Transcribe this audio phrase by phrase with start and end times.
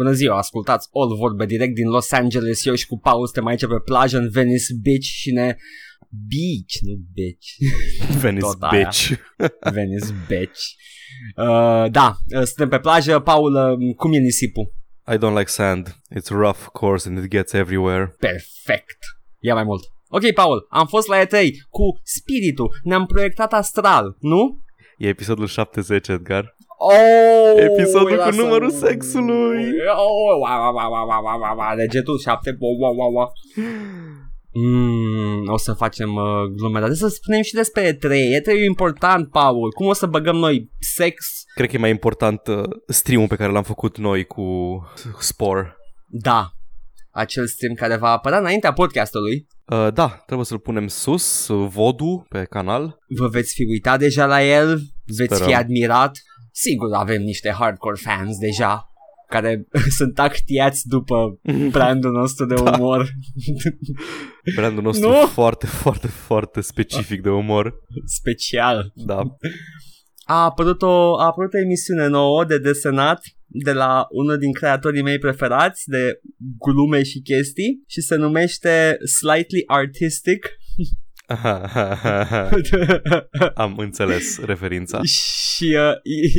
[0.00, 2.64] Bună ziua, ascultați All Vorbe direct din Los Angeles.
[2.64, 5.56] Eu și cu Paul suntem aici pe plajă în Venice Beach și ne...
[6.08, 7.46] Beach, nu Beach.
[8.22, 8.82] Venice Tot aia.
[8.82, 9.12] bitch.
[9.76, 10.60] Venice Beach.
[11.36, 13.18] Uh, da, uh, suntem pe plajă.
[13.18, 14.74] Paul, uh, cum e nisipul?
[15.12, 16.00] I don't like sand.
[16.18, 18.14] It's rough, of course, and it gets everywhere.
[18.18, 18.98] Perfect.
[19.38, 19.84] Ia mai mult.
[20.08, 22.80] Ok, Paul, am fost la E3 cu spiritul.
[22.82, 24.64] Ne-am proiectat astral, nu?
[24.98, 26.56] E episodul 70, Edgar.
[26.82, 29.64] Oh, Episodul cu numărul sexului.
[29.96, 32.56] Oh, wa, wa, wa, wa, wa, wa, wa, degetul 7.
[32.80, 33.32] Wa, wa, wa,
[34.52, 38.08] Mm, o să facem uh, glume, dar să spunem și despre E3.
[38.08, 39.70] E3 e important, Paul.
[39.72, 41.42] Cum o să băgăm noi sex?
[41.54, 44.44] Cred că e mai important uh, stream pe care l-am făcut noi cu
[45.18, 45.76] spor.
[46.06, 46.50] Da,
[47.10, 49.46] acel stream care va apărea înaintea podcastului.
[49.66, 52.98] Uh, da, trebuie să-l punem sus, vodu pe canal.
[53.18, 54.86] Vă veți fi uitat deja la el, Sperăm.
[55.28, 56.18] veți fi admirat.
[56.52, 58.84] Sigur avem niște hardcore fans deja
[59.28, 59.66] care
[59.98, 63.10] sunt actiați după brandul nostru de umor.
[64.54, 65.26] Brandul nostru Nu?
[65.26, 67.74] foarte, foarte, foarte specific de umor.
[68.04, 68.92] Special.
[68.94, 69.22] Da.
[70.24, 75.02] A apărut, o, a apărut o emisiune nouă de desenat de la unul din creatorii
[75.02, 76.20] mei preferați de
[76.58, 80.48] glume și chestii și se numește Slightly Artistic
[83.54, 85.02] Am înțeles referința.
[85.02, 86.32] și uh, i-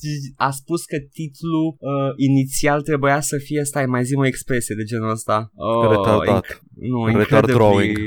[0.00, 4.74] i- a spus că titlul uh, inițial trebuia să fie, stai mai zi o expresie
[4.78, 5.50] de genul ăsta.
[5.54, 6.44] Oh, Retardat.
[6.44, 7.98] inc- nu, Retard incredibly- drawing.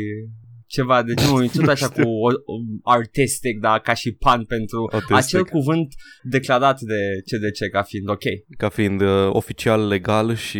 [0.71, 5.15] Ceva de genul, tot așa cu o, o, artistic, da, ca și pan pentru Artistic.
[5.15, 6.95] acel cuvânt declarat de
[7.25, 8.23] CDC ca fiind ok.
[8.57, 10.57] Ca fiind uh, oficial legal și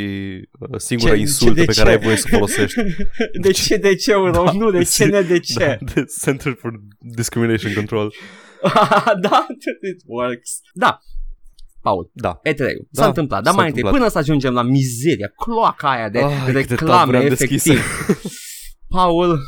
[0.59, 1.79] uh, singura Ce- insultă ce- de pe ce?
[1.79, 2.79] care ai voie să o folosești.
[3.41, 5.59] De ce, de ce, da, nu, de ce, ne, de ce.
[5.59, 8.13] Da, the Center for Discrimination Control.
[9.21, 9.45] da,
[9.91, 10.59] it works.
[10.73, 10.99] Da,
[11.81, 12.39] Paul, Da.
[12.49, 13.93] E3 Da, s-a întâmplat, dar s-a mai întâi, întâmplat.
[13.93, 17.71] până să ajungem la mizeria, cloaca aia de Ai, cât de reclame, taburile am deschise.
[17.71, 18.37] efectiv.
[18.89, 19.39] Paul,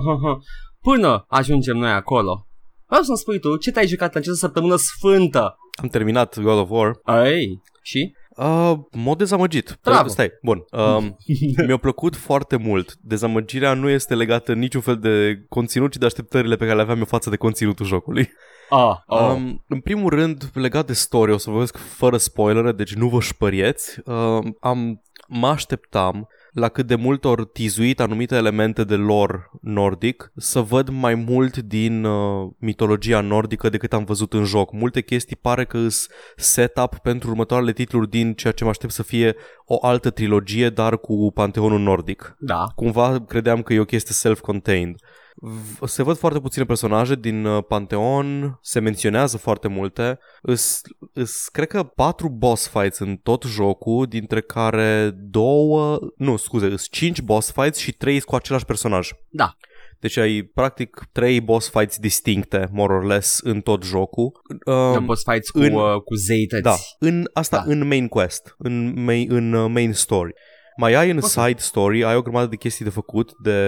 [0.88, 2.46] până ajungem noi acolo,
[2.86, 5.56] vreau să-mi spui tu, ce te-ai jucat în această săptămână sfântă?
[5.82, 6.98] Am terminat God of War.
[7.02, 8.14] Ai, și?
[8.36, 9.78] Uh, mod dezamăgit.
[9.82, 10.08] Bravo.
[10.08, 10.64] Stai, bun.
[10.72, 11.06] Uh,
[11.66, 12.96] mi-a plăcut foarte mult.
[13.00, 16.82] Dezamăgirea nu este legată în niciun fel de conținut, ci de așteptările pe care le
[16.82, 18.30] aveam eu față de conținutul jocului.
[18.70, 19.20] Ah, oh.
[19.20, 23.20] Um, în primul rând, legat de story, o să vorbesc fără spoilere, deci nu vă
[23.20, 24.00] spărieți.
[24.04, 30.32] Um, am, mă așteptam la cât de mult ori tizuit anumite elemente de lore nordic,
[30.36, 34.72] să văd mai mult din uh, mitologia nordică decât am văzut în joc.
[34.72, 39.02] Multe chestii pare că îs setup pentru următoarele titluri din ceea ce mă aștept să
[39.02, 42.36] fie o altă trilogie, dar cu panteonul nordic.
[42.38, 42.64] da.
[42.74, 44.94] Cumva credeam că e o chestie self-contained.
[45.40, 50.18] V- Se văd foarte puține personaje din uh, Panteon, se menționează foarte multe.
[50.42, 50.80] Îs,
[51.12, 56.86] îs, cred că patru boss fights în tot jocul, dintre care două, nu, scuze, îs
[56.90, 59.10] cinci boss fights și trei cu același personaj.
[59.28, 59.56] Da.
[60.00, 64.32] Deci ai practic trei boss fights distincte, more or less, în tot jocul.
[64.66, 66.62] Um, Um, boss fights cu, în- uh, cu zeități.
[66.62, 67.72] da, în asta Da.
[67.72, 70.32] în main quest, în main, în uh, main story.
[70.76, 71.24] Mai ai în Ok.
[71.26, 73.58] side story, ai o grămadă de chestii de făcut, de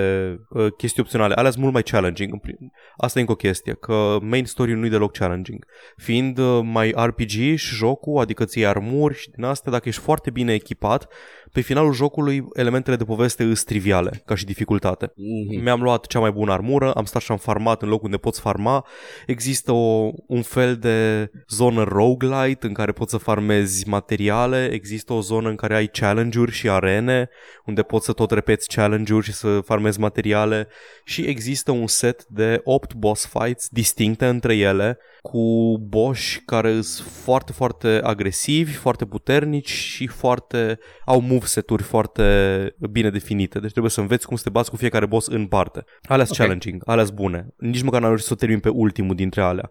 [0.49, 1.35] uh, chestii opționale.
[1.35, 2.33] Alea sunt mult mai challenging.
[2.33, 5.65] în prim- Asta e încă o chestie, că main story nu e deloc challenging.
[5.97, 10.31] Fiind uh, mai RPG și jocul, adică ți armuri și din astea, dacă ești foarte
[10.31, 11.09] bine echipat,
[11.53, 15.13] pe finalul jocului elementele de poveste îs triviale, ca și dificultate.
[15.15, 15.63] Mhm.
[15.63, 18.41] Mi-am luat cea mai bună armură, am stat și am farmat în locul unde poți
[18.41, 18.87] farma.
[19.27, 25.21] Există o, un fel de zonă roguelite în care poți să farmezi materiale, există o
[25.21, 27.29] zonă în care ai challenge-uri și arene,
[27.65, 30.69] unde poți să tot repeți challenge-uri și să farmezi materiale
[31.05, 34.99] și există un set de 8 boss fights distincte între ele
[35.31, 42.25] cu boși care sunt foarte, foarte agresivi, foarte puternici și foarte au moveset-uri foarte
[42.91, 43.59] bine definite.
[43.59, 45.85] Deci trebuie să înveți cum să te bați cu fiecare boss în parte.
[46.03, 46.45] Alea sunt Ok.
[46.45, 47.47] challenging, alea sunt bune.
[47.59, 49.69] Nici măcar n-am reușit să o termin pe ultimul dintre alea.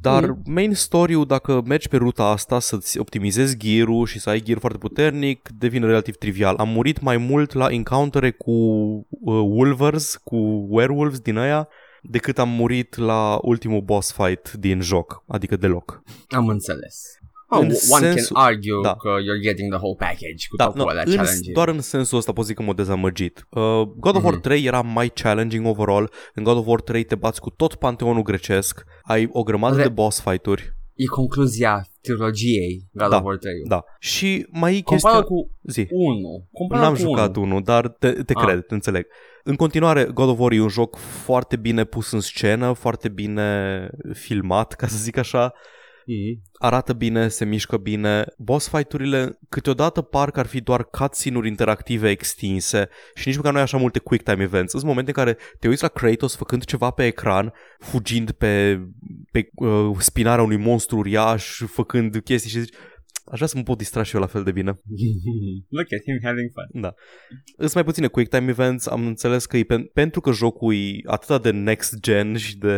[0.00, 0.40] Dar Mhm.
[0.52, 4.78] main story-ul, dacă mergi pe ruta asta să-ți optimizezi gear și să ai gear foarte
[4.78, 6.56] puternic, devine relativ trivial.
[6.56, 10.36] Am murit mai mult la encountere cu uh, wolvers, cu
[10.68, 11.68] werewolves din aia,
[12.10, 16.02] decât am murit la ultimul boss fight din joc, adică deloc.
[16.28, 17.02] Am înțeles.
[17.48, 18.94] Oh, În one sensul- can argue da.
[18.94, 21.68] că you're getting the whole package cu Da, tot cu nu, alea în, challenge doar
[21.68, 23.46] în sensul ăsta pot zic că m-a dezamăgit.
[23.50, 24.42] Uh, God of War Mhm.
[24.42, 26.10] 3 era mai challenging overall.
[26.34, 29.82] În God of War 3 te bați cu tot panteonul grecesc, ai o grămadă Re-
[29.82, 30.74] de boss fight-uri.
[30.94, 33.52] E concluzia trilogiei God Da, of War 3.
[33.68, 33.84] Da.
[33.98, 35.34] Și mai e Compară chestia...
[35.36, 35.86] cu Zi.
[35.90, 36.48] 1.
[36.52, 37.44] Compară N-am cu jucat 1.
[37.46, 38.44] unul, dar te, te Ah.
[38.44, 39.06] cred, te înțeleg.
[39.48, 43.88] În continuare, God of War e un joc foarte bine pus în scenă, foarte bine
[44.12, 45.52] filmat, ca să zic așa.
[45.52, 46.42] Mm-hmm.
[46.58, 48.24] arată bine, se mișcă bine.
[48.38, 53.62] Boss fight-urile câteodată parcă ar fi doar cutscene-uri interactive extinse și nici măcar nu ai
[53.62, 54.70] așa multe quick time events.
[54.70, 58.80] Sunt momente în care te uiți la Kratos făcând ceva pe ecran, fugind pe,
[59.30, 62.74] pe uh, spinarea unui monstru uriaș, făcând chestii și zici
[63.30, 64.70] Aș vrea să mă pot distra și eu la fel de bine.
[65.76, 66.80] Look at him having fun.
[66.80, 66.94] Da.
[67.56, 71.00] Îs mai puține quick time events, am înțeles că e pen- pentru că jocul e
[71.04, 72.76] atât de next gen și de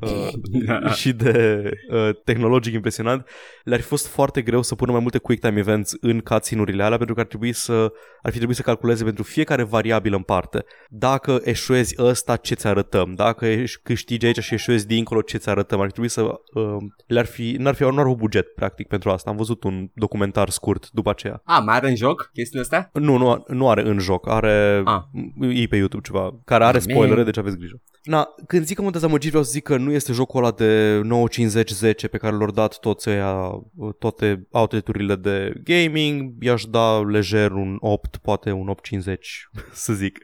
[0.00, 3.28] uh, și de uh, tehnologic impresionant,
[3.64, 6.96] le-ar fi fost foarte greu să pună mai multe quick time events în cutscene-urile alea
[6.96, 7.92] pentru că ar trebui să
[8.22, 10.64] ar fi trebuit să calculeze pentru fiecare variabilă în parte.
[10.88, 13.14] Dacă eșuezi ăsta, ce ți arătăm?
[13.14, 15.80] Dacă ești, câștigi aici și eșuezi dincolo, ce ți arătăm?
[15.80, 16.76] Ar trebui să uh,
[17.06, 19.30] le-ar fi n-ar fi nu ar buget practic pentru asta.
[19.30, 21.40] Am văzut un documentar scurt după aceea.
[21.44, 22.90] A, mai are în joc chestiile astea?
[22.92, 25.02] Nu, nu, nu are în joc, are Ah.
[25.40, 26.94] e pe YouTube ceva, care are Ah, man.
[26.94, 27.80] spoilere, deci aveți grijă.
[28.02, 31.00] Na, când zic că mă dezamăgit, vreau să zic că nu este jocul ăla de
[31.04, 33.50] 950-10 pe care l-au dat toți ăia,
[33.98, 40.18] toate outlet-urile de gaming, i-aș da lejer un 8, poate un 850, să zic.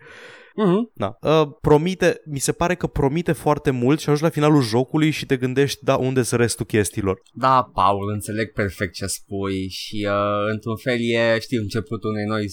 [0.57, 0.91] Mhm.
[0.95, 1.17] Da.
[1.21, 5.27] Uh, promite, mi se pare că promite foarte mult și ajungi la finalul jocului și
[5.27, 7.21] te gândești, da, unde sunt restul chestiilor.
[7.33, 12.45] Da, Paul, înțeleg perfect ce spui și uh, într-un fel e, știi, începutul unei noi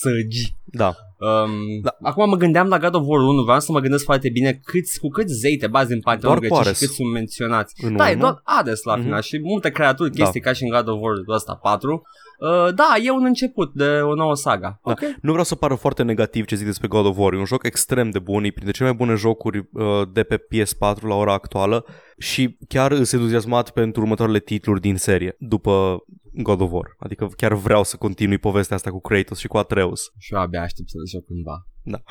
[0.00, 0.54] săgi.
[0.64, 0.86] Da.
[1.18, 1.50] Um,
[1.82, 1.96] Da.
[2.02, 4.98] Acum mă gândeam la God of War 1, vreau să mă gândesc foarte bine câți,
[5.00, 6.78] cu câți zei te bazi în Panteonul Doar cu Grecic Ares.
[6.80, 7.74] și câți sunt menționați.
[7.84, 8.20] În da, e unu.
[8.20, 9.02] doar Hades la Mhm.
[9.04, 10.22] final și multe creaturi, Da.
[10.22, 12.02] chestii ca și în God of War ăsta 4.
[12.38, 14.80] Uh, da, e un început de o nouă saga.
[14.84, 14.90] Da.
[14.90, 15.00] Ok.
[15.00, 17.32] Nu vreau să pară foarte negativ ce zic despre God of War.
[17.32, 20.36] E un joc extrem de bun, e printre cele mai bune jocuri uh, de pe
[20.36, 21.84] PS4 la ora actuală
[22.18, 26.94] și chiar îs entuziasmat pentru următoarele titluri din serie după God of War.
[26.98, 30.12] Adică chiar vreau să continui povestea asta cu Kratos și cu Atreus.
[30.18, 31.66] Și eu abia aștept să le joc cândva.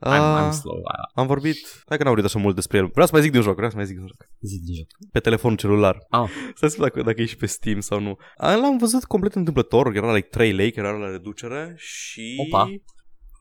[0.00, 0.76] I'm, Ah, I'm slow.
[0.76, 1.56] Uh, am vorbit,
[1.86, 2.86] hai că n-am vorbit așa mult despre el.
[2.92, 4.28] Vreau să mai zic de un joc, vreau să mai zic de un joc.
[4.40, 4.86] zi din joc.
[5.12, 5.98] Pe telefon celular.
[6.08, 6.28] Ah.
[6.54, 8.16] Stai să vedem dacă, dacă e și pe Steam sau nu.
[8.36, 12.36] A, L-am văzut complet întâmplător, era la like 3 lei, era la reducere și...
[12.46, 12.68] Opa.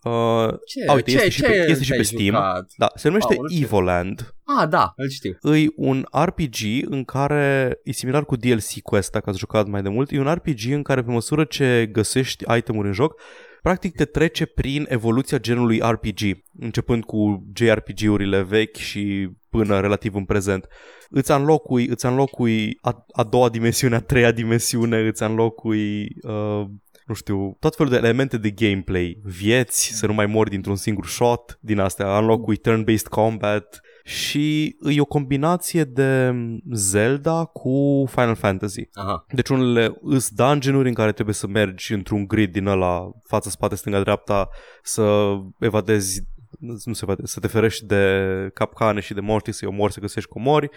[0.04, 2.26] Uh, Ce, A, uite, ce, este și ce pe- este și te-ai pe Steam.
[2.26, 2.66] jucat?
[2.78, 4.34] da, se numește Aoleu, ce- Evoland.
[4.60, 5.38] Ah, da, îl știu.
[5.56, 6.56] E un RPG
[6.90, 10.12] în care e similar cu DLC Quest, dacă ați jucat mai de mult.
[10.12, 13.22] E un RPG în care pe măsură ce găsești itemuri în joc,
[13.64, 16.20] practic te trece prin evoluția genului RPG,
[16.60, 20.68] începând cu JRPG-urile vechi și până relativ în prezent.
[21.10, 26.66] Îți înlocui, îți înlocui a, a doua dimensiune, a treia dimensiune, îți înlocui uh,
[27.06, 31.08] nu știu, tot felul de elemente de gameplay, vieți, să nu mai mori dintr-un singur
[31.08, 36.34] shot, din astea, înlocui turn-based combat și e o combinație de
[36.72, 38.88] Zelda cu Final Fantasy.
[38.94, 39.26] Aha.
[39.32, 43.76] Deci unele îs dungeon-uri în care trebuie să mergi într-un grid din ăla față, spate,
[43.76, 44.50] stânga, dreapta,
[44.84, 46.22] să evadezi
[46.60, 50.30] nu se vede, să te ferești de capcane și de monștri, să-i omori, să găsești
[50.30, 50.70] comori.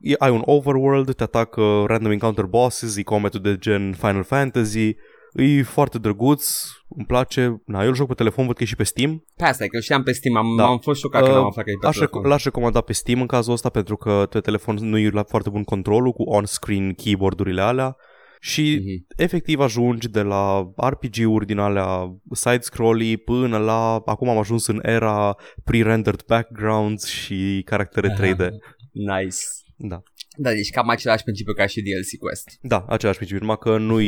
[0.00, 4.96] E- Ai un overworld, te atacă random encounter bosses, e combatul de gen Final Fantasy,
[5.34, 6.50] e foarte drăguț,
[6.88, 7.62] îmi place.
[7.66, 9.24] Na, eu îl joc pe telefon, văd că e și pe Steam.
[9.36, 10.64] Pe asta e că știam pe Steam, am, Da.
[10.66, 12.22] am fost șocat când Uh, am aflat că e pe Aș, telefon.
[12.22, 15.22] rec- l-aș recomanda pe Steam în cazul ăsta pentru că pe telefon nu e la
[15.22, 17.96] foarte bun controlul cu on-screen keyboard-urile alea
[18.40, 19.06] și Mhm.
[19.22, 25.36] efectiv ajungi de la RPG-uri din alea side-scrolly până la acum am ajuns în era
[25.64, 28.48] pre-rendered backgrounds și caractere 3D.
[28.92, 29.36] Nice.
[29.76, 30.02] Da.
[30.36, 32.48] Da, deci cam același principiu ca și DLC Quest.
[32.60, 34.00] Da, același principiu, numai că nu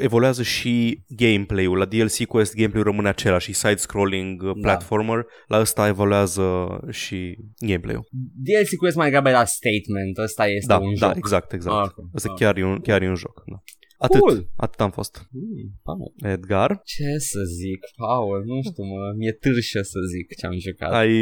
[0.00, 1.78] evoluează și gameplay-ul.
[1.78, 4.60] La DLC Quest gameplay-ul rămâne același, și side-scrolling uh, Da.
[4.60, 5.24] platformer.
[5.46, 8.08] La ăsta evoluează și gameplay-ul.
[8.34, 11.16] DLC Quest mai degrabă era statement, ăsta este Da, un da, joc.
[11.16, 11.76] exact, exact.
[11.76, 12.08] Ah, ok.
[12.14, 12.36] Ăsta Ah.
[12.38, 13.42] chiar, e un, chiar e un joc.
[13.46, 13.62] Da.
[13.98, 14.48] Atât, Cool.
[14.56, 15.26] atât am fost.
[15.30, 16.12] Hmm, Paul.
[16.32, 20.92] Edgar, Ce să zic, Paul, nu știu, mă, mi-e târșă să zic ce am jucat.
[20.92, 21.12] ai,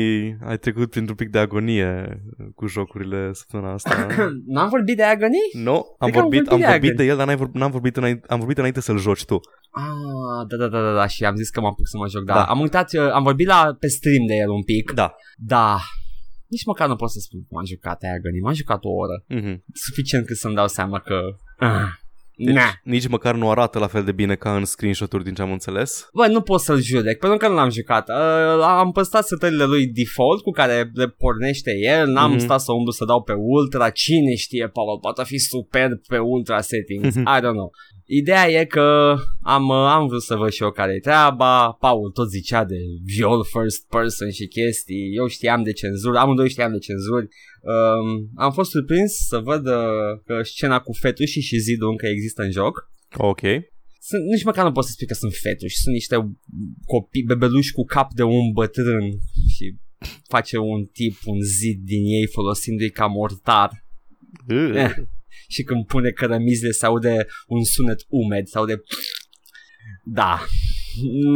[0.44, 2.22] ai trecut printr-un pic de agonie
[2.54, 4.06] cu jocurile săptămâna asta.
[4.54, 5.38] N-am vorbit de Agony?
[5.52, 6.96] Nu, am Cred că am vorbit, vorbit am de vorbit Agony.
[6.96, 9.40] de el, dar n-ai vor, n-am vorbit înainte, am vorbit înainte să-l joci tu.
[9.70, 12.24] Ah, da, da, da, da, da, și am zis că m-am pus să mă joc,
[12.24, 12.34] da.
[12.34, 12.44] Da.
[12.44, 14.92] Am uitat, uh, am vorbit la, pe stream de el un pic.
[14.92, 15.14] Da.
[15.36, 15.78] Da.
[16.46, 19.24] Nici măcar nu pot să spun cum am jucat Agony, m-am jucat o oră.
[19.28, 19.64] Mhm.
[19.72, 21.18] Suficient cât să-mi dau seama că...
[21.58, 21.88] Ah,
[22.36, 22.72] Deci, nah.
[22.82, 26.08] nici măcar nu arată la fel de bine ca în screenshot-uri din ce am înțeles.
[26.12, 28.08] Bă, nu pot să-l judec, pentru că nu l-am jucat.
[28.08, 32.38] Uh, am păstrat setările lui default cu care le pornește el, n-am Mhm.
[32.40, 36.60] stat să umblu să dau pe ultra, cine știe, Paul, poate fi superb pe ultra
[36.60, 37.24] settings, Mhm.
[37.36, 37.70] I don't know.
[38.06, 42.10] Ideea e că am, uh, am vrut să văd și eu care e treaba, Paul
[42.10, 46.78] tot zicea de viol first person și chestii, eu știam de cenzură, amândoi știam de
[46.78, 47.28] cenzuri.
[47.62, 49.74] Um, am fost surprins să văd uh,
[50.24, 52.90] că scena cu fetușii și zidul încă există în joc.
[53.16, 53.40] Ok.
[54.00, 56.16] Sunt, nici măcar nu pot să spui că sunt fetuși, sunt niște
[56.86, 59.10] copii, bebeluși cu cap de un bătrân
[59.54, 59.74] și
[60.28, 63.84] face un tip, un zid din ei folosindu-i ca mortar.
[64.48, 64.72] Uh.
[64.74, 64.94] Eh.
[65.48, 68.80] Și când pune cărămizile se aude un sunet umed, se aude...
[70.04, 70.46] Da.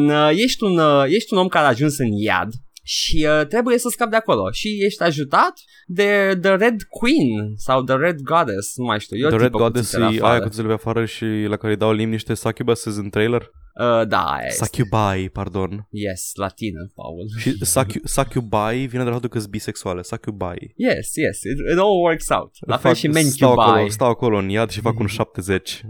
[0.08, 2.52] N- Ești un, uh, ești un om care a ajuns în iad
[2.96, 5.52] și uh, trebuie să scapi de acolo și ești ajutat
[5.86, 9.16] de The Red Queen sau The Red Goddess, nu mai știu.
[9.16, 10.40] E o The Red tipă cu Goddess e țâțe la aia afară.
[10.42, 13.42] cu țâțele pe afară și la care îi dau limbi niște succubuses în trailer?
[13.42, 14.64] Uh, da, aia este.
[14.64, 15.88] Succubi, pardon.
[15.90, 17.26] Yes, latină, Paul.
[17.38, 20.02] Și succu- succubi vine de la faptul că sunt bisexuale.
[20.02, 20.72] Succubi.
[20.76, 22.50] Yes, yes, it, it all works out.
[22.66, 23.90] La fel Fac- și stau acolo, Mencubai.
[23.90, 25.82] stau acolo în iad și fac un 70.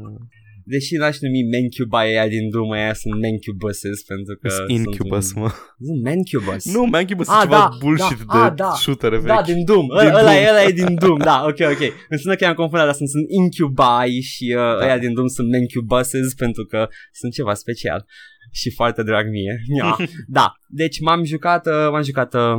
[0.73, 5.37] Deși n-aș numi Mencubai aia din Doom, aia sunt Mencubuses pentru că Sunt Incubus, sunt
[5.37, 5.43] un...
[5.43, 5.51] mă.
[5.87, 6.63] Sunt Mencubus.
[6.75, 8.71] Nu, Mancubus Ah, e ceva da, bullshit da, ah, de da.
[8.83, 9.27] shootere vechi.
[9.35, 9.87] Da, din Doom.
[9.87, 10.35] Din Ăla, Doom.
[10.45, 11.83] e, ăla e din Doom, da, ok, ok.
[12.09, 14.85] Înseamnă că am confundat, dar sunt, sunt Incubai și uh, Da.
[14.85, 18.07] ăia din Doom sunt Mencubuses pentru că sunt ceva special
[18.53, 19.55] și foarte drag mie.
[19.77, 19.97] Ia.
[20.39, 22.57] da, deci m-am jucat, uh, m-am jucat, uh,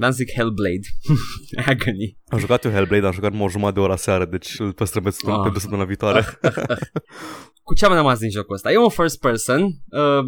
[0.00, 0.86] v-am zic Hellblade.
[1.72, 2.18] Agony.
[2.28, 5.02] Am jucat eu Hellblade, am jucat numai o jumătate de oră seară, deci îl păstrăm
[5.02, 5.40] pe Ah.
[5.42, 6.24] pentru săptămâna viitoare.
[7.66, 8.72] Cu ce am rămas din jocul ăsta?
[8.72, 10.24] E un first person, uh,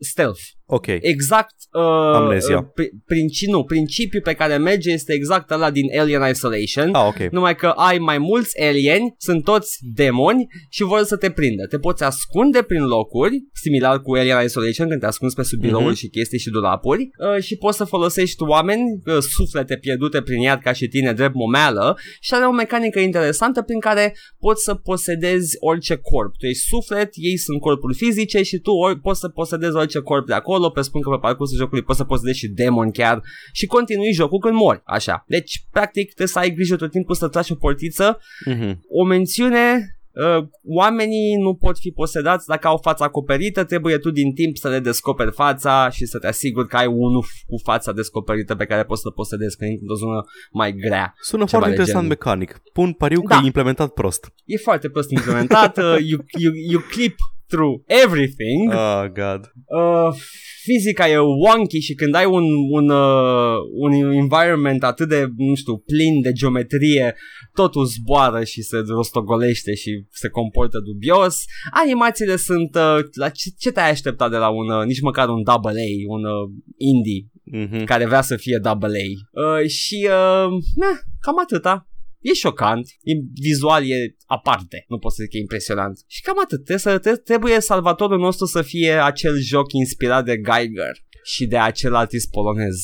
[0.00, 0.40] stealth.
[0.74, 0.86] Ok.
[1.00, 1.82] Exact uh,
[2.14, 2.58] Amnesia.
[2.58, 6.94] uh, pri- princi- nu, principiul pe care merge este exact ăla din Alien Isolation.
[6.94, 7.30] Ah, ok.
[7.30, 11.66] Numai că ai mai mulți alieni, sunt toți demoni și vor să te prindă.
[11.66, 15.84] Te poți ascunde prin locuri, similar cu Alien Isolation, când te ascunzi pe sub birouri
[15.86, 15.94] Mhm.
[15.94, 20.60] și chestii și dulapuri, uh, și poți să folosești oameni, uh, suflete pierdute prin iad
[20.60, 25.56] ca și tine, drept momeală, și are o mecanică interesantă prin care poți să posedezi
[25.60, 26.32] orice corp.
[26.38, 30.26] Tu ești suflet, ei sunt corpuri fizice și tu ori, poți să posedezi orice corp
[30.26, 34.12] de acolo, presupun că pe parcursul jocului poți să posedezi și demon chiar și continui
[34.12, 35.24] jocul când mori, așa.
[35.26, 38.18] Deci, practic, trebuie să ai grijă tot timpul să tragi o portiță.
[38.46, 38.80] Mhm.
[38.88, 44.32] O mențiune, uh, oamenii nu pot fi posedați dacă au fața acoperită, trebuie tu din
[44.34, 47.92] timp să le descoperi fața și să te asiguri că ai unul f- cu fața
[47.92, 51.14] descoperită pe care poți să-l posedezi când intri într-o zonă mai grea.
[51.20, 52.16] Sună Ceva foarte de interesant genul.
[52.18, 52.62] mecanic.
[52.72, 53.40] Pun pariu că Da.
[53.42, 54.32] e implementat prost.
[54.44, 57.14] E foarte prost implementat, uh, you, you, you clip
[57.46, 58.72] through everything.
[58.72, 59.52] Oh, God.
[59.66, 60.14] Uh,
[60.62, 65.76] fizica e wonky și când ai un, un, uh, un environment atât de, nu știu,
[65.78, 67.14] plin de geometrie,
[67.52, 71.36] totul zboară și se rostogolește și se comportă dubios.
[71.70, 75.42] Animațiile sunt, uh, la ce, ce te-ai aștepta de la un, uh, nici măcar un
[75.42, 77.84] double A, un uh, indie Mhm.
[77.84, 79.40] care vrea să fie double A.
[79.42, 81.86] Uh, și, uh, na, cam atâta.
[82.22, 86.04] E șocant, e, vizual e aparte, nu pot să zic că e impresionant.
[86.06, 90.34] Și cam atât, trebuie, să, tre- trebuie salvatorul nostru să fie acel joc inspirat de
[90.40, 90.92] Geiger
[91.24, 92.76] și de acel artist polonez,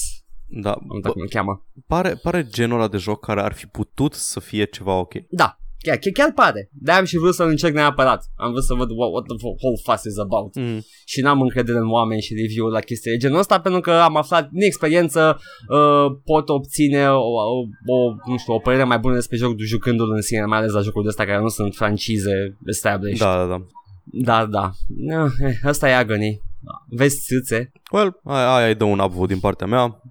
[0.47, 1.67] Da, nu știu bă, cum îl cheamă.
[1.87, 5.15] pare, pare genul ăla de joc care ar fi putut să fie ceva ok.
[5.31, 6.69] Da, chiar, chiar, chiar pare.
[6.73, 8.21] De-aia am și vrut să-l încerc neapărat.
[8.35, 10.55] Am vrut să văd what, what the whole fuss is about.
[10.57, 10.81] Mm.
[11.05, 14.17] și n-am încredere în oameni și review-uri la chestii de genul ăsta pentru că am
[14.17, 17.59] aflat din experiență uh, pot obține o, o,
[17.95, 17.99] o,
[18.31, 21.05] nu știu, o părere mai bună despre joc jucându-l în sine, mai ales la jocuri
[21.05, 23.19] de astea care nu sunt francize established.
[23.19, 23.67] Da, da, da.
[24.11, 24.71] Da, da.
[24.97, 26.41] No, eh, asta e agony.
[26.89, 27.73] Vezi țâțe?
[27.93, 30.03] Well, aia, aia îi dă un upvote din partea mea.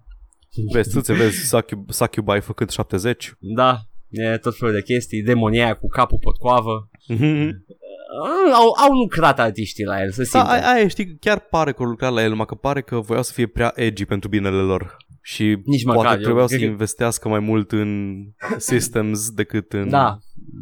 [0.74, 3.36] Vezi, țâțe, vezi Succu- Succubi făcând 70.
[3.39, 3.79] Da,
[4.10, 6.90] e tot felul de chestii, demonia cu capul potcoavă.
[7.08, 7.22] Mhm.
[7.44, 10.54] Uh, Au, au lucrat artiștii la el, să Da, simte.
[10.54, 13.24] aia, aia, știi, chiar pare că au lucrat la el, numai că pare că voiau
[13.24, 14.98] să fie prea edgy pentru binele lor.
[15.22, 18.18] Și Nici poate măcar, eu trebuiau să cred că- investească mai mult în
[18.58, 19.90] systems decât în...
[19.90, 20.18] Da,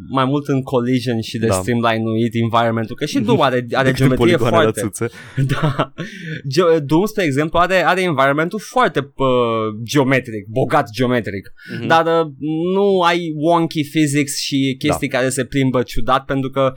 [0.10, 1.54] mai mult în collision și de Da.
[1.54, 4.82] streamline-uit environment-ul, că și Doom are, are decât în geometrie poligoane la foarte...
[4.82, 5.10] țâțe.
[5.54, 5.94] Da.
[6.54, 9.28] Ge- Doom, spre exemplu, are, are environmentul foarte uh,
[9.84, 11.54] geometric, bogat geometric.
[11.80, 11.88] Mhm.
[11.88, 12.32] Dar uh,
[12.76, 15.18] nu ai wonky physics și chestii Da.
[15.18, 16.74] care se plimbă ciudat pentru că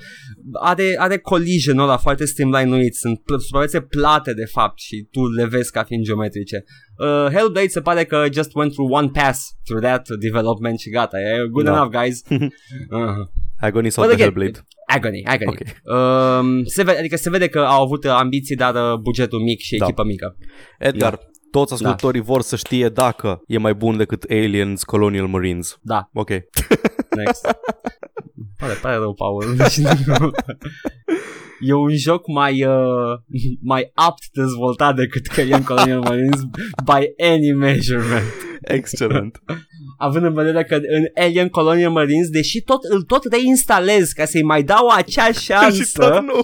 [0.61, 2.95] are, are collision ăla foarte streamline-uit.
[2.95, 6.65] Sunt pl- supravețe plate de fapt și tu le vezi ca fiind geometrice.
[6.99, 11.21] Uh, Hellblade se pare că just went through one pass through that development și gata.
[11.21, 11.73] E good Da.
[11.73, 12.23] enough, guys.
[12.27, 13.25] uh-huh.
[13.61, 14.67] Agony sau But The again, Hellblade.
[14.87, 15.49] Agony, agony.
[15.49, 15.61] Ok.
[15.97, 19.61] Um, se vede, adică se vede că au avut uh, ambiții, dar uh, bugetul mic
[19.61, 19.85] și Da.
[19.85, 20.37] echipă mică.
[20.79, 21.19] Edgar,
[21.51, 25.79] toți ascultătorii vor să știe dacă e mai bun decât Aliens Colonial Marines.
[25.83, 26.29] Da, Ok.
[27.17, 27.47] next.
[28.59, 29.45] pare, pare rău, Paul.
[31.61, 33.19] e un joc mai, uh,
[33.73, 36.41] mai apt dezvoltat decât Alien Colonial Marines
[36.85, 38.33] by any measurement.
[38.61, 39.43] Excelent.
[39.99, 44.43] Având în vedere că în Alien Colonial Marines, deși tot, îl tot reinstalez ca să-i
[44.43, 46.41] mai dau acea și șansă, tot nu.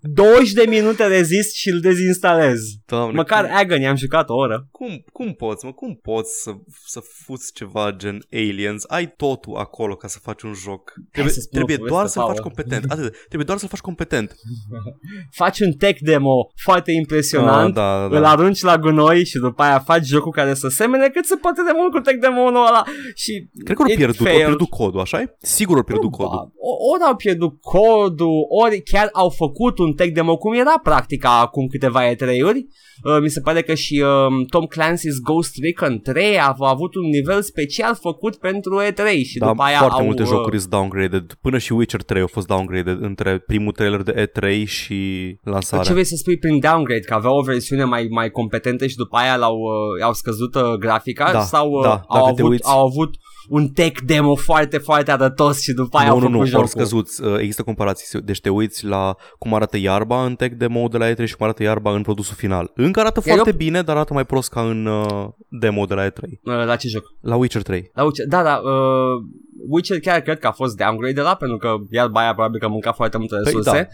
[0.00, 2.58] 20 de minute rezist și îl dezinstalez.
[2.86, 4.66] Doamne, Măcar cum, Agony am jucat o oră.
[4.70, 5.72] cum, cum poți, mă?
[5.72, 6.50] Cum poți să,
[6.86, 8.84] să fuți ceva gen Aliens?
[8.88, 10.92] Ai totul acolo ca să faci un joc.
[11.12, 12.44] Trebuie, să spun o trebuie poveste, doar să-l faci Paul.
[12.52, 12.90] competent.
[12.90, 13.14] Atât.
[13.26, 14.34] Trebuie doar să-l faci competent.
[15.40, 18.30] Faci un tech demo foarte impresionant, Ah, da, da, îl da.
[18.30, 21.70] arunci la gunoi și după aia faci jocul care să semene cât se poate de
[21.76, 24.44] mult cu tech demo-ul ăla și Cred că au it pierdut, au failed.
[24.46, 26.52] pierdut codul, așa Sigur au pierdut Proba- codul.
[26.94, 31.66] ori au pierdut codul, ori chiar au făcut un tech demo cum era practica acum
[31.66, 32.60] câteva E3-uri.
[33.04, 36.94] Uh, mi se pare că și uh, Tom Clancy's Ghost Recon 3 a, a avut
[36.94, 40.58] un nivel special făcut pentru E3 și Da, după aia foarte au, multe uh, jocuri
[40.58, 41.32] sunt downgraded.
[41.40, 45.84] Până și Witcher 3 a fost downgraded între primul trailer de E3 și lansarea.
[45.84, 47.00] Ce vrei să spui prin downgrade?
[47.00, 50.72] Că aveau o versiune mai, mai competentă și după aia l-au, uh, au scăzut uh,
[50.78, 51.32] grafica?
[51.32, 53.14] Da, sau uh, da, au, dacă te avut, uiți- au avut
[53.48, 56.60] un tech demo foarte, foarte arătos și după aia nu, au nu, făcut nu, jocul?
[56.62, 57.08] au scăzut.
[57.22, 58.20] Uh, Există comparații.
[58.20, 61.44] Deci te uiți la cum arată iarba în tech demo de la E3 și cum
[61.46, 62.70] arată iarba în produsul final.
[62.74, 65.94] Încă arată Iar foarte eu- bine, dar arată mai prost ca în uh, demo de
[65.94, 66.20] la E3.
[66.22, 67.04] Uh, La ce joc?
[67.20, 67.90] La Witcher 3.
[67.94, 69.22] La Witcher, da, da, uh,
[69.68, 72.66] Witcher chiar cred că a fost downgrade de la pentru că iar aia probabil că
[72.66, 73.88] a mâncat foarte multe Păi resurse,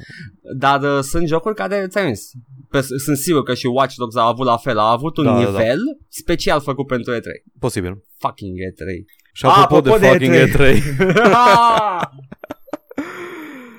[0.56, 2.30] dar uh, sunt jocuri care, ți-am zis,
[2.70, 5.30] pe, sunt sigur că și Watch Dogs a avut la fel, a avut un Da,
[5.30, 5.48] da, da.
[5.48, 7.18] nivel special făcut pentru E3.
[7.58, 8.04] Posibil.
[8.18, 9.04] Fucking E3.
[9.38, 10.54] Și apropo, apropo de, de fucking E3.
[10.54, 10.58] E3.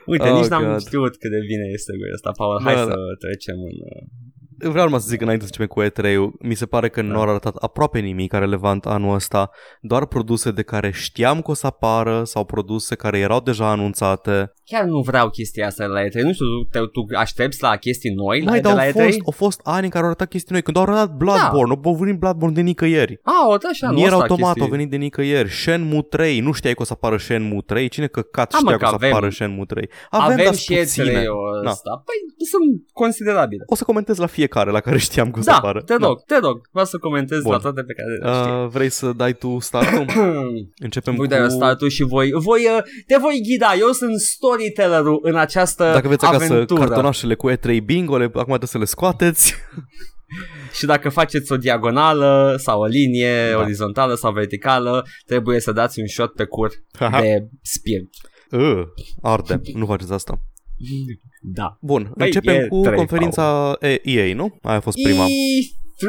[0.05, 0.79] Uite, Oh, nici n-am God.
[0.79, 2.61] știut cât de bine este cu ăsta, Paul.
[2.63, 2.93] Hai Da, să da.
[3.19, 3.77] trecem în...
[3.93, 7.07] uh, Vreau numai să zic înainte să începem cu E3-ul, mi se pare că Da.
[7.07, 9.49] nu au arătat aproape nimic relevant anul ăsta,
[9.81, 14.51] doar produse de care știam că o să apară sau produse care erau deja anunțate.
[14.65, 16.23] Chiar nu vreau chestia asta de la E3.
[16.23, 18.91] Nu știu, te, tu aștepți la chestii noi la, Mai, de dar la au E3?
[19.05, 20.61] fost, au fost ani în care au arătat chestii noi.
[20.61, 21.89] Când au arătat Bloodborne, da.
[21.89, 23.19] au venit Bloodborne de nicăieri.
[23.23, 24.61] Ah, o, da, așa, nu Nier asta automat chestii.
[24.61, 25.49] au venit de nicăieri.
[25.49, 27.87] Shenmue 3, nu știai că o să apară Shenmue 3?
[27.87, 29.89] Cine căcat Ha, mă, știa că că o să avem- apară Shenmue 3?
[30.09, 31.11] Avem, Avem, dar și puține.
[31.21, 31.69] E3-ul Da.
[31.69, 32.03] ăsta.
[32.05, 33.63] Păi sunt considerabile.
[33.67, 35.81] O să comentez la fiecare la care știam că o să Da, apară.
[35.81, 36.61] te rog, te rog.
[36.71, 37.51] Vreau să comentez Bun.
[37.51, 38.63] la toate pe care le știi.
[38.63, 40.05] Uh, vrei să dai tu startul?
[40.85, 41.33] Începem Voi cu...
[41.33, 43.73] da eu startul și voi, voi, uh, te voi ghida.
[43.79, 44.19] Eu sunt
[44.59, 46.79] storytellerul în această Dacă aveți acasă aventură.
[46.79, 49.53] cartonașele cu E3 bingo, le, acum trebuie să le scoateți.
[50.77, 53.57] Și dacă faceți o diagonală sau o linie Da.
[53.57, 57.21] orizontală sau verticală, trebuie să dați un shot pe cur Haha.
[57.21, 58.09] de spirit.
[58.51, 58.81] uh,
[59.21, 60.33] arde, nu faceți asta.
[61.47, 61.77] Da.
[61.81, 64.57] Bun, Păi, începem e cu trei, conferința E- EA, nu?
[64.61, 65.25] Aia a fost prima.
[65.25, 66.05] E3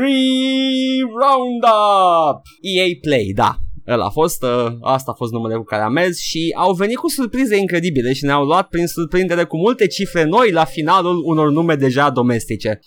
[1.20, 2.42] Roundup!
[2.61, 3.56] EA Play, da.
[3.88, 6.96] Ăla a fost, uh, asta a fost numele cu care am mers și au venit
[6.96, 11.51] cu surprize incredibile și ne-au luat prin surprindere cu multe cifre noi la finalul unor
[11.51, 12.81] nume deja domestice.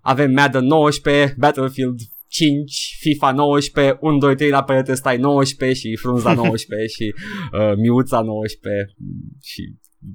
[0.00, 5.96] Avem Madden 19, Battlefield 5, FIFA 19, 1, 2, 3 la perete stai 19 și
[5.96, 7.14] Frunza 19 și
[7.52, 8.94] uh, Miuța 19
[9.42, 9.62] și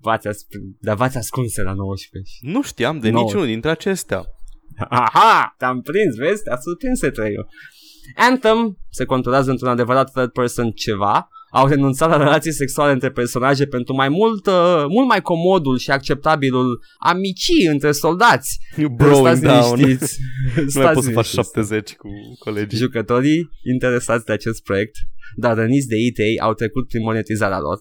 [0.02, 3.24] v-ați, asp- dar v-ați ascunse la 19 și Nu știam de Nouă.
[3.24, 4.24] niciunul dintre acestea.
[4.89, 6.44] Aha, te-am prins, vezi?
[6.44, 7.46] Te-a surprins E3-ul.
[8.16, 11.28] Anthem se conturează într-un adevărat third person ceva.
[11.52, 15.92] Au renunțat la relații sexuale între personaje pentru mai mult, uh, mult mai comodul și
[15.92, 18.60] acceptabilul amicii între soldați.
[18.96, 19.76] Broing Stați down.
[19.80, 20.18] liniștiți.
[20.56, 21.56] Nu mai Stați poți să faci liniștiți.
[21.56, 22.78] 70 cu colegii.
[22.78, 24.96] Jucătorii interesați de acest proiect,
[25.36, 27.80] dar răniți de EA, au trecut prin monetizarea lor.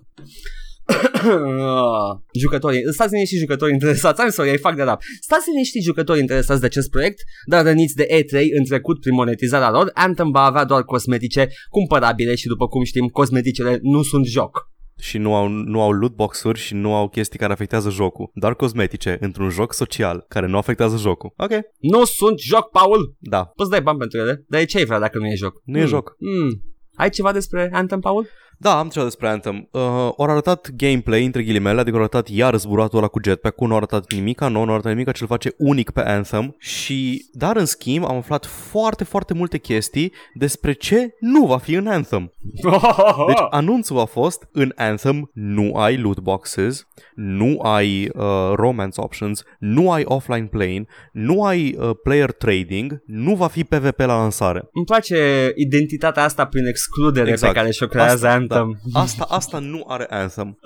[2.42, 5.02] jucătorii, stați liniștiți jucătorii interesați, I'm sorry, I fac de rap.
[5.20, 9.70] Stați liniștiți jucătorii interesați de acest proiect, dar răniți de E3 în trecut prin monetizarea
[9.70, 14.70] lor, Anthem va avea doar cosmetice cumpărabile și după cum știm, cosmeticele nu sunt joc.
[14.98, 18.30] Și nu au, nu au loot box-uri și nu au chestii care afectează jocul.
[18.34, 21.32] Doar cosmetice într-un joc social care nu afectează jocul.
[21.36, 23.16] Ok, Nu sunt joc, Paul!
[23.18, 23.44] da.
[23.44, 25.60] Poți dai bani pentru ele, dar e ce ai vrea dacă nu e joc?
[25.64, 26.16] Nu e joc.
[26.18, 26.62] Hmm.
[26.94, 28.28] Ai ceva despre Anthem, Paul?
[28.62, 29.68] Da, am ceva despre Anthem.
[29.70, 33.72] Uh, au arătat gameplay, între ghilimele, adică au arătat iar zburatul ăla cu jetpack-ul, nu
[33.72, 37.56] au arătat nimica, nu, nu au arătat nimica ce-l face unic pe Anthem și, dar
[37.56, 42.32] în schimb, am aflat foarte, foarte multe chestii despre ce nu va fi în Anthem.
[43.28, 49.42] Deci anunțul a fost, în Anthem nu ai loot boxes, nu ai uh, romance options,
[49.58, 54.68] nu ai offline playing, nu ai uh, player trading, nu va fi PvP la lansare.
[54.72, 57.52] Îmi place identitatea asta prin excludere Exact.
[57.52, 58.51] pe care și-o creează Asta, Anthem.
[58.54, 59.00] Da.
[59.00, 60.58] Asta, asta nu are Anthem.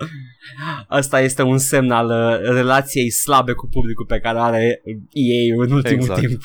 [0.88, 5.70] Asta este un semn al uh, relației slabe cu publicul pe care are EA în
[5.70, 6.20] ultimul Exact.
[6.20, 6.40] timp.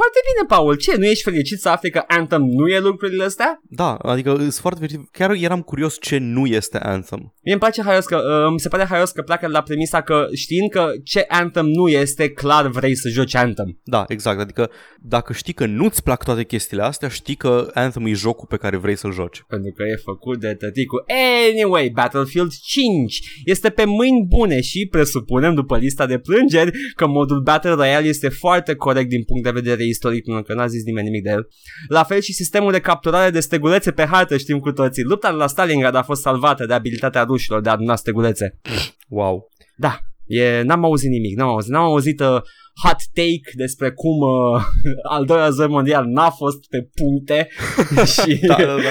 [0.00, 0.74] Foarte bine, Paul.
[0.74, 3.60] Ce, nu ești fericit să afli că Anthem nu e lucrurile astea?
[3.62, 5.10] Da, adică sunt foarte fericit.
[5.10, 7.18] Chiar eram curios ce nu este Anthem.
[7.42, 10.02] Mie îmi place haios că, uh, mi se pare haios că pleacă de la premisa
[10.02, 13.80] că știind că ce Anthem nu este, clar vrei să joci Anthem.
[13.84, 14.40] Da, exact.
[14.40, 18.56] Adică dacă știi că nu-ți plac toate chestiile astea, știi că Anthem e jocul pe
[18.56, 19.44] care vrei să-l joci.
[19.48, 21.04] Pentru că e făcut de tăticul.
[21.50, 27.40] Anyway, Battlefield 5 este pe mâini bune și presupunem după lista de plângeri că modul
[27.40, 31.06] Battle Royale este foarte corect din punct de vedere istoric, pentru că n-a zis nimeni
[31.06, 31.48] nimic de el.
[31.88, 35.02] La fel și sistemul de capturare de stegulețe pe hartă știm cu toții.
[35.02, 38.60] Lupta de la Stalingrad a fost salvată de abilitatea rușilor de a aduna stegulețe.
[39.08, 39.48] Wow.
[39.76, 42.40] Da, e, n-am auzit nimic, n-am auzit, n-am auzit uh,
[42.82, 44.62] hot take despre cum uh,
[45.14, 47.48] al doilea război mondial n-a fost pe puncte
[48.22, 48.90] și Da, da, da.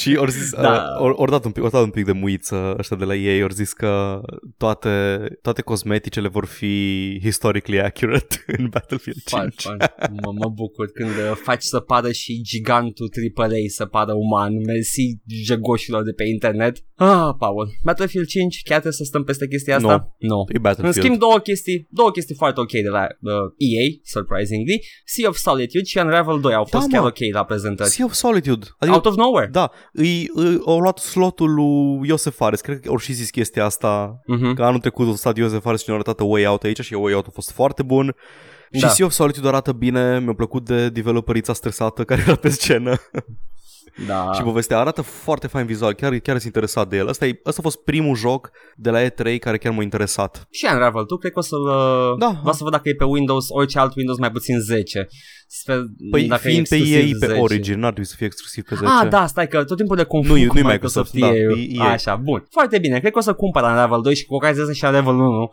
[0.00, 0.60] Și ori zis, Da.
[0.62, 0.70] da.
[0.98, 3.14] uh, ori, ori, dat un pic, ori dat un pic de muiță ăștia de la
[3.14, 4.20] ei, ori zis că
[4.56, 6.74] toate, toate cosmeticele vor fi
[7.22, 9.30] historically accurate în Battlefield 5.
[9.40, 9.76] Fun, fun.
[10.22, 14.52] Mă, mă bucur când uh, faci să pară și gigantul AAA să pară uman.
[14.66, 16.76] Mersi jăgoșilor de pe internet.
[16.94, 20.14] Ah, Paul, Battlefield 5, chiar trebuie să stăm peste chestia asta?
[20.18, 20.28] Nu.
[20.28, 20.44] No.
[20.48, 20.96] E În Battlefield.
[21.04, 24.82] schimb, două chestii, două chestii foarte ok de la uh, EA, surprisingly.
[25.04, 27.06] Sea of Solitude și Unravel 2 au fost Da, chiar mă.
[27.06, 27.88] ok la prezentări.
[27.90, 28.66] Sea of Solitude.
[28.78, 29.48] Adică, Out of nowhere.
[29.52, 32.60] Da, îi, îi, au luat slotul lui Iosef Fares.
[32.60, 34.54] Cred că au și zis chestia asta Mhm.
[34.54, 36.94] Că anul trecut a stat Iosef Fares și ne-a arătat A Way Out aici și
[36.94, 38.14] A Way Out a fost foarte bun.
[38.72, 38.88] Și Da.
[38.88, 42.96] Sea of Solitude arată bine, mi-a plăcut de developerița stresată care era pe scenă
[44.06, 44.30] Da.
[44.34, 47.08] și povestea arată foarte fain vizual, chiar, chiar sunt interesat de el.
[47.08, 50.46] Asta, e, asta a fost primul joc de la E3 care chiar m-a interesat.
[50.50, 52.40] Și Unravel, tu cred că o să uh, Da.
[52.44, 55.06] va să văd dacă e pe Windows, orice alt Windows mai puțin 10.
[55.48, 55.78] Sper,
[56.10, 57.40] Păi dacă e fiind pe exclusiv ei pe 10.
[57.40, 58.90] Origin, n-ar trebui să fie exclusiv pe 10.
[59.02, 61.38] Ah, da, stai că tot timpul de confund Nu e- cu nu e Microsoft, Microsoft,
[61.46, 61.58] da, EA.
[61.58, 61.92] e EA.
[61.92, 62.46] Așa, bun.
[62.50, 65.14] Foarte bine, cred că o să cumpăr Unravel 2 și cu ocazia asta și Unravel
[65.14, 65.48] 1.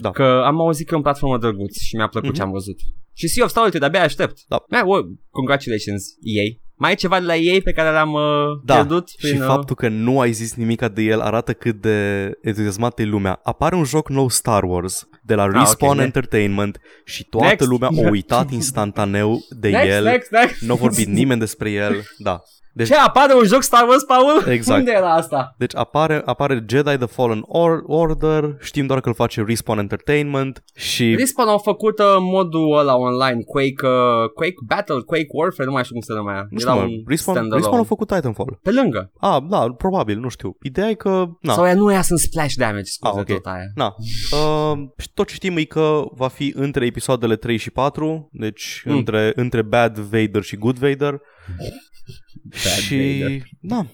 [0.00, 0.10] Da.
[0.10, 2.36] Că am auzit că e un platformă drăguț și mi-a plăcut Mhm.
[2.38, 2.76] ce am văzut.
[3.12, 4.38] Și Sea of Solitude, abia aștept.
[4.48, 4.64] Da.
[4.70, 6.44] Man, well, congratulations, EA.
[6.78, 8.20] Mai e ceva de la EA pe care l-am uh,
[8.64, 9.08] Da, pierdut?
[9.08, 13.02] și prin, uh, faptul că nu ai zis nimic de el arată cât de entuziasmată
[13.02, 13.40] e lumea.
[13.42, 17.66] Apare un joc nou Star Wars de la Respawn ok, ne- Entertainment și toată Next.
[17.68, 20.04] lumea a uitat instantaneu de Next, el.
[20.04, 20.60] next, next.
[20.60, 22.02] Nu a vorbit nimeni despre el.
[22.18, 22.42] Da.
[22.76, 24.52] Deci, Ce, apare un joc Star Wars, Paul?
[24.52, 24.78] Exact.
[24.78, 25.54] Unde era asta?
[25.58, 30.64] deci apare, apare Jedi The Fallen Or- Order, știm doar că îl face Respawn Entertainment
[30.74, 35.72] și Respawn au făcut uh, modul ăla online, Quake, uh, Quake Battle, Quake Warfare, nu
[35.72, 36.46] mai știu cum se numea.
[36.50, 37.56] nu Era știu, mă, un Respawn, standalone.
[37.56, 38.58] Respawn a făcut Titanfall.
[38.62, 39.10] Pe lângă.
[39.20, 40.56] Ah, da, probabil, nu știu.
[40.62, 43.26] Ideea e că, na, Sau ea nu ea sunt splash damage, scuze Ah, ok.
[43.26, 43.66] tot aia.
[43.74, 43.94] Na,
[44.32, 48.82] uh, și tot ce știm e că va fi între episoadele 3 și 4, deci
[48.84, 48.92] Mm.
[48.92, 48.98] mm.
[48.98, 51.20] între, între Bad Vader și Good Vader.
[52.82, 53.42] și, Vader.
[53.60, 53.86] da,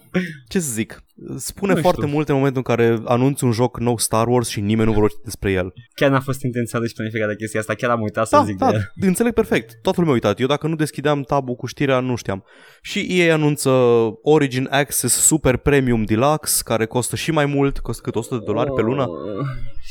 [0.49, 1.05] ce să zic,
[1.37, 2.13] spune Nu foarte știu.
[2.15, 5.19] mult în momentul în care anunți un joc nou Star Wars și nimeni nu vorbește
[5.25, 5.73] despre el.
[5.95, 8.57] Chiar n-a fost intenționat și planificat de chestia asta, chiar am uitat să Da, zic
[8.57, 9.07] da, de el.
[9.07, 9.79] înțeleg perfect.
[9.83, 10.41] Toată lumea a uitat.
[10.41, 12.45] Eu dacă nu deschideam tabul cu știrea, nu știam.
[12.83, 13.71] Și ei anunță
[14.23, 18.71] Origin Access Super Premium Deluxe, care costă și mai mult, costă cât 100 de dolari
[18.73, 19.07] pe lună.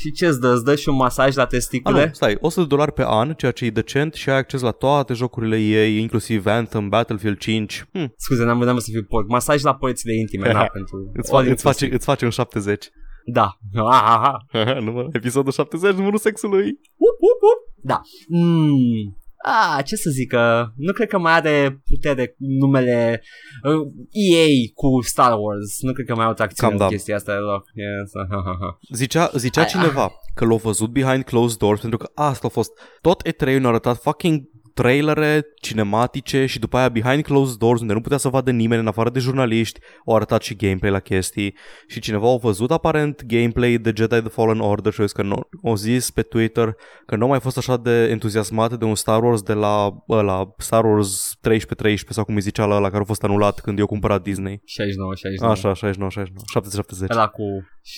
[0.04, 0.48] Uh, Și ce îți dă?
[0.52, 2.04] Îți dă și un masaj la Ah, testicule?
[2.06, 4.70] nu, stai, 100 de dolari pe an, ceea ce e decent și ai acces la
[4.70, 7.84] toate jocurile ei, inclusiv Anthem, Battlefield 5.
[7.92, 9.28] Hm, Scuze, n-am n-am să fiu porc.
[9.28, 11.10] Masaj la părțile intime, na, pentru...
[11.14, 11.94] îți, all fa- îți, face, inclusive.
[11.94, 12.88] îți face un 70.
[13.32, 13.56] Da.
[13.90, 14.80] Ah, ah, ah.
[14.80, 16.64] Număr, episodul 70, numărul sexului.
[16.96, 17.84] Up, up, up.
[17.84, 18.00] Da.
[18.28, 19.16] Mm.
[19.44, 23.22] Ah, ce să zic, uh, nu cred că mai are putere numele
[23.62, 25.80] uh, EA cu Star Wars.
[25.80, 26.94] Nu cred că mai au tracțiune Cam în da.
[26.94, 27.64] chestia asta deloc.
[27.74, 28.10] Yes.
[28.30, 28.78] ha, ha, ha.
[28.94, 32.70] Zicea, zicea Ai- cineva că l-au văzut behind closed doors pentru că asta a fost.
[33.00, 34.40] Tot E3 ne-a arătat fucking
[34.74, 38.86] trailere cinematice și după aia behind closed doors unde nu putea să vadă nimeni în
[38.86, 41.54] afară de jurnaliști au arătat și gameplay la chestii
[41.86, 45.22] și cineva a văzut aparent gameplay de Jedi The Fallen Order și a zis că
[45.22, 48.94] nu, au zis pe Twitter că nu a mai fost așa de entuziasmat de un
[48.94, 53.02] Star Wars de la, la Star Wars 13-13 sau cum îi zicea la ăla care
[53.02, 55.52] a fost anulat când i-a cumpărat Disney 69, 69.
[55.52, 57.42] Așa, 69, 69, 70-70 Ăla cu,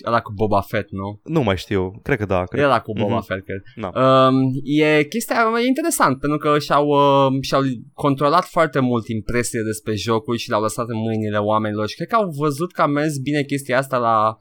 [0.07, 1.21] ăla cu Boba Fett, nu?
[1.25, 2.65] Nu mai știu, cred că da cred.
[2.65, 3.25] Ăla cu Boba Mhm.
[3.25, 3.63] Fett, cred.
[3.77, 3.91] Da.
[4.27, 9.95] Um, e chestia e interesant pentru că și-au, uh, și-au controlat foarte mult impresiile despre
[9.95, 13.19] jocul și le-au lăsat în mâinile oamenilor și cred că au văzut că a mers
[13.19, 14.37] bine chestia asta la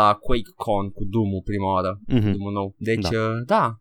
[0.00, 2.30] la QuakeCon cu Doom-ul prima oară, Mhm.
[2.32, 2.74] Doom-ul nou.
[2.78, 3.08] Deci, Da.
[3.10, 3.24] da.
[3.54, 3.76] da.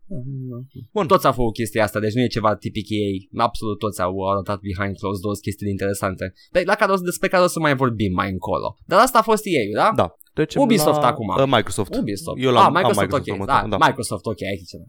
[0.94, 1.08] Bun.
[1.08, 3.30] Toți au făcut chestia asta, deci nu e ceva tipic ei.
[3.38, 6.34] Absolut toți au arătat behind closed doors chestii interesante.
[6.52, 8.78] Pe, la care o, să- despre care o să mai vorbim mai încolo.
[8.86, 9.92] Dar asta a fost ei, da?
[9.96, 10.08] Da.
[10.38, 11.28] Trecem Ubisoft la, acum.
[11.28, 11.95] Uh, Microsoft.
[11.95, 12.38] Ubisoft.
[12.43, 13.34] Eu l-am, ah, Microsoft, am Microsoft ok.
[13.34, 14.84] următor, Da, Microsoft, ok, aici ceva.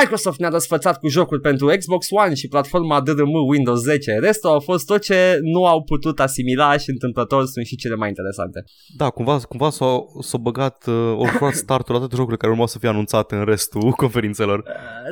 [0.00, 4.18] Microsoft ne-a răsfățat cu jocuri pentru Xbox One și platforma DRM Windows 10.
[4.20, 8.08] Restul au fost tot ce nu au putut asimila și întâmplător sunt și cele mai
[8.08, 8.64] interesante.
[8.96, 12.66] Da, cumva, cumva s-a, s-a băgat, uh, au furat startul la toate jocurile care urmau
[12.66, 14.64] să fie anunțate în restul conferințelor.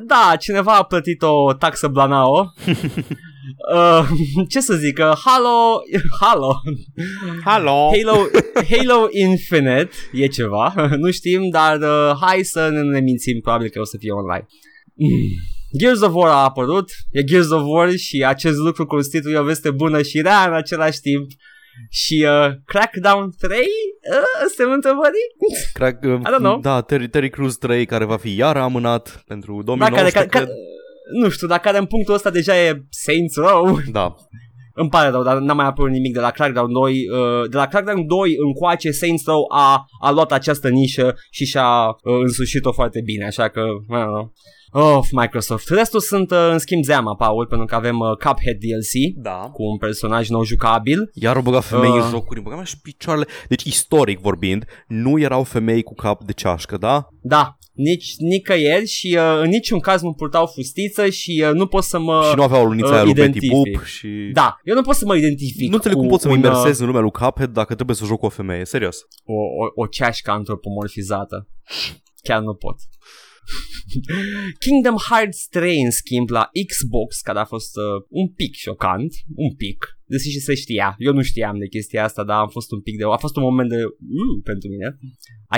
[0.06, 2.34] Da, cineva a plătit o taxă Blanao.
[3.74, 4.08] Uh,
[4.48, 5.82] ce să zic, uh, Halo,
[6.20, 6.52] Halo,
[7.44, 7.90] Halo!
[7.96, 8.28] Halo,
[8.70, 13.80] Halo Infinite e ceva, nu știm, dar uh, hai să ne, ne mințim, probabil că
[13.80, 14.46] o să fie online.
[14.94, 15.08] Mm.
[15.78, 19.70] Gears of War a apărut, e Gears of War și acest lucru constituie o veste
[19.70, 21.30] bună și rea în același timp.
[21.90, 23.58] Și uh, Crackdown 3?
[23.58, 23.66] Uh,
[24.54, 25.18] suntem întrebări?
[25.72, 26.60] Crack, uh, I don't know.
[26.60, 30.12] Da, Terry, Terry Crews 3 care va fi iar amânat pentru Da, 2019.
[30.12, 30.42] care, care, cred.
[30.42, 30.58] care,
[31.22, 33.78] nu știu, dar care în punctul ăsta deja e Saints Row.
[33.92, 34.14] Da,
[34.74, 36.92] Îmi pare rău, dar n-a mai apărut nimic de la Crackdown 2.
[37.12, 41.86] Uh, de la Crackdown 2 încoace Saints Row a, a luat această nișă și și-a
[41.88, 44.32] uh, însușit-o foarte bine, așa că, I don't know.
[44.72, 45.68] of Microsoft.
[45.68, 49.48] Restul sunt uh, în schimb zeama, Paul, pentru că avem uh, Cuphead DLC Da.
[49.52, 51.10] cu un personaj nou jucabil.
[51.14, 52.00] Iar au băgat femei Uh.
[52.02, 53.26] în jocuri, băgat și picioarele.
[53.48, 57.06] Deci, istoric vorbind, nu erau femei cu cap de ceașcă, da?
[57.22, 61.82] Da, nici nicăieri și uh, în niciun caz nu purtau fustiță și uh, nu pot
[61.82, 62.26] să mă...
[62.28, 63.72] și nu aveau lunița uh, aia lui Betty identific.
[63.72, 64.08] Boop și...
[64.32, 66.38] Da, eu nu pot să mă identific Nu înțeleg cu cum pot să mă un,
[66.38, 68.98] uh, imersez în lumea lui Cuphead dacă trebuie să joc cu o femeie, serios.
[69.24, 71.48] o, o, o ceașcă antropomorfizată.
[72.22, 72.76] Chiar nu pot.
[74.64, 79.54] Kingdom Hearts 3 în schimb la Xbox care a fost uh, un pic șocant, un
[79.54, 82.80] pic, deși și se știa, eu nu știam de chestia asta, dar am fost un
[82.86, 84.88] pic de, a fost un moment de uh, pentru mine,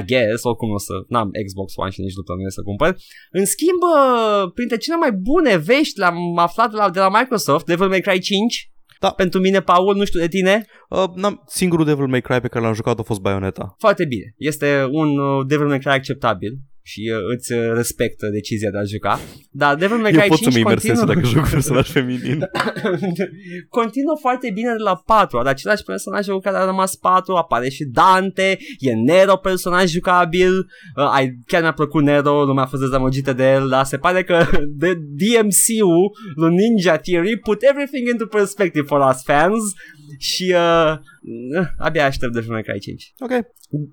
[0.01, 2.91] I guess, oricum nu o să, n-am Xbox One și nici nu plănuiesc să cumpăr.
[3.39, 7.67] În schimb, uh, printre cele mai bune vești le-am aflat de la, de la Microsoft,
[7.67, 9.11] Devil May Cry 5, Da.
[9.11, 10.55] pentru mine, Paul, nu știu de tine,
[10.89, 13.75] Uh, n-am, singurul Devil May Cry pe care l-am jucat a fost Bayonetta.
[13.79, 14.35] foarte bine.
[14.37, 18.83] Este un uh, Devil May Cry acceptabil și uh, îți uh, respectă decizia de a
[18.85, 19.21] juca.
[19.51, 21.15] Dar Devil May Eu Cry pot 5 să mă imersez continuă...
[21.15, 22.39] dacă joc personaj feminin.
[23.79, 25.39] continuă foarte bine de la 4.
[25.39, 27.35] Are același personaj cu care a rămas 4.
[27.35, 28.59] Apare și Dante.
[28.79, 30.53] E Nero personaj jucabil.
[30.97, 32.45] Uh, ai, chiar mi-a plăcut Nero.
[32.45, 33.69] Lumea a fost dezamăgită de el.
[33.69, 34.47] Dar se pare că
[34.83, 39.61] de DMC-ul lui Ninja Theory put everything into perspective for us fans.
[40.19, 40.99] Și uh, uh,
[41.79, 43.13] abia aștept Devil May Cry 5.
[43.19, 43.31] Ok.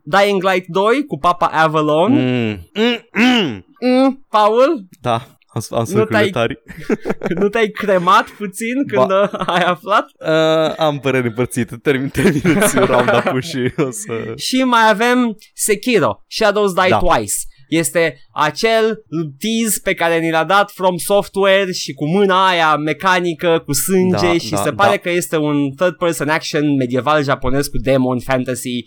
[0.04, 2.12] Dying Light 2 cu Papa Avalon.
[2.12, 2.70] Mm.
[2.74, 3.66] Mm, mm.
[3.82, 5.14] Mm, Paul, Da,
[5.54, 6.60] am, am Nu sârcurile te-ai- tari.
[7.42, 10.06] nu te-ai cremat puțin când uh, ai aflat?
[10.20, 11.76] Uh, am păreri împărțite.
[11.76, 14.34] Termin, terminați round-up-ul și o să...
[14.36, 16.98] Și mai avem Sekiro, Shadows Die Da.
[16.98, 17.34] Twice.
[17.70, 19.06] Este acel
[19.40, 24.26] tease pe care ni l-a dat From Software și cu mâna aia mecanică, cu sânge
[24.26, 24.98] Da, și da, se pare da.
[24.98, 28.86] că este un third person action medieval japonez cu demon fantasy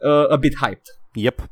[0.00, 0.82] uh, a bit hyped.
[1.12, 1.50] Yep.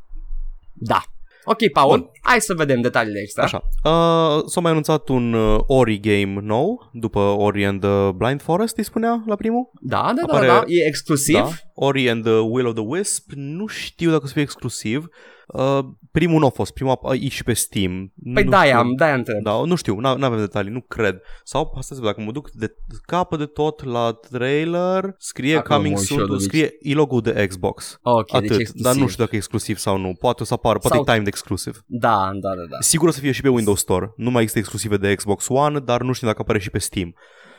[0.73, 1.03] Da.
[1.47, 2.11] Ok, Paul, Bun.
[2.23, 3.43] hai să vedem detaliile extra.
[3.43, 3.63] Așa.
[3.85, 8.77] Uh, s-a mai anunțat un uh, Ori game nou, după Ori and the Blind Forest,
[8.77, 9.71] îi spunea la primul.
[9.81, 11.35] Da, da, da, Apare- da, da, e exclusiv.
[11.35, 11.49] Da.
[11.75, 15.07] Ori and the Will of the Wisp, nu știu dacă o să fie exclusiv.
[15.49, 15.79] Uh,
[16.11, 18.13] primul nu a fost, primul a- e și pe Steam.
[18.35, 18.79] Păi nu da, știu.
[18.79, 19.43] am, da, întreb.
[19.43, 21.21] Da, nu știu, nu avem detalii, nu cred.
[21.45, 22.75] Sau, asta să vedem, dacă mă duc de
[23.07, 26.77] capă de tot la trailer, scrie Acum coming mă uit și eu soon, de scrie
[26.81, 27.99] e-logo de Xbox.
[28.03, 28.83] Ok, Atât, deci exclusiv.
[28.93, 30.15] dar nu știu dacă e exclusiv sau nu.
[30.19, 31.83] Poate o să apară, poate Sau- e timed exclusiv.
[31.87, 32.77] Da, da, da, da.
[32.81, 34.13] Sigur o să fie și pe Windows Store.
[34.17, 37.15] Nu mai există exclusive de Xbox One, dar nu știu dacă apare și pe Steam.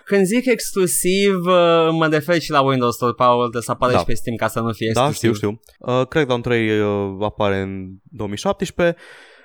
[0.05, 3.97] Când zic exclusiv, uh, mă refer și la Windows Store, Paul, trebuie să apară Da.
[3.97, 5.35] și pe Steam ca să nu fie Da, exclusiv.
[5.35, 5.93] știu, știu.
[5.99, 6.87] Uh, Crackdown 3 uh,
[7.21, 8.95] apare în 2017.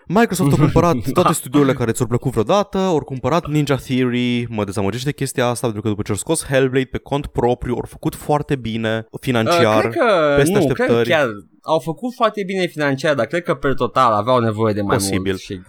[0.07, 5.13] Microsoft a cumpărat toate studiourile care ți-au plăcut vreodată, au cumpărat Ninja Theory, mă dezamăgește
[5.13, 8.57] chestia asta pentru că după ce au scos Hellblade pe cont propriu, au făcut foarte
[8.57, 9.75] bine financiar.
[9.77, 11.09] Uh, cred că, peste nu, cred că așteptări.
[11.09, 11.29] chiar
[11.63, 15.23] au făcut foarte bine financiar, dar cred că per total aveau nevoie de mai Posibil.
[15.25, 15.39] mult.
[15.41, 15.61] Și,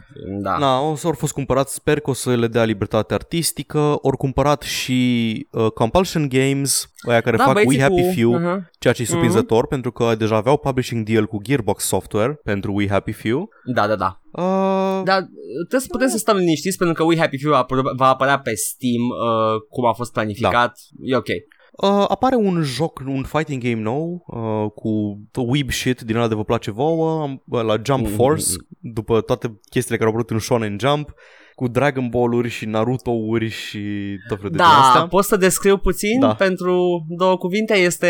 [0.41, 0.58] da.
[0.58, 4.15] Na, o să au fost cumpărați, sper că o să le dea libertate artistică, au
[4.17, 8.12] cumpărat și uh, Compulsion Games, aia care da, fac We băieții Happy cu...
[8.13, 8.69] Few, Uh-huh.
[8.80, 12.88] ceea ce e surprinzător pentru că deja aveau publishing deal cu Gearbox Software pentru We
[12.89, 13.49] Happy Few.
[13.65, 14.19] Da, da, da.
[14.32, 15.19] Uh, Dar
[15.67, 18.54] trebuie să putem să stăm liniștiți pentru că We Happy Few apă- va apărea pe
[18.56, 20.54] Steam uh, cum a fost planificat.
[20.54, 20.71] Da.
[21.04, 21.27] E ok.
[21.71, 26.36] Uh, apare un joc, un fighting game nou uh, cu weeb shit din ăla de
[26.36, 28.15] vă place vouă am- uh, la Jump Mhm.
[28.15, 28.45] Force
[28.79, 31.13] după toate chestiile care au apărut în Shonen Jump
[31.62, 33.80] cu Dragon Ball-uri și Naruto-uri și
[34.28, 35.08] tot felul de din Da, astea.
[35.08, 36.34] pot să descriu puțin Da.
[36.34, 37.78] pentru două cuvinte.
[37.78, 38.08] Este,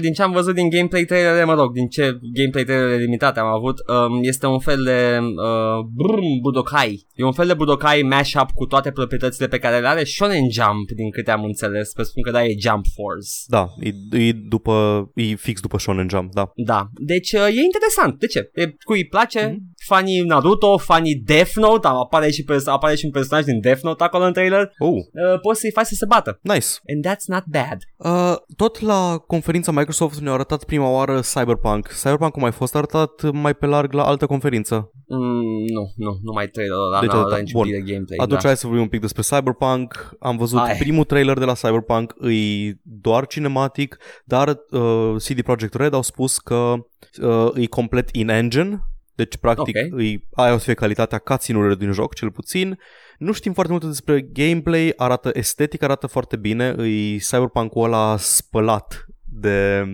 [0.00, 3.46] din ce am văzut din gameplay trailer, mă rog, din ce gameplay trailer limitate am
[3.46, 7.06] avut, um, este un fel de uh, brum, Budokai.
[7.14, 10.90] E un fel de Budokai mashup cu toate proprietățile pe care le are Shonen Jump,
[10.96, 11.92] din câte am înțeles.
[11.92, 13.30] Presupun că da, e Jump Force.
[13.46, 14.74] Da, e, e, după,
[15.14, 16.52] e fix după Shonen Jump, da.
[16.54, 18.18] Da, deci uh, e interesant.
[18.18, 18.50] De ce?
[18.54, 19.40] E, cui îi place?
[19.46, 19.52] Mhm.
[19.54, 19.73] Mm-hmm.
[19.86, 24.04] Fanii Naruto, fanii Death Note, apare și, pers- apare și un personaj din Death Note
[24.04, 24.72] acolo în trailer.
[24.78, 26.38] Oh, Uh, poți să-i faci să se bată.
[26.42, 26.66] nice.
[26.94, 27.78] And that's not bad.
[27.96, 31.88] Uh, tot la conferința Microsoft ne-au arătat prima oară Cyberpunk.
[31.88, 34.90] Cyberpunk a mai fost arătat mai pe larg la altă conferință.
[35.08, 37.34] Mm, nu, nu, nu mai trailerul ăla, Deci nu atâta.
[37.34, 37.70] are niciun Bun.
[37.70, 38.18] pic de gameplay.
[38.20, 38.46] Atunci da.
[38.48, 40.16] hai să vorbim un pic despre Cyberpunk.
[40.20, 40.76] Am văzut Hai.
[40.76, 46.38] primul trailer de la Cyberpunk, e doar cinematic, dar uh, CD Projekt Red au spus
[46.38, 46.74] că
[47.22, 48.80] uh, e complet in-engine,
[49.14, 49.98] deci practic Ok.
[49.98, 52.78] îi, aia o să fie calitatea cutscene din joc cel puțin.
[53.18, 59.03] Nu știm foarte multe despre gameplay, arată estetic, arată foarte bine, e Cyberpunk-ul ăla spălat
[59.40, 59.84] de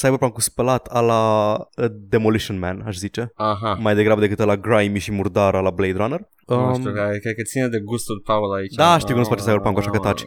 [0.00, 3.78] Cyberpunk-ul spălat a la uh, Demolition Man, aș zice, Aha.
[3.80, 6.20] mai degrabă decât la grimy și murdar a la Blade Runner.
[6.46, 8.74] Nu știu, care- cred că ține de gustul Paul aici.
[8.74, 10.24] Da, știu că nu-ți place Cyberpunk, așa că taci.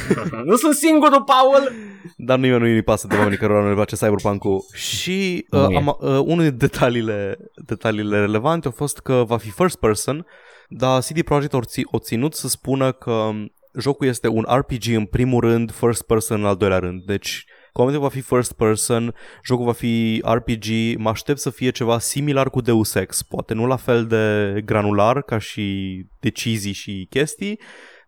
[0.44, 1.72] nu sunt singurul, Paul!
[2.16, 4.64] Dar nu nu îi pasă de oamenii care nu le place Cyberpunk-ul.
[4.74, 5.76] Și uh, Nu e.
[5.76, 10.26] am, uh, unul din detaliile, detaliile relevante a fost că va fi first person,
[10.68, 13.30] dar CD Projekt o, ți- o ținut să spună că
[13.78, 17.02] jocul este un RPG în primul rând, first person în al doilea rând.
[17.02, 21.98] Deci Momentul va fi first person, jocul va fi RPG, mă aștept să fie ceva
[21.98, 27.60] similar cu Deus Ex, poate nu la fel de granular ca și decizii și chestii,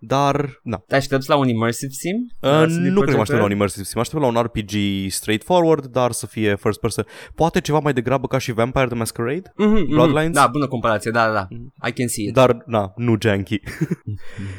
[0.07, 0.83] dar, na.
[0.87, 2.17] Te aștepți la un immersive sim?
[2.41, 4.71] Uh, nu cred că mă aștept la un immersive sim, mă aștept la un RPG
[5.09, 7.05] straightforward, dar să fie first person.
[7.35, 9.43] Poate ceva mai degrabă ca și Vampire the Masquerade?
[9.53, 10.31] Mm-hmm, Bloodlines?
[10.35, 11.49] Da, bună comparație, da, da, da.
[11.89, 12.35] I can see it.
[12.35, 13.61] Dar, na, nu janky.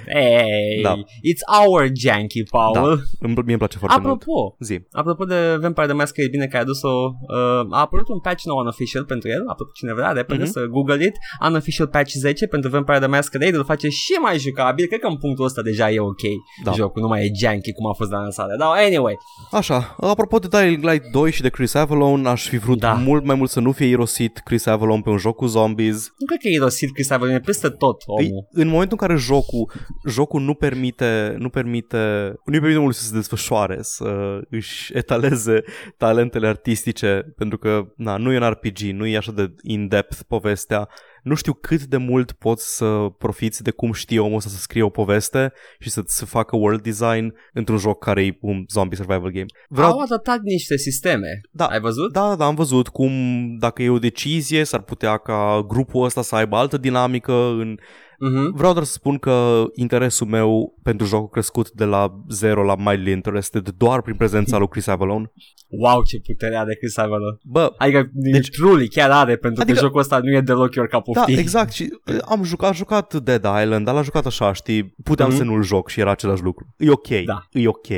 [0.07, 0.93] Hey, Da.
[1.23, 2.73] it's our janky, Paul.
[2.73, 2.81] da,
[3.19, 4.21] îmi- mie îmi place foarte mult.
[4.21, 4.79] Apropo, Zi.
[4.91, 6.89] apropo de Vampire the Masquerade, bine că ai adus-o,
[7.29, 10.51] uh, a apărut un patch nou unofficial pentru el, apropo cine vrea, repede Mhm.
[10.51, 11.15] să google it,
[11.47, 15.17] unofficial patch 10 pentru Vampire the Masquerade, îl face și mai jucabil, cred că în
[15.35, 16.21] punctul ăsta deja e ok
[16.63, 16.71] Da.
[16.71, 19.17] jocul, nu mai e janky cum a fost la lansare, dar anyway,
[19.51, 22.93] Așa, apropo de Dying Light 2 și de Chris Avalon, aș fi vrut Da.
[22.93, 26.13] mult mai mult să nu fie irosit Chris Avalon pe un joc cu zombies.
[26.17, 28.47] nu cred că e irosit Chris Avellone, e peste tot Îi, omul.
[28.51, 29.71] în momentul în care jocul,
[30.07, 35.63] jocul nu permite, nu permite, nu permite omului să se desfășoare, să își etaleze
[35.97, 40.89] talentele artistice, pentru că na, nu e un RPG, nu e așa de in-depth povestea,
[41.25, 44.83] nu știu cât de mult poți să profiți de cum știe omul ăsta să scrie
[44.83, 49.31] o poveste și să, să facă world design într-un joc care e un zombie survival
[49.31, 49.45] game.
[49.75, 51.65] Au adaptat niște sisteme, Da.
[51.65, 52.13] ai văzut?
[52.13, 53.11] Da, da, am văzut cum
[53.59, 57.77] dacă e o decizie s-ar putea ca grupul ăsta să aibă altă dinamică în...
[58.19, 58.55] Mhm.
[58.55, 63.11] Vreau doar să spun că interesul meu pentru jocul crescut de la zero la mildly
[63.11, 65.31] interested doar prin prezența lui Chris Avalon.
[65.69, 67.37] Wow, ce putere are Chris Avellone.
[67.43, 70.75] Bă, Adică, Deci- deci, truly, chiar are, pentru Adică- că jocul ăsta nu e deloc
[70.75, 71.37] your cup of da, tea.
[71.39, 75.29] exact și uh, am jucat, am jucat Dead Island, dar l-am jucat așa, știi, puteam
[75.29, 75.37] Mhm.
[75.37, 76.73] să nu-l joc și era același lucru.
[76.77, 77.47] E ok, Da.
[77.51, 77.87] e ok.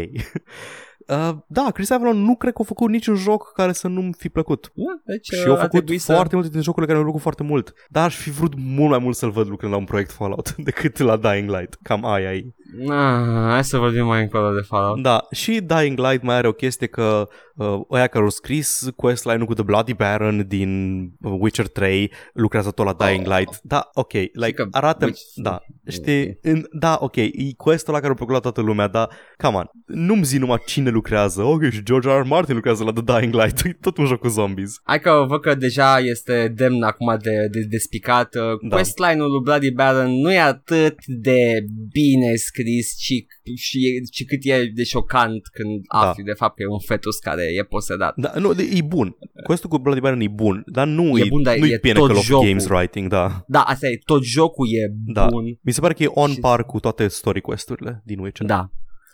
[1.07, 4.29] Uh, da, Chris Avalon nu cred că a făcut niciun joc care să nu-mi fi
[4.29, 4.71] plăcut.
[4.73, 6.35] Da, deci, Și uh, au ar făcut trebui foarte să...
[6.35, 7.73] multe din jocurile care mi-au plăcut foarte mult.
[7.89, 10.97] Dar aș fi vrut mult mai mult să-l văd lucrând la un proiect Fallout decât
[10.97, 11.77] la Dying Light.
[11.81, 12.45] Cam aia e.
[12.89, 15.01] Ah, hai să vorbim mai încolo de Fallout.
[15.01, 19.45] Da, și Dying Light mai are o chestie că uh, ăia care au scris questline-ul
[19.45, 23.37] cu The Bloody Baron din uh, Witcher 3 lucrează tot la Dying Oh.
[23.37, 23.59] Light.
[23.63, 25.09] Da, ok, like, că arată...
[25.09, 28.87] Witch- Da, știi, în, da, ok, e quest-ul ăla care a plăcut la toată lumea,
[28.87, 31.41] dar, come on, nu-mi zi numai cine lucrează.
[31.41, 32.11] Ok, și George R.
[32.21, 32.23] R.
[32.23, 34.79] Martin lucrează la The Dying Light, e tot un joc cu zombies.
[34.83, 38.35] Hai că văd că deja este demn acum de, de, de spicat.
[38.35, 38.75] Uh, Da.
[38.75, 43.13] Questline-ul lui Bloody Baron nu e atât de bine scris, ci,
[43.55, 43.79] și,
[44.11, 45.99] ci cât e de șocant când Da.
[46.09, 48.13] afli de fapt că e un fetus care e posedat.
[48.15, 49.15] Da, nu, e bun.
[49.43, 51.79] Quest-ul cu Bloody Baron e bun, dar nu E e, bun, dar nu e e
[51.79, 52.45] Pinnacle tot of jocul.
[52.47, 53.43] Games Writing, da.
[53.47, 55.25] Da, asta e, tot jocul e Da.
[55.25, 55.43] bun.
[55.61, 58.47] Mi se pare că e on Și- par cu toate story quest-urile din Witcher.
[58.47, 58.69] Da.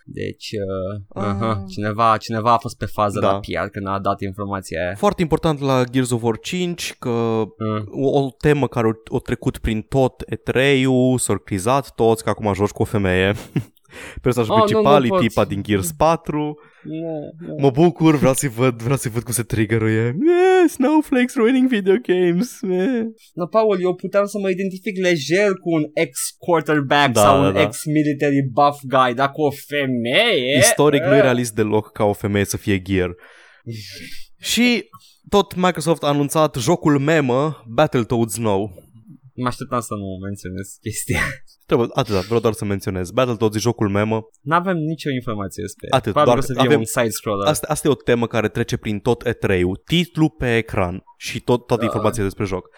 [0.06, 1.36] Deci, uh, Ah.
[1.36, 1.66] uh-huh.
[1.68, 3.32] cineva, cineva a fost pe fază Da.
[3.32, 4.96] la PR când a dat informația aia.
[4.96, 7.48] Foarte important la Gears of War 5 că Uh.
[7.92, 12.54] o, o temă care o, o trecut prin tot E3-ul, s-au crizat toți că acum
[12.54, 13.34] joci cu o femeie.
[14.22, 15.20] Personajul Oh, nu, principal nu e pot.
[15.20, 16.60] tipa din Gears 4.
[16.84, 17.56] Nu, nu.
[17.58, 20.02] Mă bucur, vreau să-i văd, vreau să-i văd cum se trigger-uie.
[20.04, 22.60] Yeah, snowflakes ruining video games.
[22.62, 23.06] Yeah.
[23.34, 27.54] No, Paul, eu puteam să mă identific lejer cu un ex-quarterback Da, sau da, un
[27.54, 27.62] da.
[27.62, 30.58] ex-military buff guy, dar cu o femeie...
[30.58, 33.16] Istoric nu e eh, realist deloc ca o femeie să fie gear.
[34.52, 34.90] Și
[35.30, 38.92] tot Microsoft a anunțat jocul memă Battletoads nou.
[39.36, 41.20] Mă așteptam să nu menționez chestia.
[41.68, 43.12] Trebuie, atât, vreau doar să menționez.
[43.12, 44.22] Battletoads e jocul memă.
[44.42, 47.48] N-avem nicio informație despre Atât, Probabil doar o să fie avem- un side-scroller.
[47.48, 49.82] Asta, asta e o temă care trece prin tot E3-ul.
[49.86, 51.88] Titlu pe ecran și tot, toată Da.
[51.88, 52.70] informația despre joc.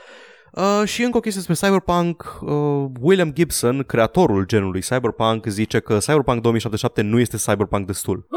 [0.52, 2.40] Uh, și încă o chestie despre Cyberpunk.
[2.42, 8.28] Uh, William Gibson, creatorul genului Cyberpunk, zice că Cyberpunk 2077 nu este Cyberpunk destul.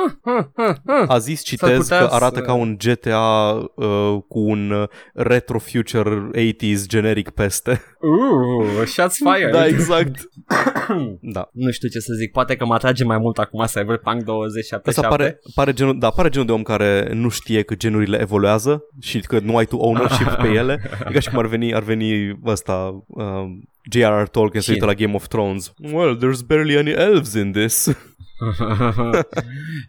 [1.07, 5.59] A zis, citez, putea că arată să- ca un GTA uh, cu un uh, retro
[5.59, 7.83] future 80s generic peste.
[8.01, 9.53] Uh, shots fired.
[9.53, 10.29] da, exact.
[11.37, 11.49] da.
[11.53, 14.89] Nu știu ce să zic, poate că mă atrage mai mult acum Cyberpunk 2077.
[14.89, 18.83] Asta pare, pare, genul, da, pare genul de om care nu știe că genurile evoluează
[19.01, 20.81] și că nu ai tu ownership pe ele.
[21.09, 24.29] E ca și cum ar veni, ar veni ăsta, um, J.R.R.
[24.29, 24.85] Tolkien să Cine?
[24.85, 25.73] uită la Game of Thrones.
[25.93, 27.87] Well, there's barely any elves in this.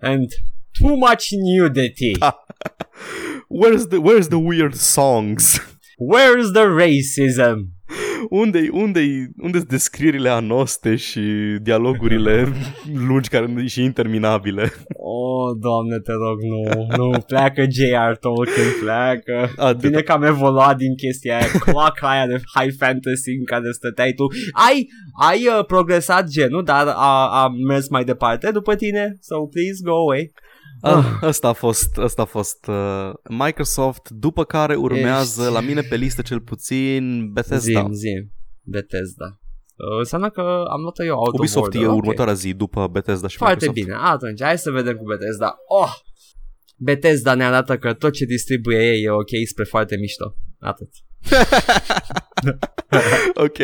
[0.02, 0.28] And
[0.80, 2.12] too much nudity.
[2.20, 2.36] Da.
[3.48, 5.60] Where's the, where's the weird songs?
[5.98, 7.72] Where's the racism?
[8.30, 11.22] Unde unde unde descrierile anoste și
[11.62, 12.48] dialogurile
[13.08, 14.72] lungi care, și interminabile?
[14.94, 18.16] Oh, doamne, te rog, nu, nu, pleacă J.R.
[18.20, 19.54] Tolkien, pleacă.
[19.58, 19.82] Atât.
[19.82, 24.14] Bine că am evoluat din chestia aia, cloaca aia de high fantasy în care stăteai
[24.14, 24.26] tu.
[24.68, 24.88] Ai,
[25.22, 29.92] ai uh, progresat genul, dar a, a mers mai departe după tine, so please go
[29.92, 30.32] away.
[30.82, 35.82] Ah, asta a fost, asta a fost uh, Microsoft, după care urmează Ești- la mine
[35.82, 37.80] pe listă cel puțin Bethesda.
[37.82, 38.32] Zim, zim.
[38.62, 39.26] Bethesda.
[39.76, 41.92] Uh, înseamnă că am luat eu out Ubisoft of e order.
[41.92, 41.98] Ok.
[42.02, 43.88] următoarea zi după Bethesda și Foarte Microsoft.
[43.88, 45.56] bine, atunci hai să vedem cu Bethesda.
[45.68, 45.92] Oh!
[46.78, 50.36] Bethesda ne arată că tot ce distribuie ei e ok spre foarte mișto.
[50.60, 50.90] Atât.
[53.46, 53.58] ok.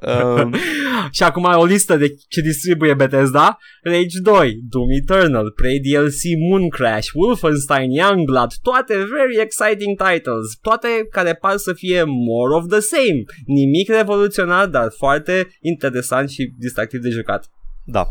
[0.00, 0.54] Um,
[1.10, 3.58] Și acum o listă de ce distribuie Bethesda.
[3.82, 10.88] Rage 2, Doom Eternal, Prey DLC, Moon Crash, Wolfenstein, Youngblood, toate very exciting titles, toate
[11.10, 13.22] care par să fie more of the same.
[13.46, 17.50] Nimic revoluționar, dar foarte interesant și distractiv de jucat.
[17.84, 18.06] da.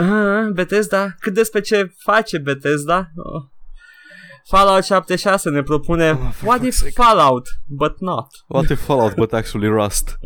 [0.00, 3.10] Ah, Bethesda, cât despre ce face Bethesda?
[3.16, 3.42] Oh.
[4.48, 6.92] Fallout 76 ne propune Oh, for What fuck's if sake.
[6.94, 8.26] Fallout, but not?
[8.46, 10.18] What if Fallout, but actually Rust?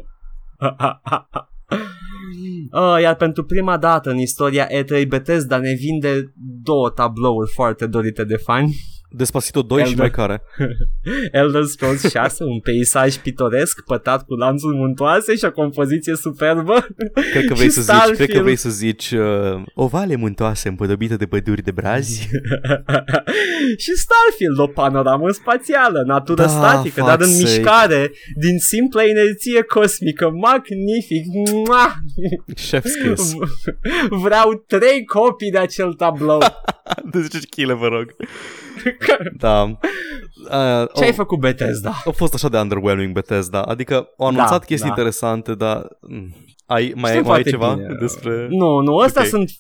[2.70, 6.32] Uh, iar pentru prima dată în istoria E3 Bethesda ne vinde
[6.62, 8.76] două tablouri foarte dorite de fani.
[9.16, 9.98] Despacito 2 și Elder.
[10.00, 10.42] mai care?
[11.42, 16.86] Elder Scrolls 6, un peisaj pitoresc pătat cu lanțuri muntoase și o compoziție superbă.
[17.30, 18.42] Cred că vrei Și să zici, cred că Starfield.
[18.42, 22.28] vrei să zici uh, o vale muntoasă împodobite de păduri de brazi.
[23.82, 27.42] și Starfield, o panoramă spațială, natură Da, statică, dar în fuck's sake.
[27.42, 28.10] mișcare,
[28.40, 31.24] din simplă inerție cosmică, magnific.
[31.52, 31.94] Mua!
[32.54, 33.34] Chef's kiss.
[34.10, 36.38] Vreau trei copii de acel tablou.
[37.10, 38.14] De 10 kg, vă rog.
[39.38, 39.62] Da.
[39.62, 41.90] Uh, Ce ai oh, făcut Bethesda?
[42.04, 43.62] a fost așa de underwhelming Bethesda.
[43.62, 44.94] Adică au anunțat Da, chestii da.
[44.96, 45.86] interesante, dar...
[46.00, 46.34] mm,
[46.66, 47.96] Ai, mai, Știm mai ai foarte ceva bine.
[48.00, 48.46] despre...
[48.50, 49.28] Nu, nu, ăstea Ok.
[49.28, 49.50] sunt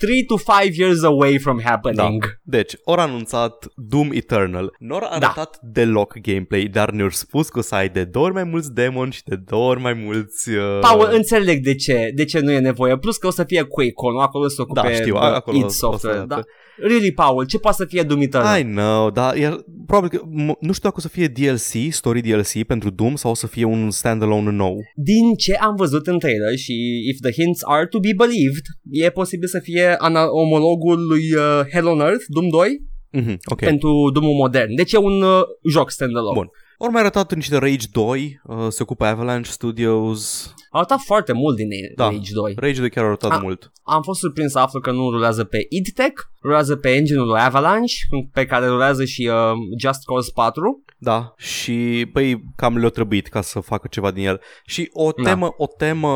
[0.00, 1.70] 3 to 5 years away from Da.
[1.70, 2.40] happening.
[2.42, 4.74] Deci, ori anunțat Doom Eternal.
[4.78, 8.34] Nu au arătat deloc gameplay, dar ne-au spus că o să ai de două ori
[8.34, 10.50] mai mulți demoni și de două ori mai mulți...
[10.50, 10.78] Uh...
[10.80, 12.98] Paul, înțeleg de ce, de ce nu e nevoie.
[12.98, 14.18] Plus că o să fie Quake, nu?
[14.18, 16.16] Acolo să ocupe Da, știu, uh, acolo id o să Software.
[16.16, 16.34] arate.
[16.34, 16.40] Da.
[16.76, 18.58] Really, Paul, ce poate să fie Doom Eternal?
[18.60, 22.20] I know, da, iar probabil că m- nu știu dacă o să fie DLC, story
[22.20, 24.76] DLC pentru Doom sau o să fie un standalone nou.
[24.96, 26.72] Din ce am văzut în trailer și
[27.10, 31.60] if the hints are to be believed, e posibil să fie ana- omologul lui uh,
[31.72, 33.58] Hell on Earth, Doom 2, Mhm, ok.
[33.58, 34.74] pentru Doom modern.
[34.74, 36.34] Deci e un uh, joc standalone.
[36.38, 36.50] Bun.
[36.84, 40.52] Ori mai arătat niște Rage 2, uh, se ocupă Avalanche Studios.
[40.70, 42.04] A arătat foarte mult din Da.
[42.04, 42.54] Rage 2.
[42.56, 43.72] Rage 2 chiar a arătat A- mult.
[43.82, 47.40] Am fost surprins să aflu că nu rulează pe id Tech, rulează pe engine-ul lui
[47.40, 47.94] Avalanche,
[48.32, 50.84] pe care rulează și uh, Just Cause 4.
[50.98, 54.40] Da, și păi cam le-a trebuit ca să facă ceva din el.
[54.66, 55.22] Și o Da.
[55.22, 56.08] temă, o temă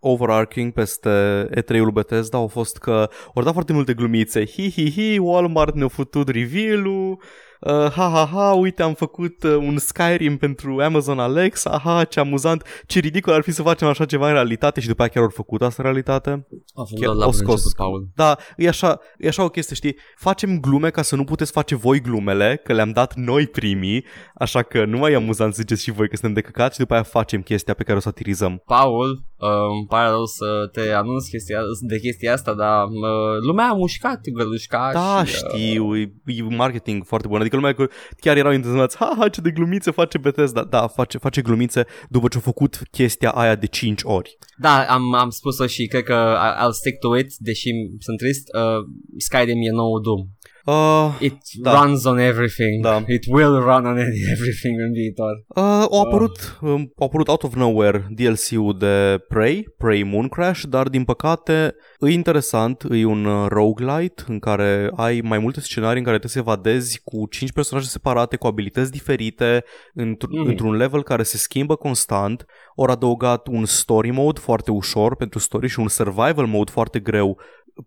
[0.00, 4.46] overarching peste E3-ul Bethesda a fost că au dat foarte multe glumițe.
[4.46, 7.18] Hi, hi, hi, Walmart ne-a făcut reveal-ul.
[7.66, 12.20] Uh, ha, ha, ha, uite, am făcut uh, un Skyrim pentru Amazon Alexa, ha, ce
[12.20, 15.22] amuzant, ce ridicol ar fi să facem așa ceva în realitate și după aia chiar
[15.22, 16.30] au făcut asta în realitate.
[16.74, 18.08] A făcut Chiar la au bun scos- început, Paul.
[18.14, 19.96] Da, e așa, e așa o chestie, știi?
[20.16, 24.04] Facem glume ca să nu puteți face voi glumele, că le-am dat noi primii,
[24.34, 26.78] așa că nu mai e amuzant să ziceți și voi că suntem de căcat și
[26.78, 28.62] după aia facem chestia pe care o să atirizăm.
[28.66, 33.68] Paul, uh, îmi pare rău să te anunț chestia, de chestia asta, dar uh, lumea
[33.68, 37.40] a mușcat gălușca Da, și, uh, știu, e, e marketing foarte bun.
[37.40, 37.88] Adică lumea că
[38.20, 40.64] chiar erau intenționați, ha, ha, ce de glumițe face Bethesda.
[40.64, 44.38] Da, face, face glumițe după ce a făcut chestia aia de 5 ori.
[44.56, 48.48] Da, am, am spus-o și cred că I- I'll stick to it, deși sunt trist.
[48.54, 48.86] Uh,
[49.18, 50.26] Skyrim e nou Doom.
[50.66, 51.82] Uh, It Da.
[51.84, 52.82] runs on everything.
[52.82, 53.02] Da.
[53.06, 53.96] It will run on
[54.34, 55.44] everything în viitor.
[55.48, 60.62] Uh, au apărut, um, au apărut out of nowhere DLC-ul de Prey, Prey Moon Crash,
[60.68, 65.98] dar din păcate e interesant, e un uh, roguelite în care ai mai multe scenarii
[65.98, 69.64] în care trebuie să evadezi cu 5 personaje separate, cu abilități diferite,
[70.00, 70.46] într- Mm.
[70.46, 72.44] într-un level care se schimbă constant,
[72.74, 77.38] ori adăugat un story mode foarte ușor pentru story și un survival mode foarte greu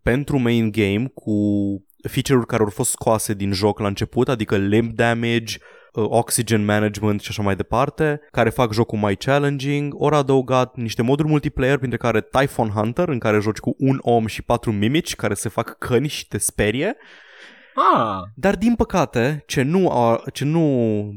[0.02, 1.32] pentru main game cu
[2.08, 5.58] feature-uri care au fost scoase din joc la început, adică limb damage,
[5.94, 11.02] uh, oxygen management și așa mai departe, care fac jocul mai challenging, ori adăugat niște
[11.02, 15.16] moduri multiplayer, printre care Typhon Hunter, în care joci cu un om și patru mimici
[15.16, 16.96] care se fac căni și te sperie,
[17.78, 20.62] Ah, dar din păcate, ce nu, a, ce nu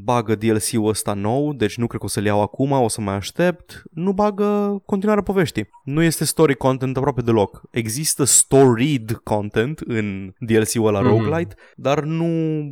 [0.03, 3.13] bagă DLC-ul ăsta nou, deci nu cred că o să-l iau acum, o să mai
[3.15, 5.69] aștept, nu bagă continuarea poveștii.
[5.83, 7.61] Nu este story content aproape deloc.
[7.71, 11.09] Există storied content în DLC-ul ăla Mhm.
[11.09, 12.27] roguelite, dar nu,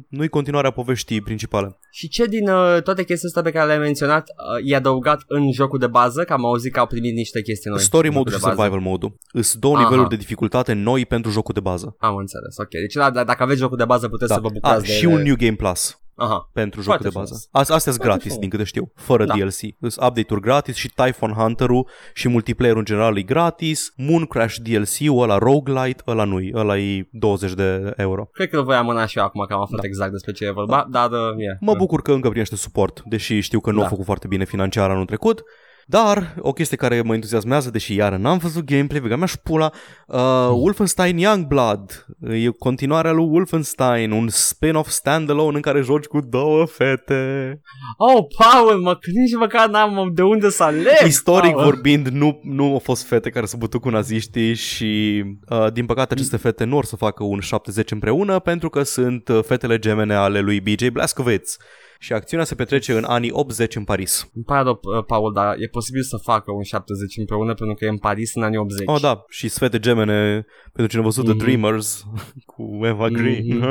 [0.09, 1.77] nu-i continuarea poveștii principale.
[1.91, 5.51] și ce din uh, toate chestiile astea pe care le-ai menționat uh, e adăugat în
[5.51, 6.23] jocul de bază?
[6.23, 7.79] Că am auzit că au primit niște chestii noi.
[7.79, 8.61] Story în mode jocul și de bază.
[8.61, 9.43] survival mode-ul.
[9.43, 9.83] Sunt două Aha.
[9.83, 11.95] niveluri de dificultate noi pentru jocul de bază.
[11.99, 12.69] Am înțeles, ok.
[12.69, 15.05] Deci da, da, dacă aveți jocul de bază puteți să vă A, bucurați de și
[15.05, 15.13] ele.
[15.13, 16.01] un New Game Plus.
[16.19, 16.49] Aha.
[16.53, 17.47] pentru Foarte jocul de bază.
[17.49, 17.67] frumos.
[17.67, 18.39] As- astea sunt Foarte gratis, frumos.
[18.41, 19.33] din câte știu, fără Da.
[19.33, 19.51] DLC.
[19.79, 23.93] Sunt update-uri gratis și Typhon Hunter-ul și multiplayer în general e gratis.
[23.95, 28.25] Moon Crash DLC-ul, ăla roguelite, ăla nu ăla e 20 de euro.
[28.33, 30.51] Cred că îl voi amâna și eu acum că am aflat exact despre ce e
[30.51, 31.57] vorba, dar uh, yeah.
[31.59, 33.87] Mă bucur că încă primește suport, deși știu că nu a Da.
[33.89, 35.43] făcut foarte bine financiar anul trecut.
[35.89, 39.71] Dar, o chestie care mă entuziasmează, deși iară n-am văzut gameplay, vega mea și pula,
[40.07, 46.65] uh, Wolfenstein Youngblood, e continuarea lui Wolfenstein, un spin-off standalone în care joci cu două
[46.65, 47.61] fete.
[47.97, 51.05] Oh, Paul, mă, nici măcar n-am de unde să aleg.
[51.05, 51.63] Istoric Paul.
[51.63, 56.13] vorbind, nu, nu au fost fete care s-au bătut cu naziștii și, uh, din păcate,
[56.13, 60.13] aceste fete nu or să facă un 70 împreună pentru că sunt uh, fetele gemene
[60.13, 61.57] ale lui BJ Blazkowicz.
[61.99, 64.29] Și acțiunea se petrece în anii 80 în Paris.
[64.33, 67.85] Îmi pare rău, uh, Paul, dar e posibil să facă un 70 împreună pentru că
[67.85, 68.81] e în Paris în anii 80.
[68.85, 71.37] Oh, da, și fete gemene, pentru cine a văzut Mhm.
[71.37, 72.03] The Dreamers
[72.55, 73.63] cu Eva Green.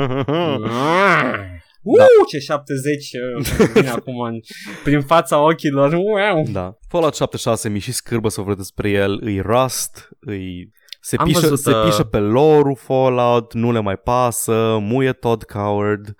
[1.89, 4.39] Uh, ce 70 uh, vine acum în,
[4.83, 5.93] prin fața ochilor.
[5.93, 6.45] Wow.
[6.51, 6.77] da.
[6.87, 10.71] Fallout 76 mi și scârbă să vorbesc despre el, îi Rust, îi...
[11.01, 15.13] Se Am pișă, văzut, se uh, pișă pe lore Fallout, nu le mai pasă, muie
[15.13, 16.15] Todd Coward.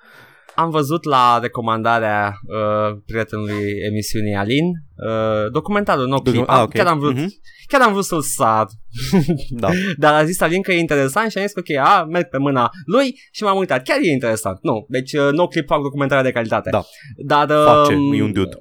[0.58, 6.36] Am văzut la recomandarea uh, prietenului emisiunii Alin uh, documentarul, no clip.
[6.36, 6.72] Docu- ah, Am- ok.
[6.74, 7.28] Chiar am vrut, Mhm.
[7.68, 8.66] chiar am vrut să-l sar.
[9.50, 9.70] Da.
[10.04, 12.38] Dar a zis Alin că e interesant și am zis că ok, a, merg pe
[12.38, 13.84] mâna lui și m-am uitat.
[13.84, 14.58] Chiar e interesant.
[14.62, 16.70] Nu, deci uh, no clip fac documentare de calitate.
[16.70, 16.84] Da.
[17.26, 18.56] Dar, uh, Face, e un dude.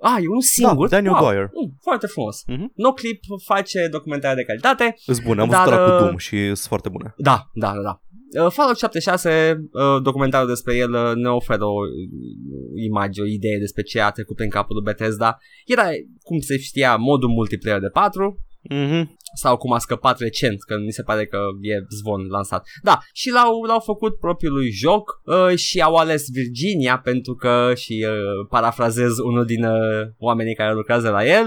[0.00, 0.88] Ah, e unul singur?
[0.88, 1.22] Da, Daniel wow.
[1.22, 1.42] Dwyer.
[1.42, 2.42] Mm, foarte frumos.
[2.46, 2.72] Mhm.
[2.74, 4.94] No clip face documentare de calitate.
[5.06, 7.14] Îs bune, am Dar, văzut ăla cu uh, Doom și sunt foarte bune.
[7.16, 8.00] Da, da, da, da.
[8.42, 13.58] Uh, Fallout 76, uh, documentarul despre el uh, ne oferă o uh, imagine, o idee
[13.58, 15.38] despre ce a trecut prin capul lui Bethesda.
[15.66, 15.84] Era,
[16.22, 19.16] cum se știa, modul multiplayer de 4 Mhm.
[19.34, 22.66] sau cum a scăpat recent, că mi se pare că e zvon lansat.
[22.82, 28.06] Da, și l-au, l-au făcut propriului joc uh, și au ales Virginia pentru că, și
[28.08, 31.46] uh, parafrazez unul din uh, oamenii care lucrează la el,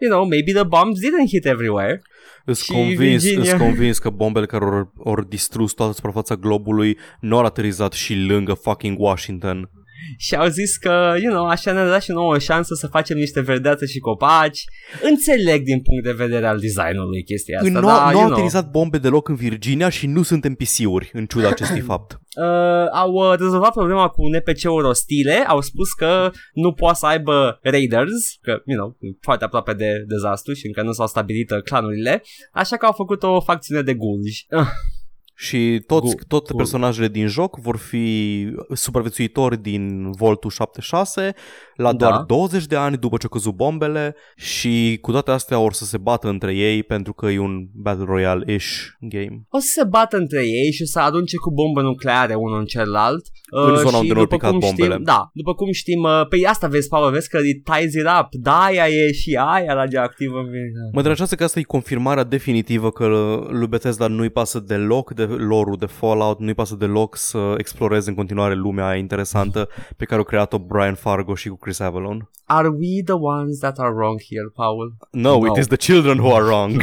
[0.00, 2.02] you know, maybe the bombs didn't hit everywhere.
[2.48, 3.54] Îs Și convins, Virginia.
[3.54, 8.14] îs convins că bombele care au, au distrus toată suprafața globului nu au aterizat și
[8.14, 9.70] lângă fucking Washington.
[10.18, 13.16] Și au zis că, you know, așa ne-a dat și nouă o șansă să facem
[13.16, 14.64] niște verdeațe și copaci.
[15.02, 18.24] Înțeleg din punct de vedere al designului chestia asta, În, nu, dar, nu you au
[18.24, 22.12] know, aterizat bombe deloc în Virginia și nu sunt NPC-uri, în ciuda acestui fapt.
[22.12, 27.58] uh, au uh, rezolvat problema cu NPC-uri ostile, au spus că nu poate să aibă
[27.62, 32.22] raiders, că, you know, foarte aproape de dezastru și încă nu s-au stabilit uh, clanurile,
[32.52, 34.46] așa că au făcut o facțiune de gulji.
[35.40, 41.34] Uh, Și toți, Gu- toate gu- personajele din joc vor fi supraviețuitori din Voltul 76
[41.76, 42.24] la doar Da.
[42.26, 45.98] 20 de ani după ce au căzut bombele și cu toate astea or să se
[45.98, 48.68] bată între ei pentru că e un Battle Royale-ish
[49.00, 49.42] game.
[49.48, 52.64] o să se bată între ei și o să arunce cu bombe nucleare unul în
[52.64, 53.26] celălalt.
[53.50, 54.90] În zona și unde nu au după picat cum bombele.
[54.92, 58.06] Știm, da, după cum știm, uh, pe asta vezi, Paul, vezi că it ties it
[58.20, 58.28] up.
[58.30, 60.44] Da, aia e și aia radioactivă.
[60.92, 63.06] Mă deranjează că asta e confirmarea definitivă că
[63.50, 68.16] lui Bethesda nu-i pasă deloc de lore de Fallout, nu-i pasă deloc să exploreze în
[68.16, 72.30] continuare lumea aia interesantă pe care au creat-o Brian Fargo și cu Chris Avalon.
[72.44, 74.96] Are we the ones that are wrong here, Paul?
[75.10, 75.46] No, No.
[75.46, 76.82] it is the children who are wrong.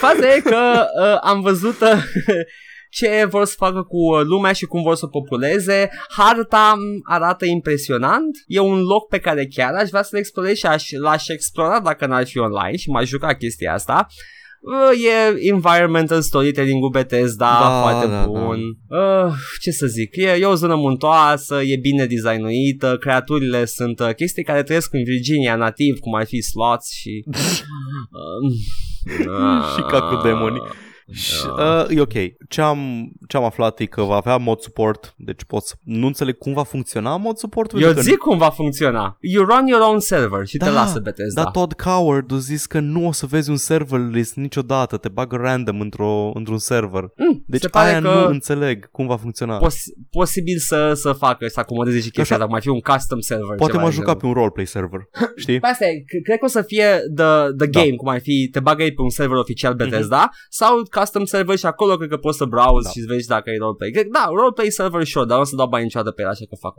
[0.00, 2.02] Faza e că uh, am văzut uh,
[2.98, 5.90] ce vor să facă cu uh, lumea și cum vor să o populeze.
[6.16, 8.30] Harta m, arată impresionant.
[8.46, 12.06] E un loc pe care chiar aș vrea să-l explorez și aș, l-aș explora dacă
[12.06, 14.06] n-ar fi online și m-aș juca chestia asta.
[14.62, 18.60] Uh, e environmental storytelling-ul Bethesda, Da, foarte da, bun.
[18.88, 24.14] Uh, ce să zic, e, e o zonă muntoasă, e bine designuită, creaturile sunt uh,
[24.14, 27.24] chestii care trăiesc în Virginia nativ, cum ar fi slots și...
[28.20, 28.50] um,
[29.76, 30.60] Și cacodemoni.
[31.12, 32.12] Și, uh, e ok.
[32.48, 36.38] Ce am, ce am aflat e că va avea mod support, deci poți, nu înțeleg
[36.38, 37.72] cum va funcționa mod support.
[37.72, 39.16] Eu pentru că- zic cum va funcționa.
[39.20, 41.42] You run your own server și te lasă Bethesda.
[41.42, 45.08] Dar Todd Coward a zis că nu o să vezi un server list niciodată, te
[45.08, 47.02] bagă random într-o, într-un server.
[47.16, 49.56] Mm, Deci se pare aia că nu înțeleg cum va funcționa.
[49.56, 52.38] pos- posibil să, să facă, să acomodeze și chestia, Așa.
[52.44, 53.56] dar mai fi un custom server.
[53.56, 54.20] Poate ceva m-a de jucat genul.
[54.20, 55.00] pe un roleplay server,
[55.42, 55.60] știi?
[55.60, 56.84] Pe asta e, c- cred că o să fie
[57.16, 57.24] the,
[57.56, 57.80] the Da.
[57.80, 61.56] game, cum ar fi, te bagă ei pe un server oficial Bethesda sau custom server
[61.56, 62.90] și acolo cred că poți să browse Da.
[62.90, 63.90] și să vezi dacă e roleplay.
[63.90, 66.44] Cred, da, roleplay server sure, dar nu o să dau bani niciodată pe el, așa
[66.48, 66.74] că fac.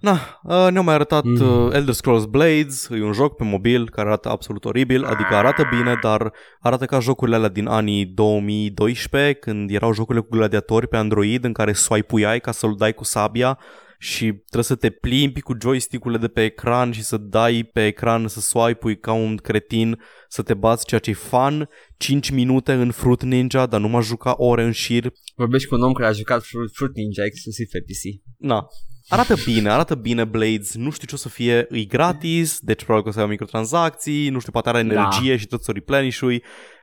[0.00, 0.12] Na,
[0.42, 1.64] uh, ne-au mai arătat Mm.
[1.66, 5.62] uh, Elder Scrolls Blades, e un joc pe mobil care arată absolut oribil, adică arată
[5.76, 10.96] bine, dar arată ca jocurile alea din anii 2012, când erau jocurile cu gladiatori pe
[10.96, 13.58] Android, în care swipe-uiai ca să-l dai cu sabia
[14.04, 18.28] și trebuie să te plimbi cu joystick-urile de pe ecran și să dai pe ecran
[18.28, 22.90] să swipe-ui ca un cretin, să te bați, ceea ce e fun, 5 minute în
[22.90, 26.12] Fruit Ninja, dar nu m-aș jucat ore în șir, Vorbești cu un om care a
[26.12, 28.22] jucat Fruit, Fruit Ninja exclusiv pe PC.
[28.38, 28.66] Na,
[29.08, 33.02] arată bine, arată bine Blades, nu știu ce o să fie, e gratis, deci probabil
[33.02, 36.42] că o să aibă microtransacții, nu știu, poate are energie și tot să o replenish-ui.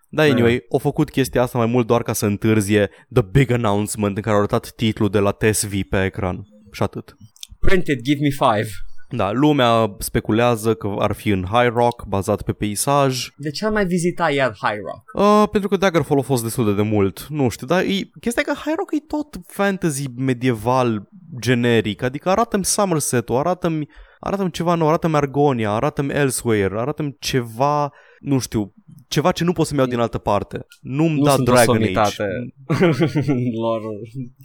[0.09, 0.33] Dar Da.
[0.33, 4.21] anyway, au făcut chestia asta mai mult doar ca să întârzie the big announcement în
[4.21, 6.50] care au arătat titlul de la TSV pe ecran.
[6.71, 7.15] Și atât.
[7.59, 8.69] Print it, give me five.
[9.13, 13.27] Da, lumea speculează că ar fi în High Rock, bazat pe peisaj.
[13.37, 15.25] De ce ar mai vizita iar High Rock?
[15.25, 17.27] Uh, pentru că Daggerfall a fost destul de, de mult.
[17.29, 21.09] Nu știu, dar e, chestia e că High Rock e tot fantasy medieval
[21.41, 22.01] generic.
[22.01, 23.87] Adică arată-mi Somerset-ul, arată-mi,
[24.19, 28.73] arată-mi ceva nou, arată-mi Argonia, arată-mi Elsewhere, arată-mi ceva, nu știu,
[29.11, 30.65] ceva ce nu pot să-mi iau din altă parte.
[30.81, 32.23] Nu-mi Nu da sunt o Dragon somitate.
[32.23, 32.85] Age.
[33.61, 33.81] Lor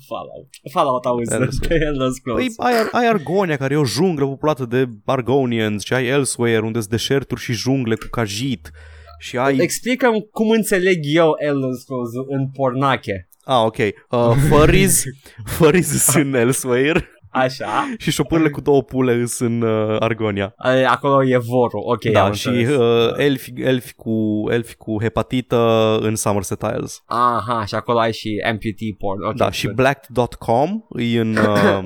[0.09, 0.49] Fallout.
[0.71, 2.55] Fallout auzi Elder pe Elder Scrolls.
[2.55, 6.79] Păi ai, ai Argonia, care e o junglă populată de Argonians și ai Elsewhere, unde
[6.79, 8.71] sunt deșerturi și jungle cu cajit.
[9.19, 9.57] Și ai...
[9.57, 13.29] Explică-mi cum înțeleg eu Elder Scrolls în pornache.
[13.45, 13.77] Ah, ok.
[13.77, 15.03] Uh, furries,
[15.45, 17.67] furries sunt în Elsewhere Așa.
[17.99, 20.55] și șopârle cu două pule sunt în uh, Argonia.
[20.57, 21.81] A, Acolo e vorul.
[21.85, 22.77] Ok, da, am și înțeles.
[22.77, 25.57] uh, elfi, elfi, cu, elfi cu hepatită
[26.01, 27.03] în Somerset Isles.
[27.07, 29.21] Aha, și acolo ai și amputee porn.
[29.23, 29.77] Okay, Da, și good.
[29.77, 31.37] Blacked.com e în...
[31.47, 31.83] Uh,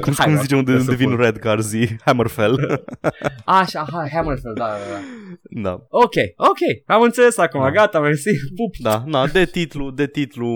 [0.00, 0.96] cum, Hai, cum da, zice unde, unde presupun.
[1.16, 1.88] vin Redgar zi?
[2.04, 2.84] Hammerfell.
[3.44, 5.70] Așa, aha, Hammerfell, da, da, da.
[5.70, 5.86] da.
[5.88, 7.70] Ok, ok, am înțeles acum, Da.
[7.70, 8.74] gata, mersi, pup.
[8.82, 10.46] Da, na, de titlu, de titlu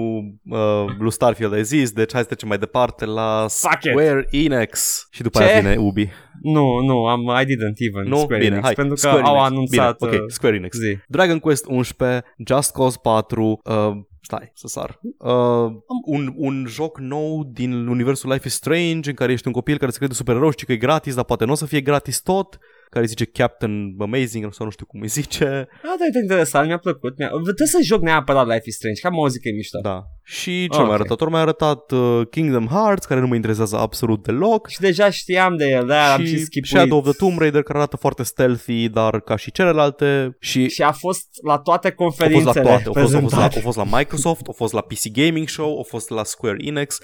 [0.48, 3.92] uh, lui Starfield ai zis, deci hai să trecem mai departe la Fuck it.
[4.20, 5.44] Square Enix și după Ce?
[5.44, 6.08] aia vine Ubi.
[6.42, 8.16] Nu, nu, am, I didn't even Nu?
[8.16, 8.74] Square Bine, Enix, hai.
[8.74, 9.46] pentru că Square au Enix.
[9.50, 9.98] anunțat...
[9.98, 10.76] Bine, ok, uh, Square Enix.
[10.78, 10.96] zi.
[11.08, 13.90] Dragon Quest 11, Just Cause 4, uh,
[14.20, 15.70] stai să sar, uh,
[16.04, 19.90] un, un joc nou din universul Life is Strange în care ești un copil care
[19.90, 22.58] se crede supererou și că e gratis, dar poate nu o să fie gratis tot,
[22.90, 25.44] care zice Captain Amazing sau nu știu cum îi zice.
[25.72, 27.18] Ah, da, e interesant, mi-a plăcut.
[27.18, 27.28] Mi-a...
[27.28, 29.78] Trebuie să joc neapărat Life is Strange, că am auzit că e mișto.
[29.82, 30.02] Da.
[30.22, 30.92] Și ce Ah, mai ok.
[30.94, 31.20] arătat?
[31.20, 34.68] Ori mai arătat uh, Kingdom Hearts, care nu mă interesează absolut deloc.
[34.68, 36.72] Și deja știam de el, da, am și și skipuit.
[36.72, 40.82] Shadow of the Tomb Raider care arată foarte stealthy, dar ca și celelalte și Și
[40.82, 43.58] a fost la toate a fost conferințele la toate, a fost, a, fost la, prezentate.
[43.58, 46.98] a fost la Microsoft, a fost la PC Gaming Show, a fost la Square Enix,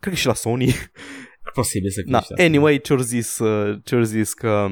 [0.00, 0.74] cred că și la Sony.
[1.54, 2.34] Posibil să fie Na, așa.
[2.38, 4.66] anyway, ce-au zis, uh, ce-au zis că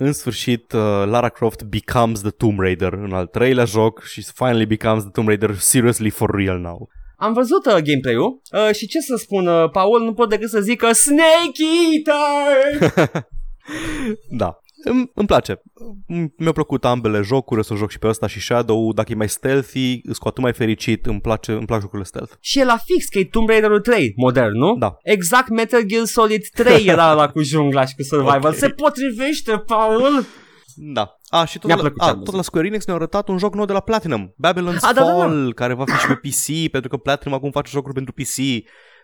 [0.00, 4.66] în sfârșit uh, Lara Croft becomes the Tomb Raider în al treilea joc și finally
[4.66, 6.88] becomes the Tomb Raider seriously for real now.
[7.16, 10.60] Am văzut uh, gameplay-ul uh, și ce să spun, uh, Paul, nu pot decât să
[10.60, 13.26] zic că Snake Eater!
[14.30, 14.58] Da.
[14.84, 15.54] Îmi, îmi place.
[15.54, 18.92] M- Mi-au plăcut ambele jocuri, o să joc și pe ăsta și Shadow.
[18.92, 21.06] Dacă e mai stealthy, îs cu atât mai fericit.
[21.06, 22.32] Îmi, place, îmi plac jocurile stealth.
[22.40, 24.74] și e la fix că e Tomb Raider 3, modern, nu?
[24.76, 24.96] Da.
[25.02, 28.46] Exact Metal Gear Solid 3 era la cu jungla și cu survival.
[28.50, 28.54] Ok.
[28.54, 30.24] Se potrivește, Paul!
[30.80, 31.18] Da.
[31.28, 32.36] A, și tot, Mi-a la, plăcut ce a, am tot văzut.
[32.38, 35.04] la Square Enix ne-au arătat un joc nou de la Platinum, Babylon's A, da, da,
[35.06, 35.12] da.
[35.12, 38.36] Fall, care va fi și pe PC, pentru că Platinum acum face jocuri pentru PC,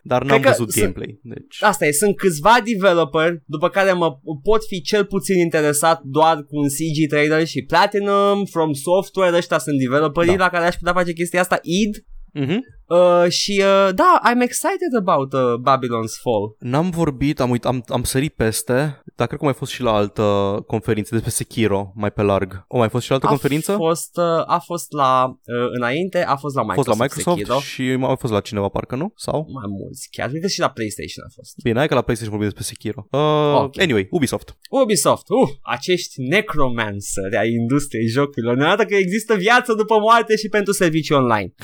[0.06, 1.18] dar n-am că văzut sunt- gameplay.
[1.22, 4.08] Deci, Asta e, sunt câțiva developer după care mă
[4.42, 9.58] pot fi cel puțin interesat doar cu un CG trailer și Platinum, From Software, ăștia
[9.58, 10.44] sunt developerii Da.
[10.44, 11.94] la care aș putea face chestia asta, id.
[12.42, 12.58] uh-huh.
[12.86, 16.56] Uh, și uh, da, I'm excited about uh, Babylon's Fall.
[16.58, 19.92] N-am vorbit, am, uit, am, am sărit peste, dar cred că mai fost și la
[19.92, 20.22] altă
[20.66, 22.64] conferință despre Sekiro, mai pe larg.
[22.68, 23.72] O mai fost și la altă a conferință?
[23.72, 27.38] Fost, uh, a fost la, uh, înainte, a fost la A fost Microsoft, la Microsoft
[27.38, 27.58] Sekiro.
[27.58, 29.12] și mai a fost la cineva, parcă nu?
[29.16, 29.46] Sau?
[29.52, 31.54] Mai mulți chiar, cred că și la PlayStation a fost.
[31.62, 33.06] Bine, hai că la PlayStation vorbim despre Sekiro.
[33.10, 33.80] Uh, Ok.
[33.80, 34.56] Anyway, Ubisoft.
[34.70, 40.48] Ubisoft, uh, acești necromanceri ai industriei jocurilor ne arată că există viață după moarte și
[40.48, 41.54] pentru servicii online.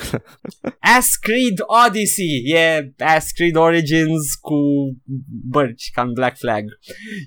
[0.97, 4.59] Ass Creed Odyssey e Ass Creed Origins cu
[5.49, 6.63] bărci ca în Black Flag.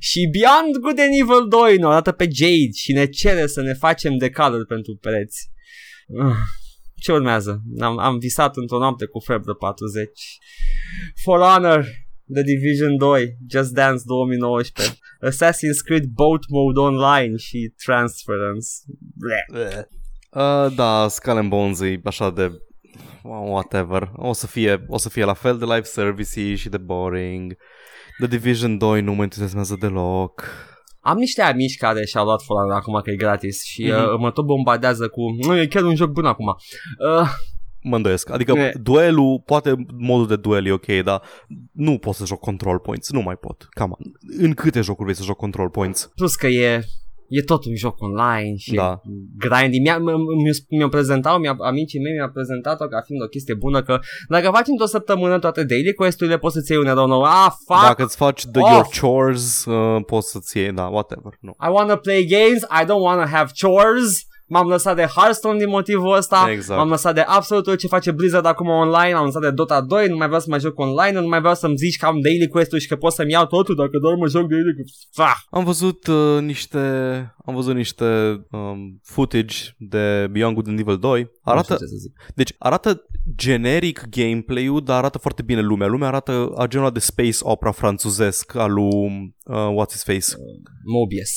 [0.01, 3.73] Și Beyond Good and Evil 2 ne arată pe Jade și ne cere să ne
[3.73, 5.51] facem decaluri pentru pereți.
[6.07, 6.37] Uh,
[6.95, 7.63] Ce urmează?
[7.81, 10.11] Am, am visat într-o noapte cu febră 40.
[11.25, 11.81] For Honor,
[12.33, 14.99] The Division 2, Just Dance 2019,
[15.31, 18.69] Assassin's Creed Boat Mode Online și Transference.
[19.15, 19.85] Bleh.
[20.31, 22.51] Uh, da, Skull and Bones e așa de
[23.23, 24.11] whatever.
[24.17, 27.57] O să fie, o să fie la fel de live services și de boring.
[28.19, 30.43] The Division 2 nu mă entuziasmează deloc.
[31.01, 34.13] Am niște amici care și-au luat For Honor acum că e gratis și Mhm.
[34.13, 36.47] uh, mă tot bombardează cu nu, e chiar un joc bun acum.
[36.47, 37.29] Uh,
[37.87, 38.31] Mă îndoiesc.
[38.31, 38.73] Adică E.
[38.83, 41.23] duelul, poate modul de duel e ok, dar
[41.73, 43.11] nu pot să joc control points.
[43.11, 43.67] Nu mai pot.
[43.71, 43.97] Cam.
[44.39, 46.11] În câte jocuri vrei să joc control points?
[46.15, 46.85] plus că e
[47.29, 49.01] E tot un joc online și Da.
[49.39, 49.83] grinding.
[49.83, 50.17] Mi-a, mi-a,
[50.69, 53.99] mi-a prezentat, mi-a, amicii mei mi-a prezentat-o ca fiind o chestie bună că
[54.29, 57.23] dacă faci într-o săptămână toate daily quest-urile poți să-ți iei un erou nou.
[57.23, 57.83] Ah, fuck!
[57.83, 58.71] Dacă îți faci the off.
[58.73, 61.33] your chores, uh, poți să-ți iei, da, whatever.
[61.41, 61.57] Nu.
[61.61, 64.27] I wanna play games, I don't wanna have chores.
[64.47, 66.79] M-am lăsat de Hearthstone din motivul ăsta, Exact.
[66.81, 70.09] m-am lăsat de absolut tot ce face Blizzard acum online, am lăsat de Dota 2,
[70.09, 72.49] nu mai vreau să mai joc online, nu mai vreau să-mi zici că am daily
[72.49, 75.09] quest-uri și că pot să-mi iau totul dacă doar mă joc daily quest.
[75.13, 75.37] Fah!
[75.51, 76.79] Am văzut uh, niște
[77.47, 78.05] am văzut niște
[78.51, 81.31] um, footage de Beyond Good and Evil 2.
[81.43, 82.33] Arată, Nu știu ce să zic.
[82.35, 83.03] deci arată
[83.37, 85.87] generic gameplay-ul, dar arată foarte bine lumea.
[85.87, 90.27] Lumea arată a genul ăla de space opera franțuzesc al lui uh, What's His Face.
[90.85, 91.31] Mobius.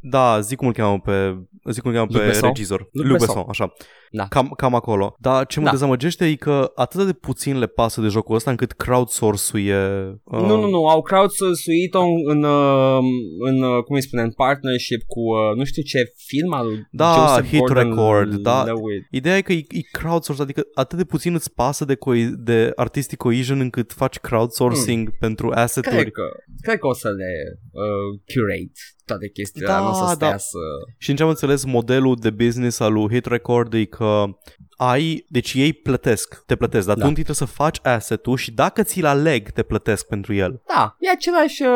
[0.00, 1.38] Da, zic cum îl cheamă pe,
[1.70, 2.48] zic cum îl cheamă Luc pe Besson?
[2.48, 2.88] regizor.
[2.92, 3.34] Luc Luc Besson.
[3.34, 3.72] Besson, așa.
[4.10, 4.26] Da.
[4.28, 5.16] Cam, cam acolo.
[5.18, 5.70] Dar ce mă Da.
[5.70, 9.76] dezamăgește e că atât de puțin le pasă de jocul ăsta încât crowdsource-uie...
[10.24, 12.98] Uh, Nu, nu, nu, au crowdsourced-o în, în, uh,
[13.46, 16.86] în, uh, cum îi spune, în partnership cu, uh, nu știu ce film al lui
[16.90, 18.62] Da, Joseph Hit Gordon Record, da.
[18.64, 19.06] Lewitt.
[19.10, 22.72] Ideea e că e, e crowdsource, adică atât de puțin îți pasă de, co- de
[22.74, 25.96] artistic cohesion încât faci crowdsourcing pentru asset-uri.
[25.96, 26.22] Cred că,
[26.60, 27.32] cred că o să le
[27.72, 30.36] uh, curate toate chestiile, Da, da, nu o să stea da.
[30.36, 30.58] să...
[30.98, 34.24] Și în ce am înțeles, modelul de business al lui Hit Record e că
[34.80, 37.02] ai, deci ei plătesc, te plătesc, dar Da.
[37.02, 40.62] tu întâi trebuie să faci asset-ul și dacă ți-l aleg, te plătesc pentru el.
[40.74, 41.68] Da, e același uh,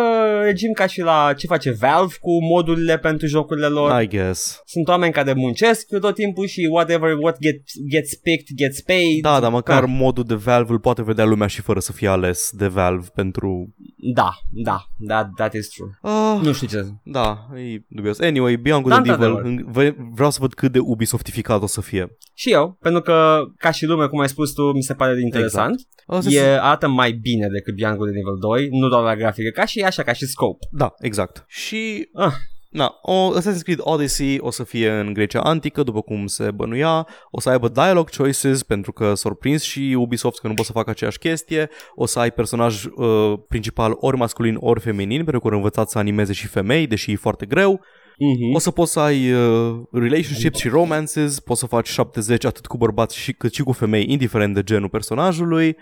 [0.42, 4.02] regim ca și la ce face Valve cu modurile pentru jocurile lor.
[4.02, 4.60] I guess.
[4.64, 9.22] Sunt oameni care muncesc tot timpul și whatever what get, gets picked gets paid.
[9.22, 9.88] Da, dar măcar Ah.
[9.92, 13.74] modul de Valve îl poate vedea lumea și fără să fie ales de Valve pentru...
[14.14, 15.88] Da, da, that, that is true.
[16.02, 16.86] Uh, Nu știu ce.
[17.04, 18.18] da, e dubios.
[18.20, 19.64] Anyway, Beyond Good Da, and Evil, într-adevăr.
[19.66, 22.16] în- ve- vreau să văd cât de Ubisoftificat o să fie.
[22.34, 25.88] Și eu, pentru că, ca și lume, cum ai spus tu, mi se pare interesant.
[26.08, 26.34] Exact.
[26.34, 29.64] E, arată mai bine decât Beyond Good and Evil 2, nu doar la grafică, ca
[29.64, 30.66] și așa, ca și scope.
[30.70, 31.44] Da, exact.
[31.48, 32.32] Și Ah.
[32.70, 37.06] Na, o, Assassin's Creed Odyssey o să fie în Grecia Antică, după cum se bănuia,
[37.30, 40.72] o să aibă dialogue choices, pentru că s-au prins și Ubisoft că nu pot să
[40.72, 45.48] facă aceeași chestie, o să ai personaj uh, principal ori masculin, ori feminin, pentru că
[45.48, 47.80] au învățat să animeze și femei, deși e foarte greu.
[48.12, 48.54] Mm-hmm.
[48.54, 52.76] O să poți să ai uh, relationships și romances, poți să faci 70 atât cu
[52.76, 55.76] bărbați și, cât și cu femei, indiferent de genul personajului.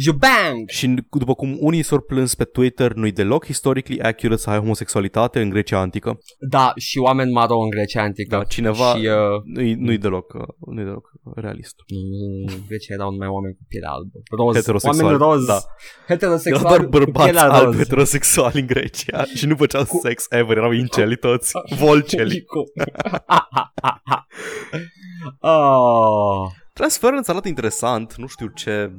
[0.00, 0.68] Jubang!
[0.68, 5.40] Și după cum unii s-au plâns pe Twitter, nu-i deloc historically accurate să ai homosexualitate
[5.40, 6.18] în Grecia Antică.
[6.50, 8.36] Da, și oameni maro în Grecia Antică.
[8.36, 10.42] Da, cineva- Și, uh, Nu-i, nu-i deloc, uh,
[10.74, 11.74] nu-i deloc realist.
[11.86, 14.10] nu, în Grecia erau numai oameni cu pielea albă.
[14.36, 14.54] Roz.
[14.56, 15.44] Heterosexuali, Oameni roz.
[15.46, 15.52] da.
[15.52, 15.66] Erau
[16.06, 17.76] Heterosexuali doar cu bărbați pielea albi roz.
[17.76, 21.52] heterosexuali în Grecia și nu făceau sex ever, erau inceli toți,
[21.84, 22.42] volceli.
[22.44, 22.62] Cu-
[25.40, 26.50] oh.
[26.72, 28.90] Transference arată interesant, nu știu ce...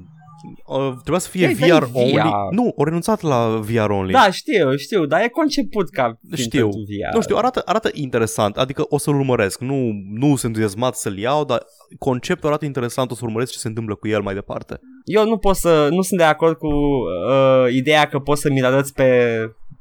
[0.65, 1.89] Uh, trebuia să fie Ei, dai VR VR.
[1.93, 2.31] only.
[2.51, 4.11] Nu, au renunțat la VR only.
[4.11, 6.69] Da, știu, știu, dar e conceput ca fiind Știu.
[6.69, 7.15] pentru VR.
[7.15, 9.59] Nu știu, arată, arată interesant, adică o să-l urmăresc.
[9.59, 11.61] Nu, nu sunt entuziasmat să-l iau, dar
[11.99, 14.79] conceptul arată interesant, o să urmăresc ce se întâmplă cu el mai departe.
[15.03, 18.65] Eu nu pot să, nu sunt de acord cu uh, ideea că poți să mi-l
[18.65, 19.05] arăți pe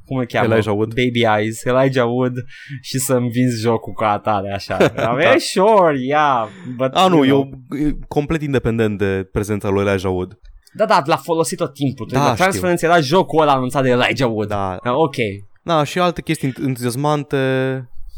[0.07, 0.53] cum îl cheamă?
[0.53, 0.95] Elijah Wood.
[0.95, 2.35] Baby Eyes, Elijah Wood
[2.81, 4.77] și să-mi vinzi jocul ca atare, așa.
[4.95, 5.17] da.
[5.23, 5.35] Da.
[5.39, 6.49] sure, yeah.
[6.77, 7.51] But, A, nu, you know.
[7.81, 10.39] eu e complet independent de prezența lui Elijah Wood.
[10.77, 12.07] Da, da, l-a folosit tot timpul.
[12.11, 12.37] Da, Da, știu.
[12.37, 14.49] Transference era jocul ăla anunțat de Elijah Wood.
[14.49, 15.15] Da, Ah, Ok.
[15.63, 17.37] Da, și alte chestii entuziasmante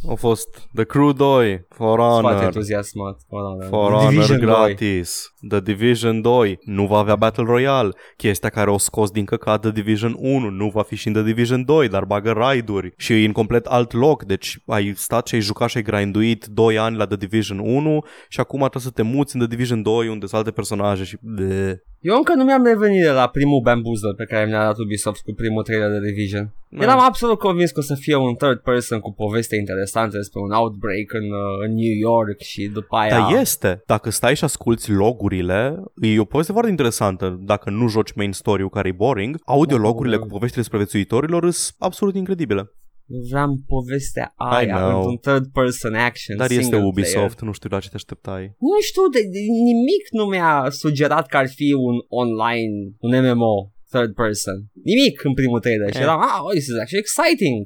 [0.08, 3.20] au fost The Crew 2, For Foarte Honor, entuziasmat.
[3.28, 3.64] For Honor.
[3.68, 4.46] For Honor Division 2.
[4.46, 9.60] gratis, The Division 2, nu va avea Battle Royale, chestia care o scos din căcat
[9.60, 13.12] The Division 1, nu va fi și în The Division 2, dar bagă raiduri și
[13.22, 16.78] e în complet alt loc, deci ai stat și ai jucat și ai grinduit 2
[16.78, 20.08] ani la The Division 1 și acum trebuie să te muți în The Division 2
[20.08, 21.16] unde sunt alte personaje și...
[21.20, 21.72] Bleh.
[22.08, 25.32] Eu încă nu mi-am revenit de la primul Bamboozle pe care mi-a dat Ubisoft cu
[25.32, 26.54] primul trailer de Division.
[26.68, 26.82] Da.
[26.82, 30.50] Eram absolut convins că o să fie un third person cu poveste interesantă despre un
[30.50, 33.10] outbreak în, uh, în New York și după aia...
[33.18, 37.38] Dar este, dacă stai și asculti logurile, e o poveste foarte interesantă.
[37.40, 40.22] Dacă nu joci main story-ul care e boring, audiologurile Da.
[40.22, 42.70] cu poveștile despre viețuitorilor sunt absolut incredibile.
[43.14, 44.96] Eu vreau povestea I aia know.
[44.96, 47.42] într-un third person action Dar este single Ubisoft, player.
[47.42, 48.42] nu știu la ce te așteptai.
[48.70, 49.40] Nu știu, de, de,
[49.70, 54.56] nimic nu mi-a sugerat că ar fi un online, un MMO third person.
[54.84, 55.90] Nimic în primul trailer.
[55.90, 56.02] Și Eh.
[56.02, 57.58] eram, ah, oh, this is actually exciting.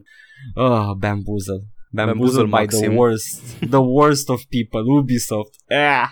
[0.55, 1.61] Ah, Bamboozle.
[1.93, 2.97] Bamboozle, Bamboozle by the maxim.
[2.97, 3.41] worst.
[3.77, 4.83] The worst of people.
[4.99, 5.55] Ubisoft.
[5.69, 6.09] Ah.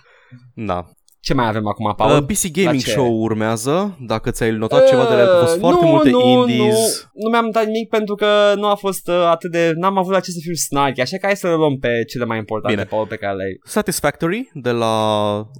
[0.70, 0.80] Da.
[1.20, 2.16] Ce mai avem acum, Paul?
[2.16, 2.90] Uh, PC Gaming ce?
[2.90, 3.96] Show urmează.
[4.00, 6.20] Dacă ți-ai notat ceva de la el, că au fost Uh, foarte nu, multe nu,
[6.20, 7.08] indies.
[7.12, 9.72] Nu, nu mi-am dat nimic pentru că nu a fost uh, atât de...
[9.74, 12.24] N-am avut la ce să fiu snarky, așa că hai să le luăm pe cele
[12.24, 12.88] mai importante, Bine.
[12.88, 13.58] Paul, pe care le-ai...
[13.64, 14.94] Satisfactory de la,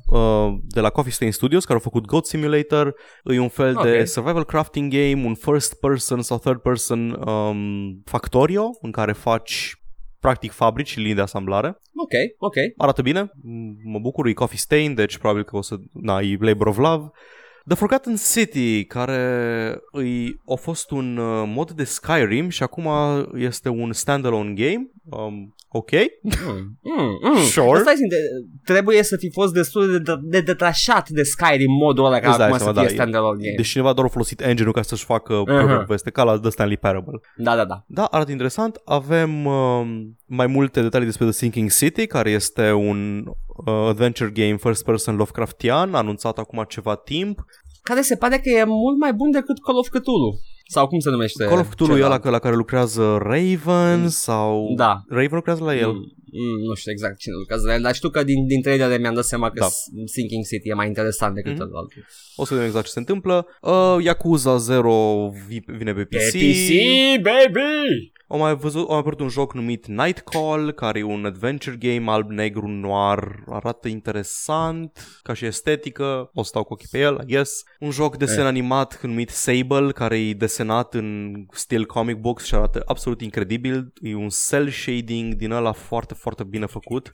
[0.07, 2.95] uh, de la Coffee Stain Studios, care au făcut Goat Simulator.
[3.25, 4.07] E un fel de Ok.
[4.07, 9.73] survival crafting game, un first person sau third person um, Factorio, în care faci
[10.21, 11.69] practic fabrici și linii de asamblare.
[11.69, 12.55] Ok, ok.
[12.77, 15.77] Arată bine, m- mă bucur, e Coffee Stain, deci probabil că o să...
[15.93, 17.11] Na, e Labor of Love.
[17.67, 22.89] The Forgotten City, care îi, a fost un uh, mod de Skyrim și acum
[23.35, 25.91] este un standalone game Um, ok.
[26.23, 27.37] Mm, mm, mm.
[27.37, 27.73] Sure.
[27.73, 28.17] Dar Stai, zi, de,
[28.65, 32.39] trebuie să fi fost destul de, de, de detașat de Skyrim modul ăla ca Îți
[32.39, 33.55] dai acum să seama, fie da, standalone game.
[33.57, 36.77] Deci cineva doar a folosit engine-ul ca să-și facă propria poveste, ca la The Stanley
[36.77, 37.21] Parable.
[37.37, 37.85] Da, da, da.
[37.87, 38.81] Da, arată interesant.
[38.85, 43.25] Avem um, mai multe detalii despre The Sinking City, care este un
[43.67, 47.45] uh, adventure game first person Lovecraftian, anunțat acum ceva timp.
[47.83, 50.39] Care se pare că e mult mai bun decât Call of Cthulhu.
[50.71, 51.45] Sau cum se numește?
[51.45, 52.23] Call of Cthulhu e celălalt?
[52.25, 54.73] ăla la care lucrează Raven sau...
[54.77, 55.03] Da.
[55.09, 55.87] Raven lucrează la el.
[55.93, 58.97] Mm, mm, nu știu exact cine lucrează la el, dar știu că din, din trailere
[58.99, 59.67] mi-am dat seama că Da.
[59.67, 61.61] S- Sinking City e mai interesant decât Mhm.
[61.63, 61.75] mm-hmm.
[61.81, 62.05] altul.
[62.37, 63.47] O să vedem exact ce se întâmplă.
[63.61, 66.09] Uh, Yakuza 0 vi- vine pe PC.
[66.09, 66.69] Pe PC,
[67.23, 68.13] baby!
[68.31, 72.67] Am mai văzut, am apărut un joc numit Nightcall, care e un adventure game alb-negru
[72.67, 77.63] noir, arată interesant, ca și estetică, o să stau cu ochii pe el, I guess.
[77.81, 78.47] Un joc desen Eh.
[78.47, 83.93] animat numit Sable, care e desenat în stil comic books și arată absolut incredibil.
[84.03, 87.11] E un cel shading din ăla foarte, foarte bine făcut.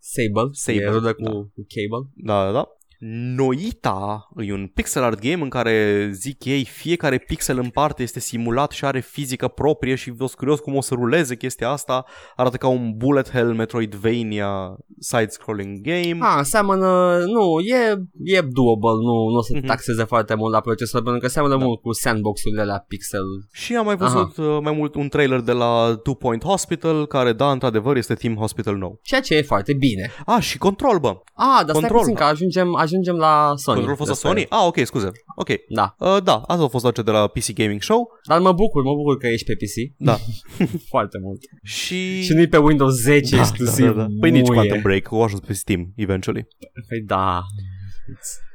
[0.00, 1.30] Sable, Sable, e rudă cu, da.
[1.30, 2.10] cu Cable.
[2.14, 2.68] Da, da, da.
[3.00, 8.20] Noita e un pixel art game în care, zic ei, fiecare pixel în parte este
[8.20, 12.04] simulat și are fizică proprie și vă curios cum o să ruleze chestia asta.
[12.36, 16.18] Arată ca un bullet hell Metroidvania side-scrolling game.
[16.20, 17.90] Ah, seamănă, nu, e,
[18.24, 19.66] e doable, nu, nu o să Mhm.
[19.66, 21.64] taxeze foarte mult la procesor, pentru că seamănă Da.
[21.64, 23.24] mult cu sandbox-urile la pixel.
[23.52, 27.32] Și am mai văzut uh, mai mult un trailer de la Two Point Hospital, care,
[27.32, 28.98] da, într-adevăr, este Team Hospital nou.
[29.02, 30.10] Ceea ce e foarte bine.
[30.26, 31.08] Ah, și Control, bă.
[31.34, 31.98] Ah, dar stai Control.
[31.98, 32.86] puțin că ajungem, ajungem
[33.16, 33.76] la Sony.
[33.76, 34.46] Control a fost la despre- Sony?
[34.62, 35.10] Ah, ok, scuze.
[35.36, 35.48] Ok.
[35.68, 38.10] Da, Uh, da, asta a fost la cea de la PC Gaming Show.
[38.28, 39.94] dar mă bucur, mă bucur că ești pe PC.
[39.96, 40.16] Da.
[40.92, 41.38] Foarte mult.
[41.62, 42.22] Și...
[42.22, 43.86] Și nu-i pe Windows 10 da, exclusiv.
[43.86, 44.06] da, da, da.
[44.20, 44.58] Păi nici muie.
[44.58, 46.46] Quantum Break, o ajuns pe Steam, eventually.
[46.88, 47.40] Păi da.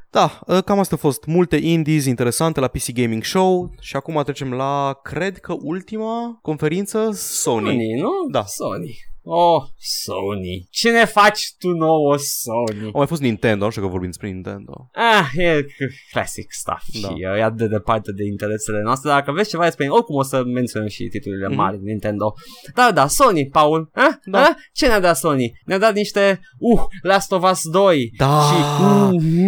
[0.09, 4.21] Da, uh, cam asta a fost multe indies interesante la PC Gaming Show și acum
[4.23, 7.65] trecem la, cred că ultima conferință, Sony.
[7.65, 8.09] Sony, nu?
[8.31, 8.43] Da.
[8.45, 8.95] Sony.
[9.25, 10.67] Oh, Sony.
[10.69, 12.83] Ce ne faci tu nouă, Sony?
[12.85, 14.89] Au mai fost Nintendo, nu știu că vorbim despre Nintendo.
[14.93, 15.65] Ah, e
[16.11, 17.07] classic stuff Da.
[17.07, 19.09] și e atât de departe de interesele noastre.
[19.09, 21.55] Dacă vreți ceva despre oricum o să menționăm și titlurile Mhm.
[21.57, 22.33] mari Nintendo.
[22.75, 23.89] Dar da, Sony, Paul.
[23.93, 24.13] Ah?
[24.25, 24.41] Da.
[24.43, 24.49] Ah?
[24.73, 25.51] Ce ne-a dat Sony?
[25.65, 28.11] Ne-a dat niște, uh, Last of Us 2.
[28.17, 28.41] Da!
[28.41, 28.83] Și,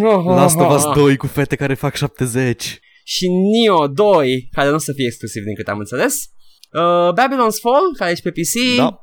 [0.03, 2.80] uh, Last of Us 2 cu fete care fac 70.
[3.03, 6.15] și Neo 2, care nu o să fie exclusiv din câte am înțeles.
[6.71, 8.78] Uh, Babylon's Fall, care ești pe PC.
[8.78, 8.99] Da.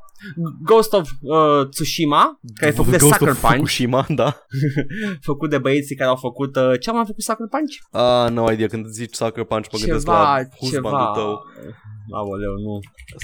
[0.62, 4.36] Ghost of uh, Tsushima, care e făcut de Ghost Sucker of Punch, Fukushima, da.
[5.30, 6.56] făcut de băieții care au făcut...
[6.56, 7.74] Uh, ce am mai făcut Sucker Punch?
[7.90, 11.12] Ah, no idea, când zici Sucker Punch mă gândesc la ceva, husbandul ceva.
[11.14, 11.44] tău.
[12.10, 12.78] Aoleu, nu.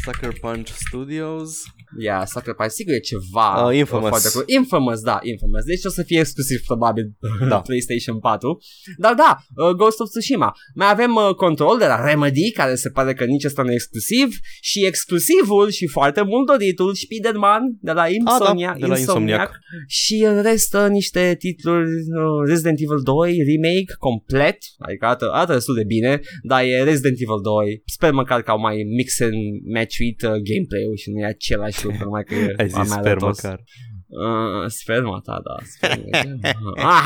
[0.05, 1.63] Sucker Punch Studios.
[2.01, 3.49] Ia, Sucker Punch, sigur e ceva.
[3.67, 4.09] Uh, Infamous.
[4.09, 4.45] foarte cool.
[4.47, 5.65] Infamous, da, Infamous.
[5.65, 7.05] Deci o să fie exclusiv probabil
[7.53, 7.61] Da.
[7.61, 8.59] PlayStation 4.
[8.99, 10.53] Dar da, uh, Ghost of Tsushima.
[10.75, 13.75] Mai avem uh, Control de la Remedy, care se pare că nici ăsta nu e
[13.75, 14.29] exclusiv.
[14.61, 19.51] Și exclusivul și foarte mult doritul Spider-Man de la Insomnia, Ah, da, de la Insomniac.
[19.87, 25.53] Și în rest uh, niște titluri uh, Resident Evil 2 remake complet, adică arată, arată
[25.53, 27.83] destul de bine, dar e Resident Evil 2.
[27.85, 29.35] Sper măcar că au mai mix and
[29.75, 32.93] match with uh, gameplay-ul și nu e același lucru, numai că e Ai mai zis,
[32.93, 33.43] sper arătos.
[33.43, 33.61] măcar.
[34.07, 35.57] Uh, sperma ta, da.
[35.65, 37.03] Sperma.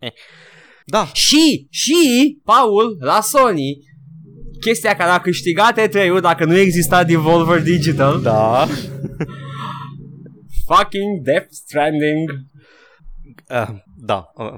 [0.88, 1.94] Da, și, și,
[2.44, 3.78] Paul, la Sony,
[4.60, 8.66] chestia care a câștigat E3-ul dacă nu exista Devolver Digital, da.
[10.66, 12.30] fucking Death Stranding.
[13.48, 14.54] Uh, da, uh,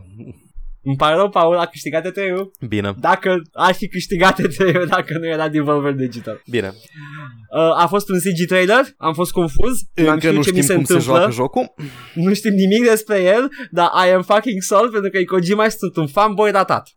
[0.88, 2.50] Îmi pare rău, Paul, a câștigat E3-ul.
[2.68, 6.42] bine, Dacă ar fi câștigat E3-ul dacă nu era Devolver Digital.
[6.50, 6.68] bine.
[6.68, 10.56] Uh, a fost un CG trailer, am fost confuz, n-am Încă știut nu ce mi
[10.56, 11.14] știm se cum se întâmplă.
[11.18, 11.74] joacă jocul.
[12.14, 15.76] Nu știm nimic despre el, dar I am fucking sold pentru că e Kojima și
[15.76, 16.88] sunt un fanboy ratat.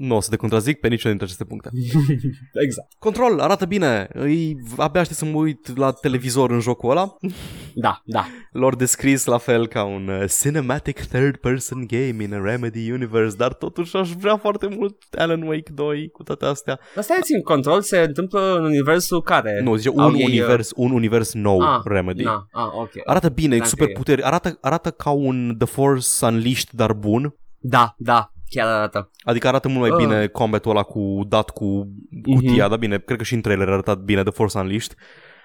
[0.00, 1.70] Nu o să te contrazic pe niciuna dintre aceste puncte.
[2.66, 2.92] Exact.
[2.98, 4.08] Control, arată bine.
[4.12, 7.16] Îi, abia aștept să mă uit la televizor în jocul ăla.
[7.74, 8.26] Da, da.
[8.52, 13.52] Lor descris la fel ca un uh, cinematic third-person game in a Remedy universe, dar
[13.52, 16.80] totuși aș vrea foarte mult Alan Wake 2 cu toate astea.
[16.94, 19.60] Dar stai țin, control se întâmplă în universul care?
[19.62, 22.22] Nu, zice Au un ei, univers, un univers nou ah, Remedy.
[22.22, 22.90] Na, ah, ok.
[23.04, 23.92] Arată bine, e Dacă super e.
[23.92, 27.34] puteri, arată, arată ca un The Force Unleashed, dar bun.
[27.58, 29.10] Da, da, chiar arată.
[29.24, 29.96] Adică arată mult mai Ah.
[30.06, 31.88] bine combatul ăla cu dat cu
[32.34, 34.94] cutia, dar bine, cred că și în trailer a arătat bine The Force Unleashed.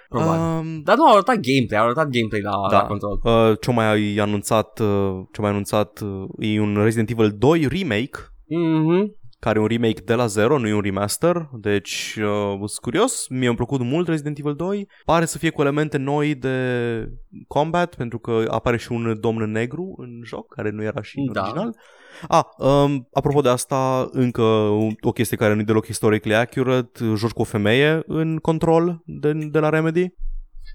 [0.10, 0.41] Probabil.
[0.41, 2.78] Um, Dar nu au arătat gameplay, au arătat gameplay la, Da.
[2.78, 3.20] la control.
[3.24, 8.18] Uh, ce mai anunțat, uh, ce mai anunțat uh, e un Resident Evil 2 remake,
[8.47, 9.16] Mhm.
[9.45, 13.27] Care e un remake de la zero, nu e un remaster, deci uh, sunt curios,
[13.29, 16.57] mi-a plăcut mult Resident Evil 2, pare să fie cu elemente noi de
[17.47, 21.33] combat, pentru că apare și un domn negru în joc, care nu era și în
[21.33, 21.41] Da.
[21.41, 21.75] original.
[22.27, 27.05] A, um, apropo de asta, încă un- o chestie care nu e deloc historically accurate,
[27.15, 30.07] joci cu o femeie în control de, de la Remedy.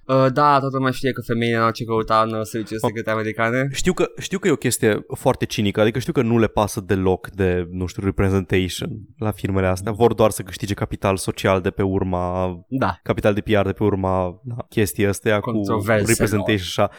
[0.06, 3.68] Uh, da, toată lumea știe că femeile n-au ce căuta în uh, serviciile secrete americane.
[3.72, 6.80] Știu că, știu că e o chestie foarte cinică, adică știu că nu le pasă
[6.80, 9.92] deloc de, nu știu, representation la firmele astea.
[9.92, 12.98] Vor doar să câștige capital social de pe urma, Da.
[13.02, 16.08] capital de PR de pe urma da, chestii astea cu Controverselor.
[16.08, 16.90] representation și așa.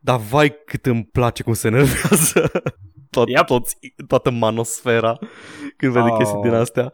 [0.00, 2.50] Dar vai cât îmi place cum se enervează
[3.10, 3.44] tot, Yep.
[3.46, 3.76] toți,
[4.06, 5.18] toată manosfera
[5.76, 6.16] când vede Oh.
[6.18, 6.92] chestii din astea.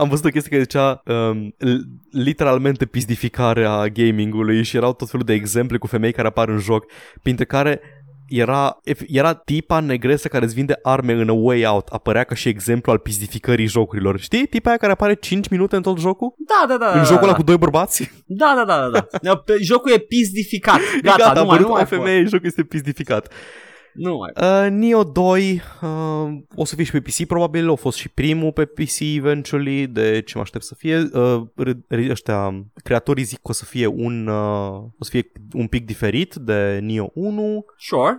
[0.00, 1.80] Am văzut o chestie care zicea um, l-
[2.10, 6.84] literalmente pizdificarea gamingului și erau tot felul de exemple cu femei care apar în joc,
[7.22, 7.80] printre care
[8.28, 11.88] era, ef- era tipa negresă care îți vinde arme în A Way Out.
[11.88, 14.20] Apărea ca și exemplu al pizdificării jocurilor.
[14.20, 14.46] Știi?
[14.46, 16.34] Tipa aia care apare 5 minute în tot jocul?
[16.38, 16.90] Da, da, da.
[16.90, 17.36] în da, jocul da, ăla da.
[17.36, 18.10] cu doi bărbați?
[18.26, 19.34] Da, da, da, da, da.
[19.46, 20.78] Pe- Jocul e pizdificat.
[21.02, 23.32] Gata, Gata, nu a mai, apărut nu o mai femeie, jocul este pizdificat.
[24.00, 24.30] Nu mai.
[24.64, 28.52] Uh, Neo 2 uh, o să fie și pe PC probabil, a fost și primul
[28.52, 31.08] pe PC eventually, de ce mă aștept să fie.
[31.12, 35.32] Uh, re- re- ăștia, creatorii zic că o să fie un, uh, o să fie
[35.52, 37.64] un pic diferit de Neo 1.
[37.78, 38.18] Sure.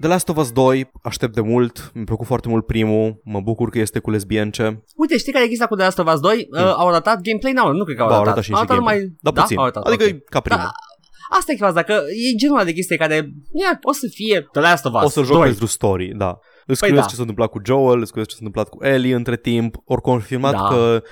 [0.00, 3.70] The Last of Us 2 aștept de mult, mi-a plăcut foarte mult primul, mă bucur
[3.70, 4.82] că este cu lesbience.
[4.96, 6.48] Uite, știi care e chestia cu The Last of Us 2?
[6.50, 7.52] Uh, au arătat gameplay?
[7.52, 8.36] Nu, nu cred că au Ba, au arătat.
[8.36, 8.98] arătat și niște Au arătat gameplay.
[8.98, 9.18] numai...
[9.20, 9.56] Da, puțin.
[9.56, 10.10] Au arătat, adică ok.
[10.10, 10.62] e ca primul.
[10.62, 10.70] Da,
[11.38, 11.92] Asta e faza, că
[12.32, 13.14] e genul ăla de chestie care
[13.52, 15.46] ia, o să fie The Last of Us O să joc 2.
[15.46, 16.38] pentru story, da.
[16.66, 17.04] Îți Păi păi da.
[17.04, 19.76] ce s-a întâmplat cu Joel, îți curios ce s-a întâmplat cu Ellie între timp.
[19.84, 20.62] Ori confirmat Da.
[20.68, 21.02] că a-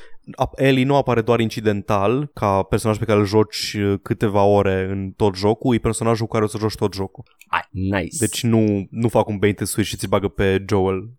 [0.55, 5.11] Ellie nu apare doar incidental ca personaj pe care îl joci uh, câteva ore în
[5.17, 7.25] tot jocul, e personajul cu care o să joci tot jocul.
[7.47, 8.17] Ai, nice.
[8.19, 11.11] Deci nu, nu fac un bait and switch și ți bagă pe Joel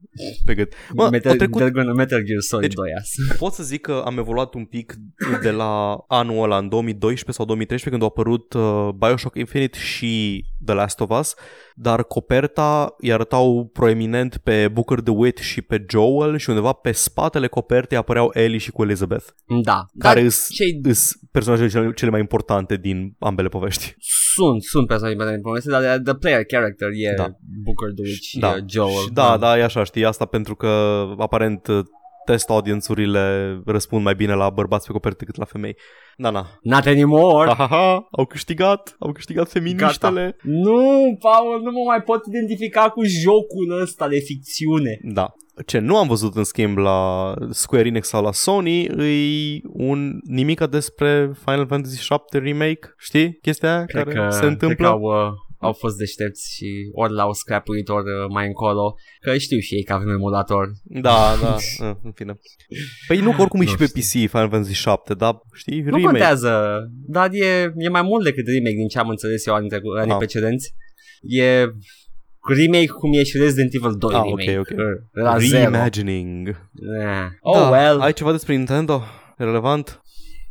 [0.46, 0.74] pe gât.
[0.94, 3.36] Mă, Metal, a trecut, Metal, Metal Gear Solid Deci- 2 asta.
[3.44, 4.94] pot să zic că am evoluat un pic
[5.42, 10.46] de la anul ăla, în 2012 sau 2013, când a apărut uh, Bioshock Infinite și
[10.66, 11.36] The Last of Us,
[11.76, 17.48] dar coperta îi arătau proeminent pe Booker DeWitt și pe Joel și undeva pe spatele
[17.48, 19.26] copertei apăreau Ellie și cu Elizabeth,
[19.64, 19.86] Da.
[20.00, 23.96] care Dar îs, cei îs personajele cele, cele mai importante din ambele povești.
[24.34, 27.28] sunt, sunt personaje de poveste, dar the player character e Da.
[27.64, 28.48] Booker DeWitt și Da.
[28.50, 28.90] uh, Joel.
[29.04, 30.68] Și da, da, e așa, știi, asta pentru că
[31.18, 31.80] aparent uh,
[32.26, 35.76] test audiențurile răspund mai bine la bărbați pe coperte decât la femei.
[36.18, 36.48] Da, na.
[36.62, 37.50] Not anymore.
[37.50, 40.36] Ha, ha, ha, au câștigat, au câștigat feministele.
[40.42, 45.00] Nu, Paul, nu mă mai pot identifica cu jocul ăsta de ficțiune.
[45.02, 45.34] Da.
[45.66, 50.68] Ce nu am văzut în schimb la Square Enix sau la Sony e un nimica
[50.68, 53.38] despre Final Fantasy VII Remake, știi?
[53.42, 54.76] Chestia aia Cred care că, se întâmplă.
[54.76, 58.96] Cred că au, uh, au fost deștepți și ori l-au scrapuit ori uh, mai încolo,
[59.22, 60.72] că știu și ei că avem emulator.
[60.84, 62.40] Da, da, uh, în fine.
[63.08, 64.02] Păi nu, că oricum e Nu și pe știu.
[64.02, 66.04] PC Final Fantasy VII, dar știi, Nu remake.
[66.06, 69.98] contează, dar e, e mai mult decât remake din ce am înțeles eu anii, trecu-
[70.00, 70.18] anii Ah.
[70.18, 70.74] precedenți.
[71.22, 71.66] E
[72.58, 74.58] remake cum e și Resident Evil 2 Ah, remake.
[74.58, 74.78] ok, ok.
[75.12, 75.70] La zero.
[75.70, 76.48] Reimagining.
[76.48, 77.26] Eh.
[77.42, 77.70] Oh da.
[77.70, 79.04] well, Ai ceva despre Nintendo?
[79.38, 80.02] Relevant?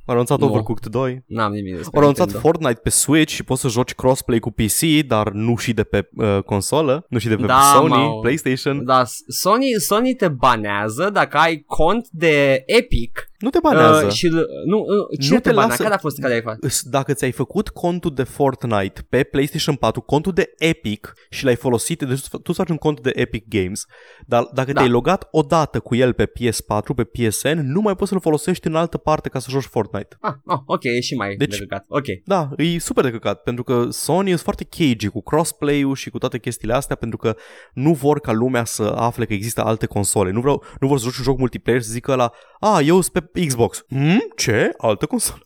[0.09, 0.46] Au anunțat Nu.
[0.46, 1.22] Overcooked 2.
[1.26, 2.48] n-am nimic despre Au anunțat Nintendo.
[2.48, 6.09] Fortnite pe Switch și poți să joci crossplay cu PC, dar nu și de pe
[6.16, 8.84] uh, consolă, nu și de pe Da, Sony, m-au- PlayStation.
[8.84, 14.05] Da, Sony, Sony te banează dacă ai cont de Epic Nu te banează.
[14.07, 14.26] uh, și
[14.66, 15.68] nu, uh, cine Nu te, te banea?
[15.68, 16.62] lasă- Care a fost care ai făcut?
[16.64, 21.55] Îs- Dacă ți-ai făcut contul de Fortnite pe PlayStation 4, contul de Epic și l-ai
[21.57, 23.84] folosit, deci tu tu îți faci un cont de Epic Games,
[24.26, 24.80] dar dacă Da.
[24.80, 28.74] te-ai logat odată cu el pe PS4, pe PSN, nu mai poți să-l folosești în
[28.74, 30.16] altă parte ca să joci Fortnite.
[30.20, 31.84] Ah, oh, ok, e și mai Deci- deci, de căcat.
[31.89, 32.05] Ok.
[32.24, 36.18] Da, e super de căcat, pentru că Sony sunt foarte cagey cu crossplay-ul și cu
[36.18, 37.36] toate chestiile astea, pentru că
[37.72, 40.30] nu vor ca lumea să afle că există alte console.
[40.30, 43.12] Nu, vreau, nu vor să joci un joc multiplayer să zică la, a, eu sunt
[43.12, 43.85] pe Xbox.
[43.89, 44.33] Hmm?
[44.37, 44.72] Ce?
[44.76, 45.43] Altă consolă?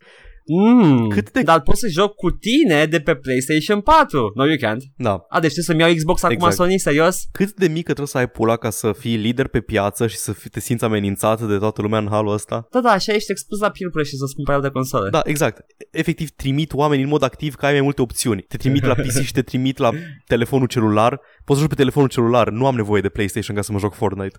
[0.46, 4.32] Mm, Cât de- Dar pot să joc cu tine de pe PlayStation 4.
[4.34, 4.80] No, you can't.
[4.96, 5.10] Da.
[5.28, 6.54] A, deci trebuie să-mi iau Xbox acum Exact.
[6.54, 7.24] Sony, serios?
[7.32, 10.32] Cât de mică trebuie să ai pula ca să fii lider pe piață și să
[10.32, 12.66] fii, te simți amenințat de toată lumea în halul ăsta?
[12.70, 15.10] Da, da, așa ești expus la peer pressure să-ți cumperi alte console.
[15.10, 15.64] Da, exact.
[15.90, 18.40] Efectiv, trimit oameni în mod activ că ai mai multe opțiuni.
[18.42, 19.90] Te trimit la PC și te trimit la
[20.26, 21.20] telefonul celular.
[21.44, 22.48] Poți să joci pe telefonul celular.
[22.50, 24.38] Nu am nevoie de PlayStation ca să mă joc Fortnite.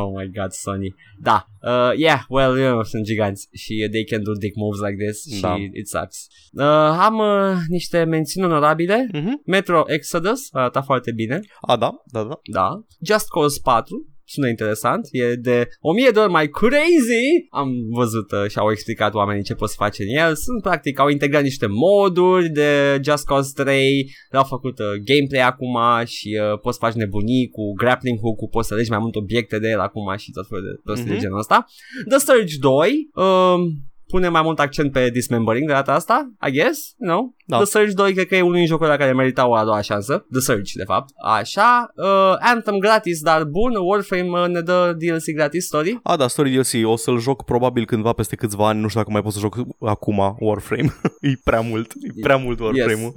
[0.00, 0.94] Oh my god, Sony.
[1.20, 4.98] Da, uh, yeah, well, you know, sunt giganți și they can do dick moves like
[5.04, 5.54] this și Da.
[5.72, 6.26] it sucks.
[6.52, 6.64] Uh,
[7.06, 9.08] am uh, niște mențiuni onorabile.
[9.12, 9.40] Mhm.
[9.46, 12.40] Metro Exodus arată foarte bine, A, da, da, da.
[12.52, 12.68] da.
[13.06, 17.26] Just Cause 4 sună interesant, e de o mie de ori mai crazy.
[17.50, 20.34] Am văzut uh, și au explicat oamenii ce poți face în el.
[20.34, 25.76] Sunt practic, au integrat niște moduri de Just Cause 3, le-au făcut uh, gameplay acum
[26.04, 29.58] și uh, poți să faci nebunii cu grappling hook-ul, poți să alegi mai multe obiecte
[29.58, 31.14] de el acum și tot felul de prostii Mhm.
[31.14, 31.64] de genul ăsta.
[32.08, 33.60] The Surge 2, um,
[34.08, 37.34] pune mai mult accent pe dismembering de data asta, I guess, you know?
[37.46, 37.56] Da.
[37.56, 40.26] The Surge 2 cred că e unul din jocurile care merita o a doua șansă.
[40.32, 41.08] The Surge, de fapt.
[41.24, 46.00] Așa, uh, Anthem gratis, dar bun, Warframe uh, ne dă DLC gratis, story.
[46.02, 49.12] A, da, Story DLC, o să-l joc probabil cândva peste câțiva ani, nu știu dacă
[49.12, 50.94] mai pot să joc acum Warframe.
[51.20, 53.12] e prea mult, e prea mult Warframe-ul.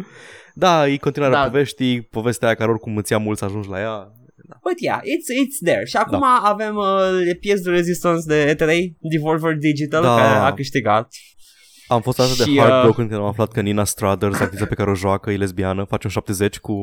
[0.54, 1.44] Da, e continuarea Da.
[1.44, 1.50] da.
[1.50, 4.12] poveștii, povestea aia care oricum îți ia mult să ajungi la ea.
[4.64, 5.86] But yeah, it's, it's there.
[5.86, 6.42] Și acum da.
[6.44, 10.16] avem uh, pies de resistance de E3, Devolver Digital, Da.
[10.16, 11.14] care a câștigat.
[11.96, 14.76] Am fost atât Și, de uh, heartbroken când am aflat că Nina Struthers, actrița pe
[14.76, 16.74] care o joacă, e lesbiană, face un 70 cu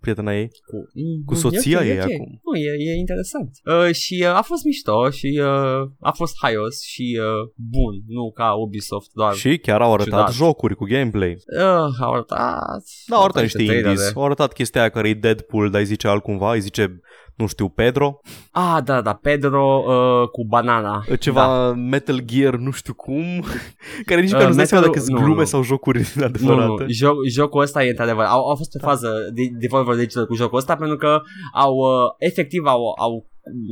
[0.00, 0.48] prietena ei.
[0.66, 2.10] Cu, mm, Cu soția e ok, ei e ok.
[2.12, 2.40] acum.
[2.44, 3.50] Nu, e, e interesant.
[3.64, 8.32] Uh, și uh, a fost mișto și uh, a fost haios și uh, bun, nu
[8.32, 9.34] ca Ubisoft doar.
[9.34, 10.32] Și chiar au arătat Ciudat.
[10.32, 11.32] jocuri cu gameplay.
[11.32, 12.82] Uh, au arătat...
[13.06, 13.88] Da, au arătat niște trailere.
[13.88, 14.12] indies.
[14.14, 17.00] Au arătat chestia aia care e Deadpool, dar îi zice altcumva, îi zice,
[17.36, 18.20] nu știu, Pedro.
[18.50, 21.04] Ah, da, da, Pedro uh, cu banana.
[21.20, 21.46] Ceva Da.
[21.66, 21.72] da.
[21.74, 23.44] Metal Gear, nu știu cum,
[24.06, 25.46] care nici Uh, măcar nu-ți dai seama Metal- dacă sunt nu, glume nu.
[25.46, 26.82] sau jocuri Nu, adevărate.
[26.82, 28.24] nu, joc, jocul ăsta e într-adevăr.
[28.24, 31.20] Au, au fost pe fază de Devolver Digital cu jocul ăsta pentru că
[31.54, 33.26] au, uh, efectiv, au, au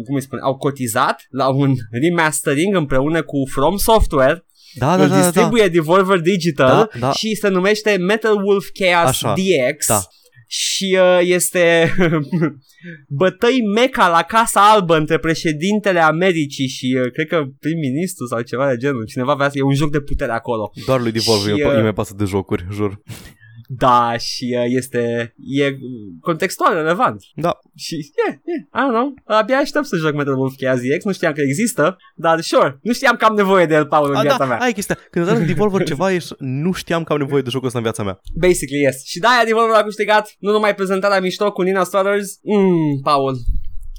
[0.07, 4.45] cum îi spune, au cotizat la un remastering împreună cu From Software
[4.79, 5.23] Da, da, îl da, da, da.
[5.31, 7.13] distribuie Devolver Digital Da, da.
[7.13, 10.01] și se numește Metal Wolf Chaos Așa, DX da.
[10.53, 11.95] Și uh, este
[13.21, 18.69] bătăi meca la Casa Albă între președintele Americii și uh, cred că prim-ministru sau ceva
[18.69, 19.07] de genul.
[19.07, 20.73] Cineva vrea să e un joc de putere acolo.
[20.87, 21.71] Doar lui Devolver Și, și, uh...
[21.71, 23.01] uh, îi mai pasă de jocuri, jur.
[23.73, 25.73] Da, și uh, este e
[26.21, 27.23] contextual relevant.
[27.35, 27.59] Da.
[27.75, 29.15] Și, yeah, yeah, I don't know.
[29.39, 32.93] Abia aștept să joc Metal Wolf Chaos DX, nu știam că există, dar sure, nu
[32.93, 34.59] știam că am nevoie de el, Paul, în A, viața da, mea.
[34.59, 34.99] aia e chestia.
[35.11, 37.85] Când îți dai Devolver ceva, ești, nu știam că am nevoie de jocul ăsta în
[37.85, 38.21] viața mea.
[38.35, 39.05] Basically, yes.
[39.05, 42.39] Și de-aia Devolver a câștigat nu numai prezentarea mișto cu Nina Struthers.
[42.43, 43.37] Mm, Paul.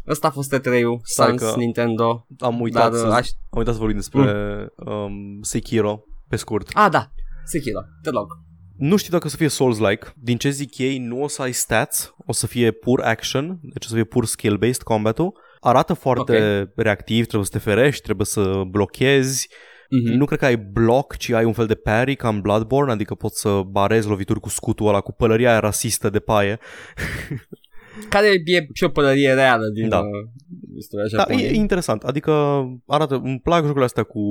[0.07, 2.27] Ăsta a fost E3-ul, Stai Sans, că- Nintendo.
[2.39, 3.27] Am uitat, Dar, să, uh, aș...
[3.49, 4.21] am uitat să vorbim despre
[4.75, 6.69] um, Sekiro, pe scurt.
[6.73, 7.11] Ah, da.
[7.45, 8.27] Sekiro, te rog.
[8.81, 10.07] Nu știu dacă o să fie Souls-like.
[10.15, 13.85] Din ce zic ei, nu o să ai stats, o să fie pur action, deci
[13.85, 15.39] o să fie pur skill-based combat-ul.
[15.59, 16.71] Arată foarte okay.
[16.75, 19.49] reactiv, trebuie să te ferești, trebuie să blochezi.
[19.49, 20.15] Mm-hmm.
[20.15, 23.15] Nu cred că ai bloc, ci ai un fel de parry ca în Bloodborne, adică
[23.15, 26.59] poți să barezi lovituri cu scutul ăla, cu pălăria aia rasistă de paie.
[28.09, 29.97] Care e și o pălărie reală din Da.
[29.99, 30.05] uh,
[30.77, 31.47] istoria Da, Japoniei.
[31.49, 32.03] e interesant.
[32.03, 32.31] Adică
[32.87, 34.21] arată, îmi plac jocurile astea cu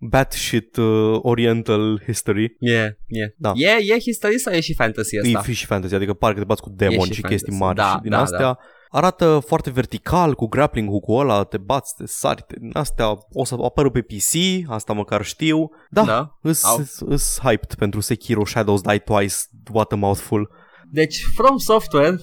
[0.00, 2.56] batshit uh, oriental history.
[2.58, 3.30] Yeah, yeah.
[3.36, 3.52] Da.
[3.54, 5.40] E, e history sau e și fantasy E asta?
[5.40, 7.62] fi și fantasy, adică parcă te bați cu demoni E și, și chestii fantasy.
[7.62, 8.38] mari Da, și din da, astea.
[8.38, 8.58] da.
[8.90, 12.54] Arată foarte vertical, cu grappling hook-ul ăla, te bați, te sari, te...
[12.58, 15.70] din astea o să apară pe PC, asta măcar știu.
[15.90, 16.38] Da, Da.
[16.42, 16.78] îs, Au.
[16.78, 19.34] îs, îs hyped pentru Sekiro Shadows Die Twice,
[19.72, 20.50] what a mouthful.
[20.92, 22.16] Deci, From Software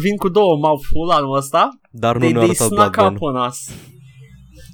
[0.00, 1.68] vin cu două mouthful anul ăsta.
[1.90, 3.16] Dar nu They, ne-a they arătat snuck Bloodborne.
[3.16, 3.70] up on us.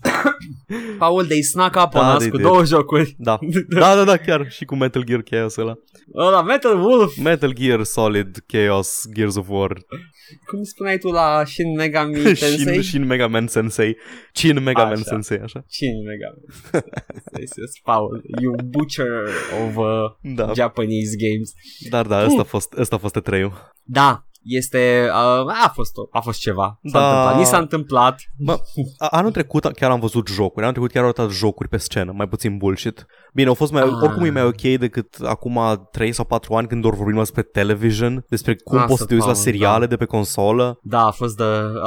[0.98, 2.46] Paul, they snuck up Da, on us they cu did.
[2.46, 3.14] două jocuri.
[3.18, 3.38] Da.
[3.78, 5.74] da, da, da, chiar și cu Metal Gear Chaos ăla.
[6.16, 7.16] Ăla, Metal Wolf.
[7.16, 9.72] Metal Gear Solid Chaos Gears of War
[10.46, 12.82] Cum spuneai tu la Shin Megami și, Tensei?
[12.82, 13.96] și în Mega Man Sensei.
[14.32, 15.02] Chin Mega Man Așa.
[15.02, 15.64] Sensei, așa.
[15.68, 16.42] Shin Megami
[17.32, 17.80] Tensei.
[17.82, 19.28] Paul, you butcher
[19.66, 21.52] of uh, Da, Japanese games.
[21.90, 23.72] dar da, ăsta a fost, ăsta a fost E3-ul.
[23.82, 26.80] Da, este, uh, a fost a fost ceva.
[26.84, 27.06] S-a Da.
[27.08, 27.38] întâmplat.
[27.38, 28.20] Ni s-a întâmplat.
[28.38, 28.56] Bă,
[28.98, 32.12] a- anul trecut chiar am văzut jocuri, anul trecut chiar au arătat jocuri pe scenă,
[32.16, 33.06] mai puțin bullshit.
[33.34, 33.88] Bine, au fost mai, Ah.
[34.02, 35.60] oricum e mai ok decât acum
[35.92, 39.14] 3 sau 4 ani când doar vorbim despre television, despre cum Asta, poți să te
[39.14, 40.78] uiți la Paul, seriale de pe consolă.
[40.82, 41.42] Da, a fost de...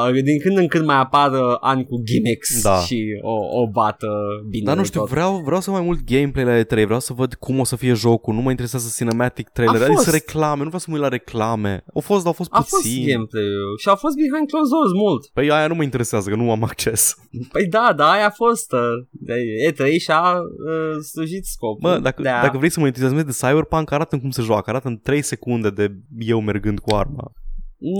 [0.07, 2.75] Uh, din când în când mai apar uh, ani cu gimmicks Da.
[2.79, 4.07] și o, o bată
[4.49, 5.09] bine Dar nu de știu, tot.
[5.09, 7.93] vreau, vreau să mai mult gameplay la E3, vreau să văd cum o să fie
[7.93, 10.11] jocul, nu mă interesează cinematic trailer, A adică fost.
[10.11, 11.83] reclame, nu vreau să mă uit la reclame.
[11.93, 13.07] Au fost, dar au fost A fost puțin.
[13.07, 15.23] gameplay-ul și a fost behind closed doors mult.
[15.33, 17.15] Păi aia nu mă interesează, că nu am acces.
[17.53, 18.71] Păi da, da, aia a fost.
[18.71, 18.79] Uh,
[19.11, 21.89] de- E3 și-a uh, slujit scopul.
[21.89, 22.41] Mă, dacă, de a...
[22.41, 25.69] dacă vrei să mă entuziasmezi de Cyberpunk, arată cum se joacă, arată în 3 secunde
[25.69, 25.87] de
[26.19, 27.31] eu mergând cu arma.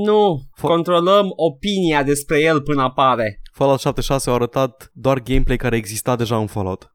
[0.06, 3.42] Nu, Fo- controlăm opinia despre el până apare.
[3.54, 6.92] Fallout 76 au arătat doar gameplay care exista deja în Fallout.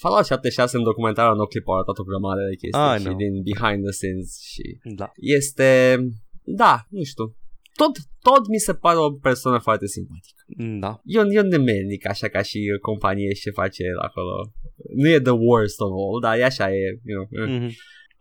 [0.00, 3.16] Fallout 76 în documentarul No Clip a arătat o grămadă de chestii I și know.
[3.16, 4.62] din behind the scenes și
[5.00, 5.12] Da.
[5.38, 5.98] este,
[6.44, 7.36] da, nu știu,
[7.74, 10.42] tot, tot mi se pare o persoană foarte simpatică.
[10.80, 11.00] Da.
[11.04, 14.52] E un, e un nemelnic așa ca și companie și ce face el acolo.
[14.94, 17.50] Nu e the worst of all, dar e așa, e, you know, eh.
[17.50, 17.72] Mm-hmm.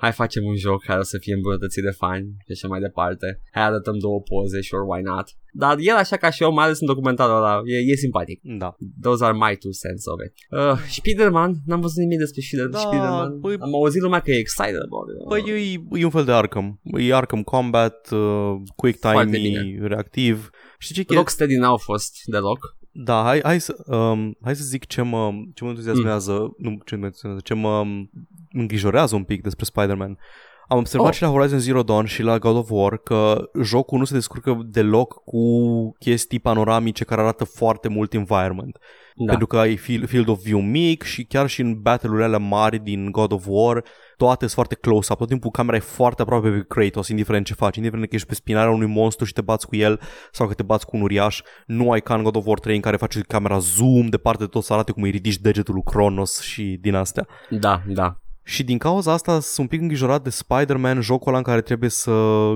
[0.03, 3.27] Hai facem un joc care o să fie îmbunătățit de fani și așa mai departe.
[3.51, 5.27] Hai arătăm două poze, sure, why not?
[5.53, 8.39] Dar el așa ca și eu, mai ales în documentarul ăla, e, e simpatic.
[8.43, 8.75] Da.
[9.01, 10.33] Those are my two cents of it.
[10.59, 13.39] Uh, Spider-Man, n-am văzut nimic despre Spider- Da, Spider-Man.
[13.39, 15.27] păi- Am auzit lumea că e excited about it.
[15.31, 15.41] Păi
[15.73, 16.79] e, e un fel de Arkham.
[16.99, 19.87] E Arkham Combat, uh, Quick Foarte Time, bine.
[19.87, 20.49] reactiv.
[20.77, 21.17] Știi ce chestie?
[21.17, 22.59] Rocksteady n-au fost deloc.
[22.95, 26.53] Da, hai, hai, să, um, hai să zic ce mă, ce mă entuziasmează, mm.
[26.57, 27.83] nu ce mă entuziasmează, ce mă
[28.53, 30.17] îngrijorează un pic despre Spider-Man.
[30.67, 31.13] Am observat oh.
[31.13, 34.61] și la Horizon Zero Dawn și la God of War că jocul nu se descurcă
[34.65, 35.41] deloc cu
[35.99, 38.77] chestii panoramice care arată foarte mult environment.
[39.15, 39.25] Da.
[39.25, 43.11] Pentru că ai field of view mic și chiar și în battle-urile alea mari din
[43.11, 43.83] God of War
[44.17, 47.75] toate sunt foarte close-up, tot timpul camera e foarte aproape pe Kratos, indiferent ce faci,
[47.75, 49.99] indiferent că ești pe spinarea unui monstru și te bați cu el
[50.31, 52.75] sau că te bați cu un uriaș, nu ai ca în God of War 3
[52.75, 55.83] în care faci camera zoom departe de tot să arate cum îi ridici degetul lui
[55.83, 57.27] Cronos și din astea.
[57.49, 58.22] Da, da.
[58.43, 61.89] Și din cauza asta sunt un pic îngrijorat de Spider-Man, jocul ăla în care trebuie
[61.89, 62.11] să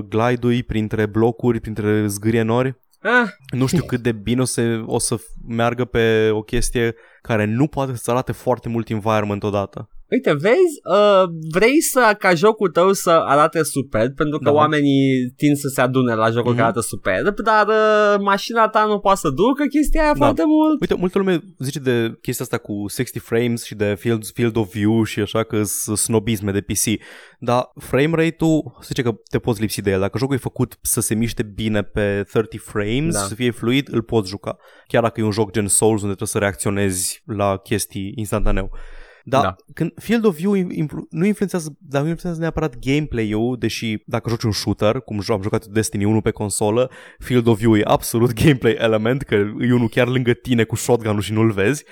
[0.08, 2.76] glide printre blocuri, printre zgârie nori.
[3.00, 3.28] Ah.
[3.50, 5.16] Nu știu cât de bine o să, o să
[5.46, 9.88] meargă pe o chestie care nu poate să arate foarte mult environment odată.
[10.10, 14.52] Uite, vezi, uh, vrei să ca jocul tău să arate superb, pentru că da.
[14.52, 16.56] oamenii tind să se adune la jocul mm-hmm.
[16.56, 20.18] care arată superb, dar uh, mașina ta nu poate să ducă chestia aia da.
[20.18, 20.80] foarte mult.
[20.80, 24.72] Uite, multă lume zice de chestia asta cu 60 frames și de field, field of
[24.72, 27.00] view și așa că sunt snobisme de PC,
[27.38, 30.00] dar frame rate-ul, să zice că te poți lipsi de el.
[30.00, 33.20] Dacă jocul e făcut să se miște bine pe 30 frames, da.
[33.20, 34.56] să fie fluid, îl poți juca.
[34.86, 38.70] Chiar dacă e un joc gen Souls unde trebuie să reacționezi la chestii instantaneu.
[39.28, 39.56] Dar da.
[39.74, 44.42] când Field of View influ- nu influențează, dar nu influențează neapărat gameplay-ul, deși dacă joci
[44.42, 48.76] un shooter, cum am jucat Destiny 1 pe consolă, Field of View e absolut gameplay
[48.78, 51.84] element, că e unul chiar lângă tine cu shotgun-ul și nu-l vezi.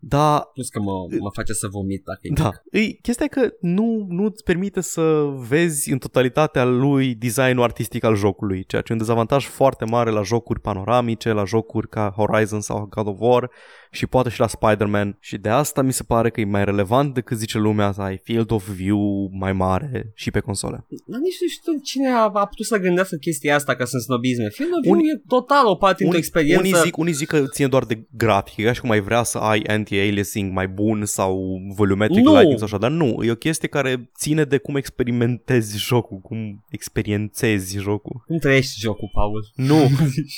[0.00, 0.50] Da.
[0.52, 2.50] Plus că mă, mă face să vomit dacă e Da.
[2.70, 8.04] E, chestia e că nu, nu îți permite să vezi în totalitatea lui designul artistic
[8.04, 12.12] al jocului, ceea ce e un dezavantaj foarte mare la jocuri panoramice, la jocuri ca
[12.16, 13.50] Horizon sau God of War,
[13.96, 17.14] și poate și la Spider-Man și de asta mi se pare că e mai relevant
[17.14, 20.86] decât zice lumea să ai field of view mai mare și pe console.
[21.06, 24.48] Dar nici nu știu cine a, a putut să gândească chestia asta ca sunt snobisme.
[24.48, 26.60] Field of view unii, e total o parte unii, experiență.
[26.60, 29.38] Unii zic, unii zic că ține doar de grafic, ca și cum ai vrea să
[29.38, 32.32] ai anti-aliasing mai bun sau volumetric nu.
[32.32, 36.64] lighting sau așa, dar nu, e o chestie care ține de cum experimentezi jocul, cum
[36.68, 38.22] experiențezi jocul.
[38.26, 39.52] Cum trăiești jocul, Paul?
[39.54, 39.90] Nu,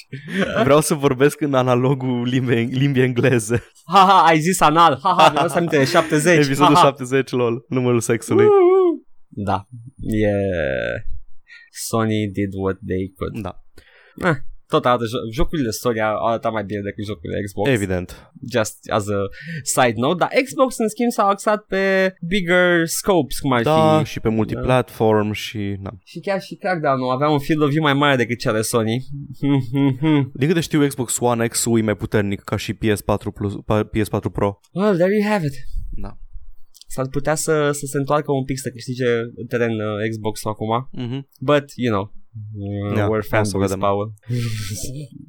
[0.64, 3.72] vreau să vorbesc în analogul limbii, limbii engleze engleză.
[3.84, 4.98] Haha, ai zis anal.
[5.02, 6.44] Haha, mi-am aminte, 70.
[6.44, 8.44] Episodul ha, 70, lol, numărul sexului.
[8.44, 9.06] Uh-huh.
[9.28, 9.66] Da,
[10.00, 10.30] e...
[11.70, 13.42] Sony did what they could.
[13.42, 13.64] Da.
[14.28, 14.36] Eh,
[14.69, 17.70] tot arată, jocurile Sony arată mai bine decât jocurile Xbox.
[17.70, 18.32] Evident.
[18.53, 19.20] Just as a
[19.62, 24.11] side note, dar Xbox în schimb s-a axat pe bigger scopes, cum ar da, fi.
[24.11, 25.32] și pe multiplatform da.
[25.32, 25.77] și...
[25.81, 25.90] Da.
[26.05, 29.05] Și chiar și Crackdown avea un field of view mai mare decât cea de Sony.
[30.39, 33.55] Din câte știu, Xbox One X-ul e mai puternic ca și PS4, Plus,
[33.97, 34.61] PS4 Pro.
[34.73, 35.55] Well, there you have it.
[35.90, 36.19] Da
[36.89, 39.05] s-ar putea să, să se întoarcă un pic să câștige
[39.49, 40.90] teren uh, Xbox acum.
[40.99, 41.20] Mm-hmm.
[41.40, 42.12] But, you know,
[42.94, 44.12] Yeah, we're fanboys, Paul.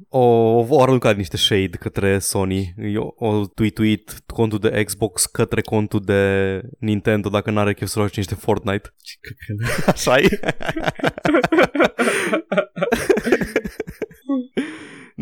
[0.08, 0.20] o,
[0.68, 2.74] o aruncat niște shade către Sony.
[2.76, 8.14] Eu, o tweetuit contul de Xbox către contul de Nintendo dacă n-are chef să joace
[8.16, 8.94] niște Fortnite.
[9.02, 9.18] Ce
[9.90, 10.40] Așa e?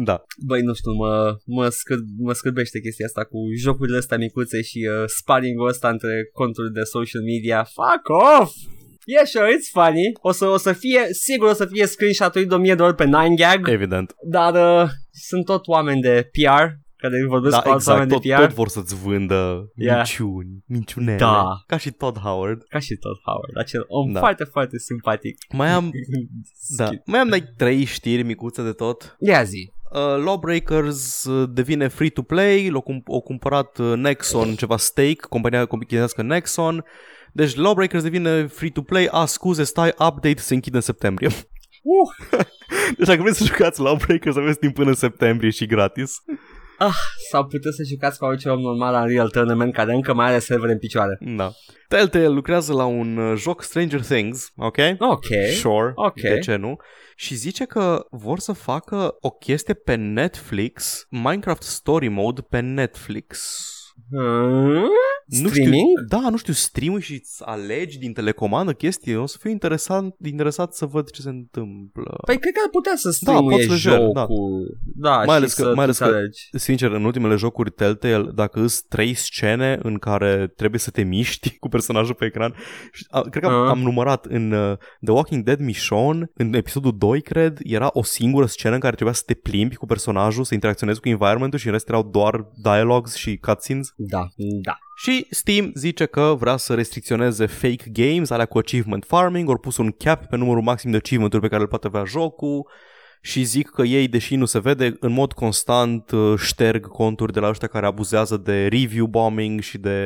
[0.04, 0.24] Da.
[0.46, 4.78] Băi, nu știu, mă, mă, scâr, mă scârbește chestia asta cu jocurile astea micuțe și
[4.78, 7.64] uh, sparring-ul ăsta între conturi de social media.
[7.64, 8.08] Fuck
[8.40, 8.52] off!
[9.14, 10.12] Yeah, sure, it's funny.
[10.20, 13.04] O să, o să fie, sigur o să fie screenshot-ul de 1000 de ori pe
[13.04, 13.68] 9gag.
[13.68, 14.14] Evident.
[14.22, 16.62] Dar uh, sunt tot oameni de PR
[16.96, 18.40] care vorbesc da, cu alți exact, oameni tot, de PR.
[18.40, 19.96] tot vor să-ți vândă yeah.
[19.96, 21.16] minciuni, minciunele.
[21.16, 21.62] Da.
[21.66, 22.62] Ca și Todd Howard.
[22.68, 24.18] Ca și Todd Howard, acel om da.
[24.18, 25.36] foarte, foarte simpatic.
[25.52, 25.90] Mai am,
[26.76, 29.16] da, mai am like, trei știri micuțe de tot.
[29.20, 29.72] Ia zi.
[29.92, 36.22] Uh, Lawbreakers uh, devine free-to-play, l-a cum- o cumpărat uh, Nexon, ceva stake, compania chinezească
[36.22, 36.84] Nexon.
[37.32, 41.28] Deci Lawbreakers devine free-to-play, a, scuze, stai, update se închide în septembrie.
[41.82, 42.40] Uh.
[42.96, 46.22] deci dacă vreți să jucați Lawbreakers, aveți timp până în septembrie și gratis.
[46.78, 46.94] Ah,
[47.30, 50.38] sau puteți să jucați ca orice om normal la Real Tournament care încă mai are
[50.38, 51.18] server în picioare.
[51.20, 51.50] Da.
[51.88, 54.76] Telltale lucrează la un uh, joc Stranger Things, ok?
[54.98, 55.26] Ok.
[55.52, 55.92] Sure.
[55.94, 56.20] Ok.
[56.20, 56.76] De ce nu?
[57.16, 63.58] Și zice că vor să facă o chestie pe Netflix, Minecraft Story Mode pe Netflix.
[64.10, 64.88] Hmm?
[65.28, 65.72] Nu Streaming?
[65.72, 69.16] Știu, da, nu știu, stream și îți alegi din telecomandă chestii.
[69.16, 72.18] O să fiu interesant, interesat să văd ce se întâmplă.
[72.26, 74.12] Păi cred că ar putea să streamuie da, jocul.
[74.14, 74.26] Da.
[75.10, 76.20] da mai ales că, mai ales că
[76.52, 81.56] sincer, în ultimele jocuri Telltale, dacă îți trei scene în care trebuie să te miști
[81.60, 82.54] cu personajul pe ecran,
[83.30, 83.68] cred că am, uh.
[83.68, 88.46] am numărat în uh, The Walking Dead Michonne, în episodul 2, cred, era o singură
[88.46, 91.72] scenă în care trebuia să te plimbi cu personajul, să interacționezi cu environmentul și în
[91.72, 93.92] rest erau doar dialogues și cutscenes.
[94.00, 94.28] Da,
[94.62, 94.78] da.
[94.96, 99.76] Și Steam zice că vrea să restricționeze fake games, alea cu achievement farming, ori pus
[99.76, 102.70] un cap pe numărul maxim de achievement-uri pe care îl poate avea jocul
[103.20, 107.40] și zic că ei, deși nu se vede, în mod constant uh, șterg conturi de
[107.40, 109.98] la ăștia care abuzează de review bombing și de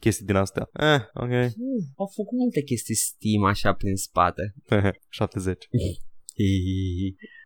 [0.00, 0.68] chestii din astea.
[0.72, 1.28] Eh, ok.
[1.28, 4.54] Hmm, au făcut multe chestii Steam așa prin spate.
[5.08, 5.68] 70.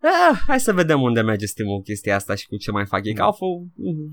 [0.03, 3.05] Ah, hai să vedem unde merge Steam cu chestia asta și cu ce mai fac
[3.05, 3.15] ei.
[3.15, 3.67] Că au făcut,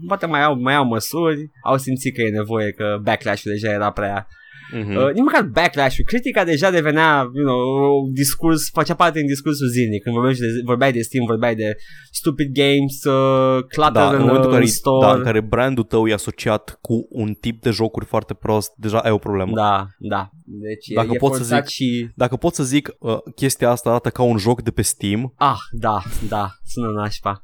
[0.07, 3.91] poate mai au, mai au măsuri, au simțit că e nevoie, că backlash-ul deja era
[3.91, 4.27] prea
[4.74, 4.96] Mm-hmm.
[4.96, 7.60] Uh, nici măcar backlash-ul, critica deja devenea, you know,
[8.06, 10.04] un discurs, facea parte din discursul zilnic.
[10.04, 11.76] Când vorbeai de, vorbeai de Steam, vorbeai de
[12.12, 15.06] stupid games, uh, clutter da, în în, momentul în care, store.
[15.06, 19.00] da, în care brandul tău e asociat cu un tip de jocuri foarte prost, deja
[19.00, 19.52] ai o problemă.
[19.56, 20.30] Da, da.
[20.46, 22.10] Deci Dacă e, e pot să forțat zic- și...
[22.16, 25.58] Dacă pot să zic, uh, chestia asta arată ca un joc de pe Steam, Ah,
[25.72, 27.44] da, da, sună nașpa.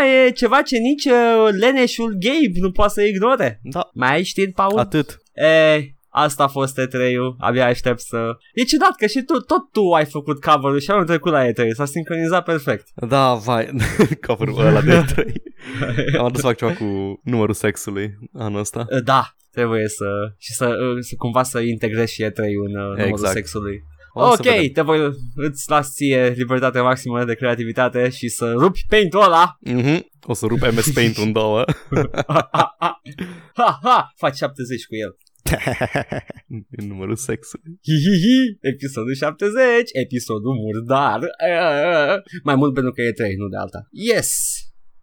[0.00, 3.60] Da, e ceva ce nici uh, leneșul Gabe nu poate să ignore.
[3.62, 4.78] da, Mai ai știri, Paul?
[4.78, 5.22] atât.
[5.32, 5.78] E,
[6.10, 8.36] asta a fost E3-ul, abia aștept să...
[8.54, 11.68] E ciudat că și tu, tot tu ai făcut cover-ul și anul trecut la E3,
[11.72, 12.88] s-a sincronizat perfect.
[12.94, 13.70] Da, vai,
[14.26, 15.32] cover-ul ăla de 3.
[16.18, 18.86] Am adus să fac ceva cu numărul sexului anul ăsta.
[18.90, 20.04] Uh, Da, trebuie să...
[20.38, 23.34] și să, uh, să cumva să integrezi și E3 în uh, numărul Exact.
[23.34, 23.82] sexului.
[24.12, 24.58] O să vedem.
[24.64, 29.56] ok, te voi, îți las ție libertate maximă de creativitate și să rupi paint-ul ăla.
[29.60, 30.08] Mhm.
[30.22, 31.64] O să rup MS Paint în două.
[33.54, 35.16] ha, ha, faci 70 cu el.
[36.78, 37.78] În numărul sexului.
[37.82, 41.20] Hihihi, episodul 70, episodul murdar.
[42.48, 43.88] Mai mult pentru că e 3, nu de alta.
[43.90, 44.30] Yes!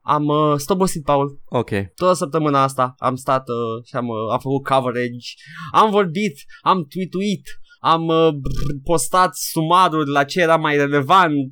[0.02, 1.42] Am uh, stobosit, Paul.
[1.46, 1.70] Ok.
[1.96, 5.28] Toată săptămâna asta am stat uh, și am, uh, am făcut coverage,
[5.72, 7.44] am vorbit, am tweetuit,
[7.80, 11.50] am uh, brr, postat sumaruri la ce era mai relevant.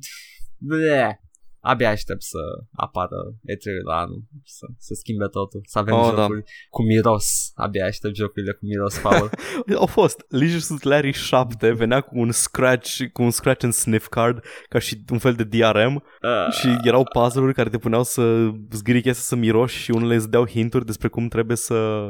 [0.58, 1.10] Bleh.
[1.72, 2.38] Abia aștept să
[2.72, 3.16] apară
[3.52, 6.20] E3 la anul, să, să schimbe totul, să avem Oh, da.
[6.22, 7.26] jocuri cu miros.
[7.54, 9.30] Abia aștept jocurile cu miros, Paul.
[9.82, 10.24] Au fost.
[10.28, 15.04] Leisure Larry 7 venea cu un scratch, cu un scratch and sniff card ca și
[15.10, 19.36] un fel de DRM Uh, și erau puzzle-uri care te puneau să zgâri chestia să
[19.36, 22.06] miroși și unele îți dau hinturi despre cum trebuie să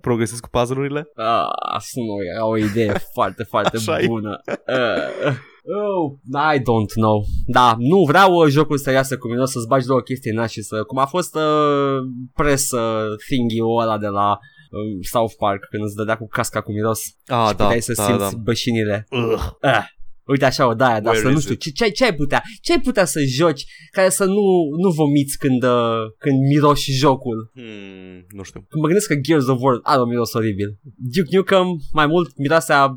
[0.00, 1.08] progresezi cu puzzle-urile.
[1.14, 4.06] Ah, sună o, o idee foarte, foarte Așa-i.
[4.06, 4.40] bună.
[4.46, 5.34] Uh,
[5.66, 6.12] oh,
[6.54, 7.24] I don't know.
[7.46, 10.36] Da, nu vreau uh, jocul să iasă cu mine, o să-ți bagi două chestii în
[10.36, 10.82] nas și să...
[10.82, 11.98] Cum a fost uh,
[12.34, 16.72] press uh, thingy-ul ăla de la uh, South Park când îți dădea cu casca cu
[16.72, 18.40] miros Ah, și da, puteai să da, simți da.
[18.42, 19.06] bășinile.
[19.10, 19.42] Ugh.
[19.62, 19.94] Uh.
[20.26, 21.60] Uite așa o daia, dar Where să nu is știu, it?
[21.60, 24.42] ce, ce, ce ai putea, ce ai putea să joci care să nu,
[24.82, 27.50] nu vomiți când, uh, când miroși jocul?
[27.54, 28.60] Hmm, nu știu.
[28.68, 30.78] Când mă gândesc că Gears of War are un miros oribil.
[30.96, 32.96] Duke Nukem mai mult miroase a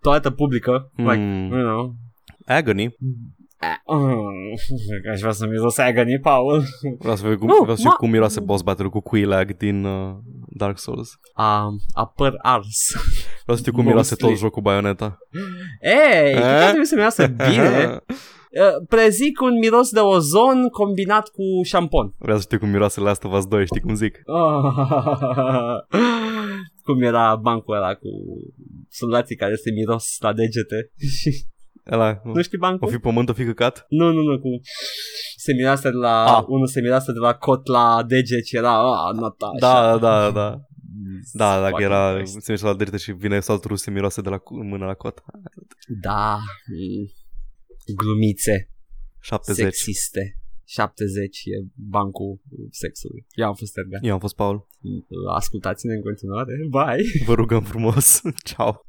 [0.00, 0.92] toaletă publică.
[0.94, 1.08] Hmm.
[1.08, 1.94] Like, you know.
[2.46, 2.96] Agony.
[3.86, 6.62] Uh, aș vrea să miros agony, Paul.
[6.98, 9.56] Vreau să văd cum, Nu, vreau să știu ma- cum miroase boss battle cu Quilag
[9.56, 10.14] din uh,
[10.48, 11.18] Dark Souls.
[11.34, 12.92] A, a păr ars.
[13.42, 14.28] Vreau să știu cum miroase Mostly.
[14.28, 15.18] tot jocul Bayonetta.
[15.80, 16.62] Ei, cred că Eh?
[16.64, 18.00] trebuie să miroase bine.
[18.60, 22.14] Uh, Prezic un miros de ozon combinat cu șampon.
[22.18, 24.22] Vreau să știu cum miroase Last of Us 2, știi cum zic?
[26.84, 28.08] Cum era bancul ăla cu
[28.88, 30.90] soldații care se miros la degete.
[31.20, 31.44] Și
[31.90, 32.88] Ăla, nu știi bancul?
[32.88, 33.86] o fi pământ, o fi căcat?
[33.88, 34.48] Nu, nu, nu, cu
[35.36, 36.44] se miroase de la, Ah.
[36.46, 39.58] unul se miroase de la cot la deget și era, a, Natasha.
[39.58, 40.60] Da, da, da.
[41.32, 42.32] Da, dacă Fucking era, Christ.
[42.32, 45.22] se miroase la drepte și vine saltul se miroase de la cu- mână la cot.
[46.02, 46.34] Da,
[46.66, 47.06] mm.
[47.96, 48.70] glumițe
[49.20, 49.64] 70.
[49.64, 50.36] sexiste.
[50.64, 52.40] 70 e bancul
[52.70, 53.26] sexului.
[53.34, 54.00] Eu am fost Ergan.
[54.04, 54.68] Eu am fost Paul.
[55.34, 56.52] Ascultați-ne în continuare.
[56.70, 57.24] Bye!
[57.24, 58.20] Vă rugăm frumos.
[58.54, 58.86] Ciao.